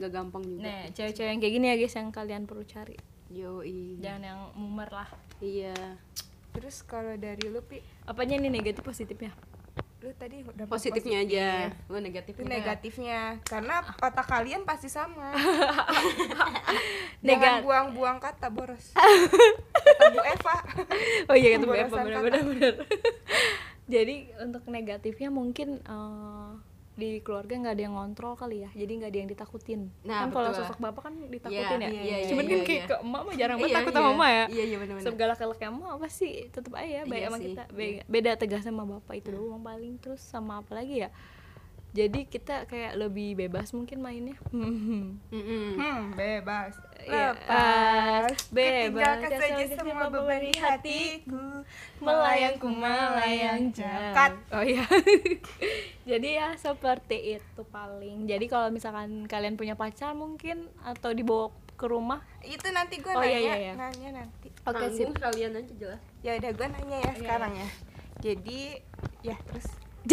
Nggak 0.00 0.10
gampang 0.10 0.42
juga. 0.46 0.62
Nah 0.66 0.82
cewek-cewek 0.94 1.30
yang 1.30 1.40
kayak 1.40 1.54
gini 1.54 1.66
ya 1.70 1.76
guys 1.78 1.94
yang 1.96 2.08
kalian 2.10 2.42
perlu 2.48 2.64
cari. 2.66 2.96
Yoi. 3.30 4.02
Jangan 4.02 4.22
yang 4.26 4.40
mumer 4.58 4.90
lah. 4.90 5.08
Iya. 5.38 5.98
Terus 6.50 6.82
kalau 6.82 7.14
dari 7.14 7.46
lu, 7.46 7.62
Pi, 7.62 7.78
apanya 8.02 8.34
nih 8.42 8.50
negatif 8.50 8.82
positifnya? 8.82 9.30
Lu 10.00 10.10
tadi 10.16 10.42
udah 10.42 10.66
positifnya 10.66 11.22
aja. 11.22 11.70
Lu 11.86 12.02
negatifnya. 12.02 12.48
Negatifnya. 12.48 13.20
Karena 13.46 13.84
otak 14.00 14.26
kalian 14.26 14.66
pasti 14.66 14.90
sama. 14.90 15.30
Jangan 17.26 17.62
buang-buang 17.62 18.18
kata 18.18 18.48
boros. 18.48 18.96
Kata 19.80 20.04
Bu 20.12 20.20
Eva. 20.24 20.56
Oh 21.28 21.36
iya 21.36 21.56
kata 21.56 21.64
Bu 21.64 21.74
Eva. 21.76 21.96
Benar-benar 22.04 22.42
benar. 22.44 22.74
jadi 23.92 24.28
untuk 24.44 24.64
negatifnya 24.68 25.28
mungkin 25.32 25.80
eh, 25.80 26.50
di 26.98 27.22
keluarga 27.24 27.54
nggak 27.56 27.74
ada 27.78 27.82
yang 27.86 27.94
ngontrol 27.96 28.34
kali 28.36 28.66
ya 28.66 28.70
jadi 28.76 28.92
nggak 29.00 29.10
ada 29.10 29.18
yang 29.22 29.30
ditakutin. 29.30 29.80
Nah, 30.04 30.26
kan 30.26 30.28
kalau 30.34 30.50
sosok 30.52 30.78
bapak 30.82 31.02
kan 31.08 31.14
ditakutin 31.32 31.78
Iya, 31.80 31.86
ya. 31.86 31.90
iya, 31.90 32.16
iya, 32.20 32.28
cuman 32.28 32.44
iya, 32.44 32.50
kan 32.50 32.60
kayak 32.66 32.80
iya. 32.82 32.90
ke 32.90 32.96
emak 33.00 33.20
mah 33.24 33.34
jarang 33.38 33.56
banget 33.56 33.70
Iya, 33.70 33.78
takut 33.80 33.92
iya. 33.92 33.98
sama 33.98 34.08
emak 34.12 34.30
ya. 34.30 34.44
Iya 34.50 34.64
iya 34.64 34.76
benar-benar 34.82 35.06
segala 35.08 35.32
keleknya 35.38 35.68
emak 35.70 35.90
apa 35.96 36.06
sih 36.10 36.32
tetap 36.50 36.72
aja 36.76 36.98
baik 37.06 37.20
Iya 37.20 37.28
sama 37.30 37.38
sih, 37.38 37.46
kita. 37.46 37.62
Iya. 37.62 37.74
beda, 37.78 38.02
beda 38.10 38.30
tegas 38.36 38.62
sama 38.66 38.82
bapak 38.84 39.14
itu 39.16 39.28
doang 39.32 39.62
paling. 39.62 39.94
Terus 40.02 40.20
sama 40.20 40.52
apa 40.60 40.72
lagi 40.76 41.06
ya 41.06 41.10
jadi 41.90 42.22
kita 42.22 42.70
kayak 42.70 42.94
lebih 42.94 43.34
bebas 43.34 43.74
mungkin 43.74 43.98
mainnya. 43.98 44.38
Mm-mm. 44.54 45.18
hmm 45.74 46.00
bebas. 46.14 46.78
Iya, 47.00 47.32
lepas. 47.34 48.46
bebas. 48.52 49.18
Saja 49.26 49.64
semua 49.74 50.06
beban 50.06 50.38
di 50.38 50.54
hatiku. 50.54 51.64
melayangku 51.98 52.68
melayang 52.68 53.72
Cut. 54.12 54.32
oh 54.52 54.62
iya. 54.62 54.84
Jadi 56.10 56.28
ya 56.36 56.54
seperti 56.54 57.36
itu 57.36 57.62
paling. 57.68 58.24
Jadi 58.24 58.46
kalau 58.46 58.70
misalkan 58.70 59.26
kalian 59.26 59.56
punya 59.56 59.74
pacar 59.74 60.14
mungkin 60.14 60.70
atau 60.80 61.10
dibawa 61.10 61.50
ke 61.74 61.86
rumah? 61.88 62.20
Itu 62.40 62.68
nanti 62.70 63.00
gue 63.00 63.10
Oh, 63.10 63.20
nanya. 63.20 63.34
iya, 63.34 63.40
iya, 63.40 63.54
iya. 63.56 63.72
nanya 63.74 64.08
nanti. 64.22 64.48
Oke 64.62 64.84
sip. 64.90 65.08
Tanggung 65.08 65.16
kalian 65.18 65.52
aja 65.56 65.72
jelas. 65.74 66.00
Ya 66.20 66.36
udah 66.36 66.50
gue 66.52 66.66
nanya 66.70 66.98
ya 67.00 67.12
sekarang 67.16 67.52
ya. 67.56 67.68
Jadi 68.20 68.60
ya 69.22 69.36
terus 69.48 69.66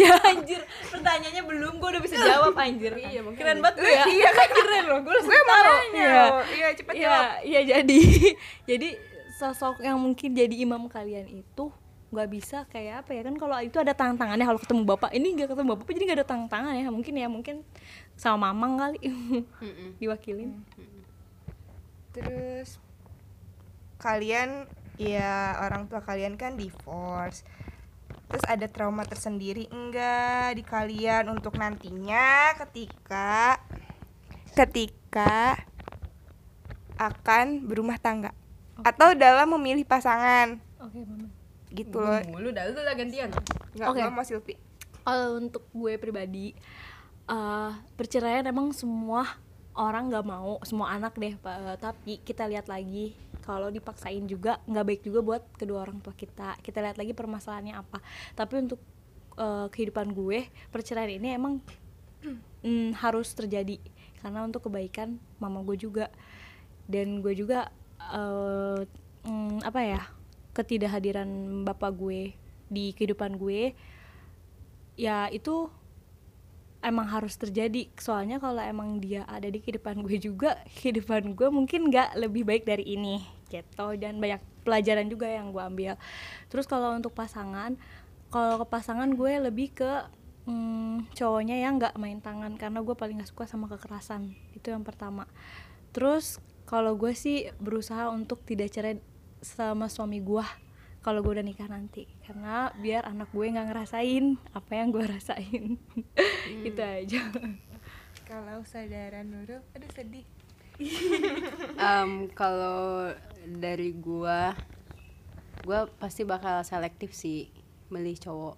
anjir. 0.30 0.60
Pertanyaannya 0.88 1.42
belum 1.42 1.72
gue 1.76 1.88
udah 1.88 2.02
bisa 2.02 2.16
jawab 2.16 2.54
anjir. 2.54 2.92
Iya, 2.94 3.20
keren 3.32 3.58
banget 3.58 3.76
gue. 3.78 3.88
Ya 3.88 4.04
iya 4.06 4.30
kan? 4.30 4.48
Keren 4.48 4.84
loh 4.86 5.00
gue 5.00 5.16
mau. 5.18 5.60
nanya 5.60 5.88
Iya. 5.92 6.24
iya 6.48 6.68
cepet 6.72 6.94
Iya, 6.94 7.08
jawab. 7.08 7.24
iya 7.42 7.60
jadi 7.66 7.98
jadi 8.70 8.88
sosok 9.34 9.80
yang 9.80 9.96
mungkin 9.96 10.30
jadi 10.32 10.54
imam 10.56 10.86
kalian 10.86 11.26
itu 11.30 11.70
nggak 12.08 12.28
bisa 12.28 12.64
kayak 12.66 13.04
apa 13.04 13.10
ya? 13.12 13.22
Kan 13.22 13.36
kalau 13.36 13.56
itu 13.58 13.76
ada 13.76 13.92
tantangannya 13.92 14.44
kalau 14.44 14.58
ketemu 14.58 14.82
bapak. 14.86 15.10
Ini 15.12 15.26
nggak 15.34 15.48
ketemu 15.52 15.68
bapak 15.74 15.86
jadi 15.88 16.04
nggak 16.04 16.18
ada 16.20 16.28
tantangan 16.28 16.72
ya. 16.72 16.88
Mungkin 16.88 17.14
ya 17.14 17.28
mungkin 17.28 17.56
sama 18.14 18.50
mamang 18.50 18.78
kali. 18.78 18.98
Diwakilin. 19.96 20.64
Terus 22.10 22.80
kalian 23.98 24.66
ya 24.98 25.58
orang 25.62 25.86
tua 25.86 26.02
kalian 26.02 26.34
kan 26.34 26.54
divorce 26.54 27.42
terus 28.28 28.44
ada 28.44 28.68
trauma 28.68 29.08
tersendiri 29.08 29.66
enggak 29.72 30.54
di 30.54 30.62
kalian 30.62 31.32
untuk 31.32 31.56
nantinya 31.56 32.52
ketika 32.60 33.56
ketika 34.52 35.56
akan 36.98 37.64
berumah 37.64 37.96
tangga? 37.96 38.34
Atau 38.82 39.14
dalam 39.14 39.54
memilih 39.58 39.86
pasangan? 39.86 40.58
Oke 40.82 41.02
mama. 41.02 41.28
Gitu 41.70 41.96
loh. 41.98 42.20
mulu 42.30 42.50
dah 42.50 42.68
lu 42.68 42.80
lah 42.82 42.94
gantian. 42.94 43.30
Nggak 43.74 43.88
Oke. 43.88 43.98
nggak 44.02 44.12
mau 44.12 44.24
Silvi. 44.26 44.54
Kalau 45.06 45.40
untuk 45.40 45.64
gue 45.72 45.96
pribadi 45.96 46.52
eh 47.28 47.72
perceraian 47.96 48.44
emang 48.48 48.72
semua 48.72 49.36
orang 49.78 50.10
nggak 50.10 50.26
mau 50.26 50.58
semua 50.66 50.90
anak 50.90 51.14
deh 51.14 51.38
Pak. 51.38 51.78
tapi 51.78 52.18
kita 52.26 52.50
lihat 52.50 52.66
lagi 52.66 53.14
kalau 53.46 53.70
dipaksain 53.70 54.26
juga 54.26 54.58
nggak 54.66 54.84
baik 54.84 55.02
juga 55.06 55.20
buat 55.22 55.42
kedua 55.56 55.86
orang 55.86 56.02
tua 56.02 56.12
kita. 56.12 56.58
Kita 56.60 56.82
lihat 56.82 56.98
lagi 56.98 57.14
permasalahannya 57.14 57.78
apa. 57.78 58.02
Tapi 58.34 58.54
untuk 58.68 58.82
eh, 59.38 59.66
kehidupan 59.70 60.12
gue 60.12 60.50
perceraian 60.68 61.16
ini 61.16 61.32
emang 61.32 61.62
mm, 62.66 62.98
harus 63.00 63.32
terjadi. 63.32 63.78
Karena 64.18 64.44
untuk 64.44 64.68
kebaikan 64.68 65.16
mama 65.40 65.64
gue 65.64 65.78
juga. 65.78 66.12
Dan 66.84 67.24
gue 67.24 67.32
juga 67.32 67.70
eh, 68.02 68.82
mm, 69.24 69.64
apa 69.64 69.80
ya 69.80 70.02
ketidakhadiran 70.52 71.28
bapak 71.62 71.94
gue 71.94 72.34
di 72.68 72.92
kehidupan 72.92 73.38
gue 73.38 73.72
ya 74.98 75.30
itu 75.30 75.70
emang 76.82 77.10
harus 77.10 77.34
terjadi. 77.34 77.90
Soalnya 77.98 78.38
kalau 78.38 78.62
emang 78.62 79.02
dia 79.02 79.26
ada 79.26 79.46
di 79.46 79.58
kehidupan 79.58 80.02
gue 80.06 80.18
juga 80.18 80.58
kehidupan 80.78 81.34
gue 81.34 81.48
mungkin 81.50 81.90
nggak 81.90 82.18
lebih 82.18 82.46
baik 82.46 82.64
dari 82.66 82.84
ini 82.86 83.22
gitu. 83.50 83.94
Dan 83.98 84.22
banyak 84.22 84.40
pelajaran 84.62 85.06
juga 85.10 85.26
yang 85.26 85.50
gue 85.50 85.62
ambil. 85.62 85.94
Terus 86.52 86.66
kalau 86.68 86.94
untuk 86.94 87.14
pasangan 87.14 87.74
kalau 88.28 88.60
ke 88.60 88.66
pasangan 88.68 89.08
gue 89.16 89.32
lebih 89.40 89.72
ke 89.72 89.92
hmm, 90.44 91.08
cowoknya 91.16 91.56
yang 91.64 91.80
nggak 91.80 91.96
main 91.96 92.20
tangan 92.20 92.60
karena 92.60 92.84
gue 92.84 92.92
paling 92.92 93.24
gak 93.24 93.30
suka 93.32 93.44
sama 93.48 93.66
kekerasan. 93.72 94.36
Itu 94.52 94.70
yang 94.72 94.84
pertama. 94.84 95.24
Terus 95.96 96.36
kalau 96.68 96.94
gue 97.00 97.16
sih 97.16 97.48
berusaha 97.56 98.12
untuk 98.12 98.44
tidak 98.44 98.68
cerai 98.68 99.00
sama 99.40 99.88
suami 99.88 100.20
gue 100.20 100.67
kalau 101.00 101.22
gue 101.24 101.38
udah 101.38 101.46
nikah 101.46 101.70
nanti. 101.70 102.06
Karena 102.26 102.70
biar 102.78 103.06
anak 103.08 103.30
gue 103.30 103.46
nggak 103.48 103.68
ngerasain 103.70 104.36
apa 104.54 104.72
yang 104.74 104.88
gue 104.90 105.04
rasain. 105.06 105.78
Itu 106.68 106.82
aja. 106.82 107.22
Kalau 108.28 108.60
saudara 108.68 109.24
Nurul 109.24 109.64
aduh 109.72 109.88
sedih. 109.96 110.28
Em, 111.80 112.30
kalau 112.38 113.10
dari 113.42 113.90
gua 113.96 114.54
gua 115.66 115.90
pasti 115.98 116.22
bakal 116.22 116.62
selektif 116.62 117.16
sih 117.16 117.50
milih 117.88 118.14
cowok. 118.20 118.56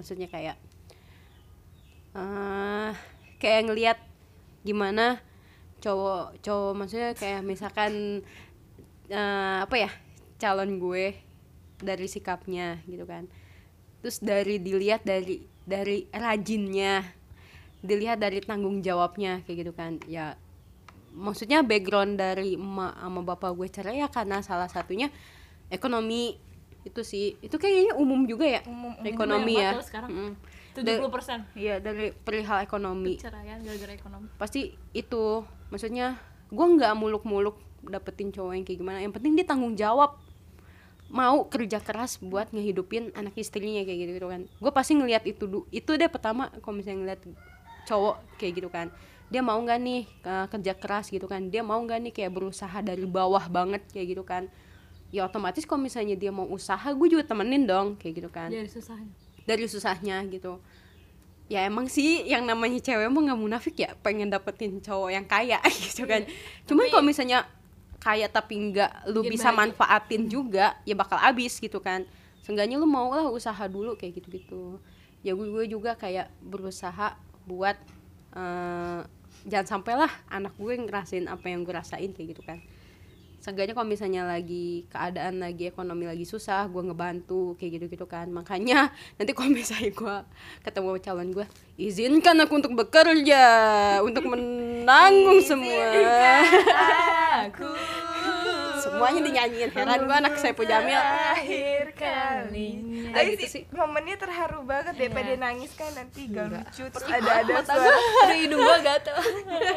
Maksudnya 0.00 0.26
kayak 0.32 0.56
eh 2.16 2.90
kayak 3.38 3.70
ngelihat 3.70 3.98
gimana 4.66 5.22
cowok 5.78 6.42
cowok 6.42 6.72
maksudnya 6.74 7.14
kayak 7.14 7.46
misalkan 7.46 8.24
eh, 9.12 9.56
apa 9.62 9.76
ya 9.78 9.90
calon 10.42 10.82
gue 10.82 11.14
dari 11.80 12.06
sikapnya 12.06 12.80
gitu 12.86 13.04
kan. 13.04 13.26
Terus 14.00 14.20
dari 14.20 14.56
dilihat 14.60 15.04
dari 15.04 15.44
dari 15.64 16.08
rajinnya 16.12 17.04
dilihat 17.80 18.20
dari 18.20 18.44
tanggung 18.44 18.84
jawabnya 18.84 19.40
kayak 19.44 19.56
gitu 19.66 19.72
kan. 19.72 20.00
Ya 20.08 20.36
maksudnya 21.10 21.64
background 21.66 22.20
dari 22.20 22.54
emak 22.54 22.94
sama 22.94 23.20
bapak 23.26 23.50
gue 23.56 23.68
cerai 23.68 23.98
ya 23.98 24.08
karena 24.08 24.44
salah 24.44 24.68
satunya 24.70 25.08
ekonomi 25.72 26.36
itu 26.84 27.00
sih. 27.04 27.36
Itu 27.40 27.56
kayaknya 27.60 27.96
umum 27.96 28.24
juga 28.24 28.46
ya 28.48 28.60
Umum, 28.64 28.96
umum. 28.96 29.04
ekonomi 29.04 29.54
ya. 29.56 29.76
loh 29.76 29.84
sekarang. 29.84 30.10
Mm. 30.12 30.34
70 30.70 31.10
persen. 31.10 31.38
iya 31.58 31.82
dari 31.82 32.14
perihal 32.14 32.62
ekonomi. 32.62 33.18
Perceraian 33.18 33.58
gara-gara 33.58 33.92
ekonomi. 33.92 34.30
Pasti 34.38 34.70
itu 34.94 35.42
maksudnya 35.68 36.14
gue 36.48 36.66
nggak 36.78 36.94
muluk-muluk 36.94 37.58
dapetin 37.84 38.30
cowok 38.30 38.52
yang 38.54 38.64
kayak 38.64 38.78
gimana. 38.78 38.98
Yang 39.02 39.12
penting 39.18 39.32
dia 39.34 39.46
tanggung 39.48 39.74
jawab 39.74 40.14
mau 41.10 41.50
kerja 41.50 41.82
keras 41.82 42.22
buat 42.22 42.54
ngehidupin 42.54 43.10
anak 43.18 43.34
istrinya 43.34 43.82
kayak 43.82 43.98
gitu, 44.06 44.12
gitu 44.22 44.28
kan. 44.30 44.42
Gue 44.62 44.72
pasti 44.72 44.94
ngelihat 44.94 45.26
itu 45.26 45.66
itu 45.74 45.90
deh 45.98 46.06
pertama 46.06 46.48
kalau 46.62 46.78
misalnya 46.78 46.98
ngeliat 47.02 47.20
cowok 47.90 48.16
kayak 48.38 48.52
gitu 48.62 48.68
kan. 48.70 48.94
Dia 49.30 49.42
mau 49.42 49.58
nggak 49.58 49.78
nih 49.82 50.02
uh, 50.26 50.46
kerja 50.46 50.72
keras 50.78 51.10
gitu 51.10 51.26
kan? 51.26 51.50
Dia 51.50 51.66
mau 51.66 51.82
nggak 51.82 51.98
nih 52.08 52.12
kayak 52.14 52.30
berusaha 52.30 52.78
dari 52.82 53.02
bawah 53.06 53.42
banget 53.50 53.82
kayak 53.90 54.06
gitu 54.14 54.22
kan? 54.22 54.46
Ya 55.10 55.26
otomatis 55.26 55.66
kalau 55.66 55.82
misalnya 55.82 56.14
dia 56.14 56.30
mau 56.30 56.46
usaha 56.46 56.86
gue 56.86 57.08
juga 57.10 57.26
temenin 57.26 57.66
dong 57.66 57.98
kayak 57.98 58.14
gitu 58.22 58.30
kan. 58.30 58.50
Dari 58.50 58.70
susahnya. 58.70 59.14
Dari 59.42 59.64
susahnya 59.66 60.16
gitu. 60.30 60.62
Ya 61.50 61.66
emang 61.66 61.90
sih 61.90 62.22
yang 62.30 62.46
namanya 62.46 62.78
cewek 62.78 63.10
emang 63.10 63.26
nggak 63.26 63.40
munafik 63.42 63.74
ya 63.74 63.98
pengen 63.98 64.30
dapetin 64.30 64.78
cowok 64.78 65.10
yang 65.10 65.26
kaya 65.26 65.58
gitu 65.90 66.06
kan. 66.06 66.22
Cuman 66.70 66.86
kalau 66.86 67.02
misalnya 67.02 67.50
kaya 68.00 68.26
tapi 68.26 68.72
nggak 68.72 69.12
lu 69.12 69.20
Bikin 69.20 69.36
bisa 69.36 69.52
bahagia. 69.52 69.60
manfaatin 69.60 70.22
juga 70.26 70.66
ya 70.82 70.96
bakal 70.96 71.20
abis 71.20 71.60
gitu 71.60 71.78
kan. 71.78 72.08
Seenggaknya 72.40 72.80
lu 72.80 72.88
mau 72.88 73.12
lah 73.12 73.28
usaha 73.28 73.68
dulu 73.68 73.94
kayak 73.94 74.24
gitu 74.24 74.28
gitu 74.32 74.62
ya 75.20 75.36
gue, 75.36 75.46
gue 75.52 75.64
juga 75.68 75.92
kayak 75.94 76.32
berusaha 76.40 77.12
buat 77.44 77.76
eh, 78.32 79.00
jangan 79.44 79.68
sampai 79.68 79.94
lah 79.96 80.12
anak 80.32 80.56
gue 80.56 80.72
ngerasain 80.80 81.28
apa 81.28 81.46
yang 81.48 81.60
gue 81.60 81.74
rasain 81.76 82.10
kayak 82.12 82.36
gitu 82.36 82.42
kan. 82.42 82.60
Seenggaknya 83.40 83.72
kalau 83.72 83.88
misalnya 83.88 84.28
lagi 84.28 84.84
keadaan 84.92 85.40
lagi 85.40 85.72
ekonomi 85.72 86.04
lagi 86.04 86.28
susah 86.28 86.68
gue 86.68 86.82
ngebantu 86.84 87.56
kayak 87.56 87.80
gitu 87.80 87.86
gitu 87.88 88.06
kan. 88.08 88.28
Makanya 88.28 88.88
nanti 89.16 89.32
kalau 89.32 89.52
misalnya 89.52 89.92
gue 89.92 90.16
ketemu 90.64 90.88
calon 91.00 91.28
gue 91.32 91.46
izinkan 91.76 92.36
aku 92.40 92.52
untuk 92.60 92.72
bekerja 92.76 93.44
untuk 94.04 94.24
menanggung 94.32 95.40
semua 95.44 95.84
aku 97.50 97.66
semuanya 98.82 99.20
dinyanyiin. 99.20 99.70
Heran 99.74 100.08
gue 100.08 100.16
anak 100.16 100.34
saya 100.40 100.56
Jamil. 100.56 100.96
Terakhir 100.96 101.86
kali 101.98 102.68
Kayak 103.10 103.26
Ayo 103.26 103.30
gitu 103.34 103.44
sih 103.44 103.50
sih. 103.50 103.62
momennya 103.74 104.16
terharu 104.16 104.60
banget 104.64 104.94
daripada 104.96 105.32
nangis 105.36 105.70
kan 105.74 105.90
nanti 105.92 106.30
gak 106.30 106.46
lucu 106.48 106.84
terus 106.88 107.06
ada 107.10 107.30
ada 107.42 107.54
suara. 107.66 107.98
dari 108.30 108.38
hidung 108.46 108.60
gue 108.62 108.78
gatel. 108.88 109.16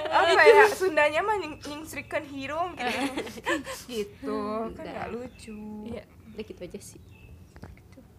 Apa 0.08 0.44
ya 0.46 0.66
Sundanya 0.72 1.20
mah 1.26 1.36
nying 1.42 1.58
nyingsrikan 1.66 2.24
hirung 2.30 2.78
gitu 2.78 3.02
gitu. 3.92 4.40
Kan 4.78 4.86
gak 4.86 5.10
lucu. 5.12 5.60
Iya 5.90 6.04
udah 6.34 6.44
gitu 6.46 6.62
aja 6.64 6.80
sih. 6.80 7.02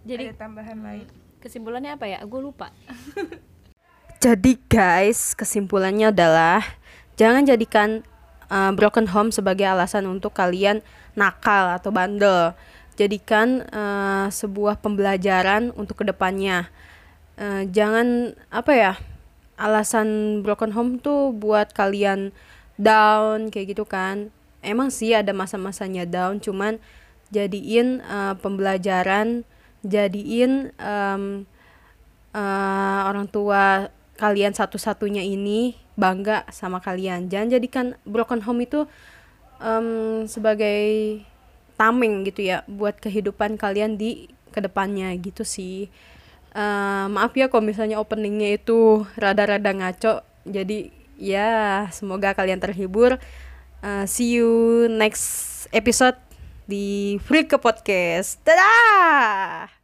Jadi 0.04 0.30
ada 0.30 0.36
tambahan 0.36 0.78
lain? 0.84 1.08
kesimpulannya 1.40 2.00
apa 2.00 2.08
ya? 2.08 2.18
Gue 2.24 2.40
lupa. 2.40 2.72
Jadi 4.24 4.56
guys, 4.72 5.36
kesimpulannya 5.36 6.08
adalah 6.08 6.64
jangan 7.20 7.44
jadikan 7.44 8.00
uh, 8.50 8.72
broken 8.72 9.08
home 9.10 9.30
sebagai 9.30 9.64
alasan 9.68 10.08
untuk 10.08 10.34
kalian 10.36 10.80
nakal 11.14 11.76
atau 11.76 11.94
bandel. 11.94 12.56
Jadikan 12.94 13.66
uh, 13.74 14.30
sebuah 14.30 14.78
pembelajaran 14.78 15.74
untuk 15.74 16.02
ke 16.02 16.04
depannya. 16.06 16.70
Uh, 17.34 17.66
jangan 17.70 18.38
apa 18.54 18.72
ya 18.72 18.92
alasan 19.58 20.40
broken 20.42 20.74
home 20.74 20.98
tuh 21.02 21.34
buat 21.34 21.74
kalian 21.74 22.30
down 22.78 23.50
kayak 23.50 23.74
gitu 23.74 23.86
kan. 23.86 24.30
Emang 24.64 24.88
sih 24.88 25.12
ada 25.12 25.30
masa-masanya 25.36 26.08
down, 26.08 26.40
cuman 26.40 26.80
jadiin 27.28 28.00
uh, 28.06 28.32
pembelajaran, 28.40 29.44
jadiin 29.84 30.72
um, 30.80 31.44
eh, 32.34 33.00
orang 33.04 33.28
tua 33.28 33.92
kalian 34.16 34.56
satu-satunya 34.56 35.22
ini 35.22 35.76
bangga 35.94 36.46
sama 36.50 36.78
kalian. 36.82 37.30
Jangan 37.30 37.48
jadikan 37.54 37.86
broken 38.06 38.42
home 38.42 38.66
itu 38.66 38.86
em, 39.62 40.24
sebagai 40.26 41.22
tameng 41.74 42.22
gitu 42.26 42.46
ya 42.46 42.62
buat 42.70 42.98
kehidupan 43.02 43.58
kalian 43.58 43.98
di 43.98 44.30
ke 44.54 44.62
depannya 44.62 45.10
gitu 45.18 45.42
sih. 45.42 45.90
Eh, 46.54 47.06
maaf 47.10 47.34
ya 47.34 47.50
kalau 47.50 47.66
misalnya 47.66 47.98
openingnya 47.98 48.62
itu 48.62 49.02
rada-rada 49.18 49.74
ngaco. 49.74 50.22
Jadi 50.46 50.94
ya 51.18 51.86
semoga 51.90 52.30
kalian 52.38 52.62
terhibur. 52.62 53.18
Eh, 53.82 54.04
see 54.06 54.38
you 54.38 54.86
next 54.86 55.66
episode 55.74 56.16
di 56.70 57.18
Freak 57.26 57.50
Podcast. 57.58 58.38
Dadah! 58.46 59.83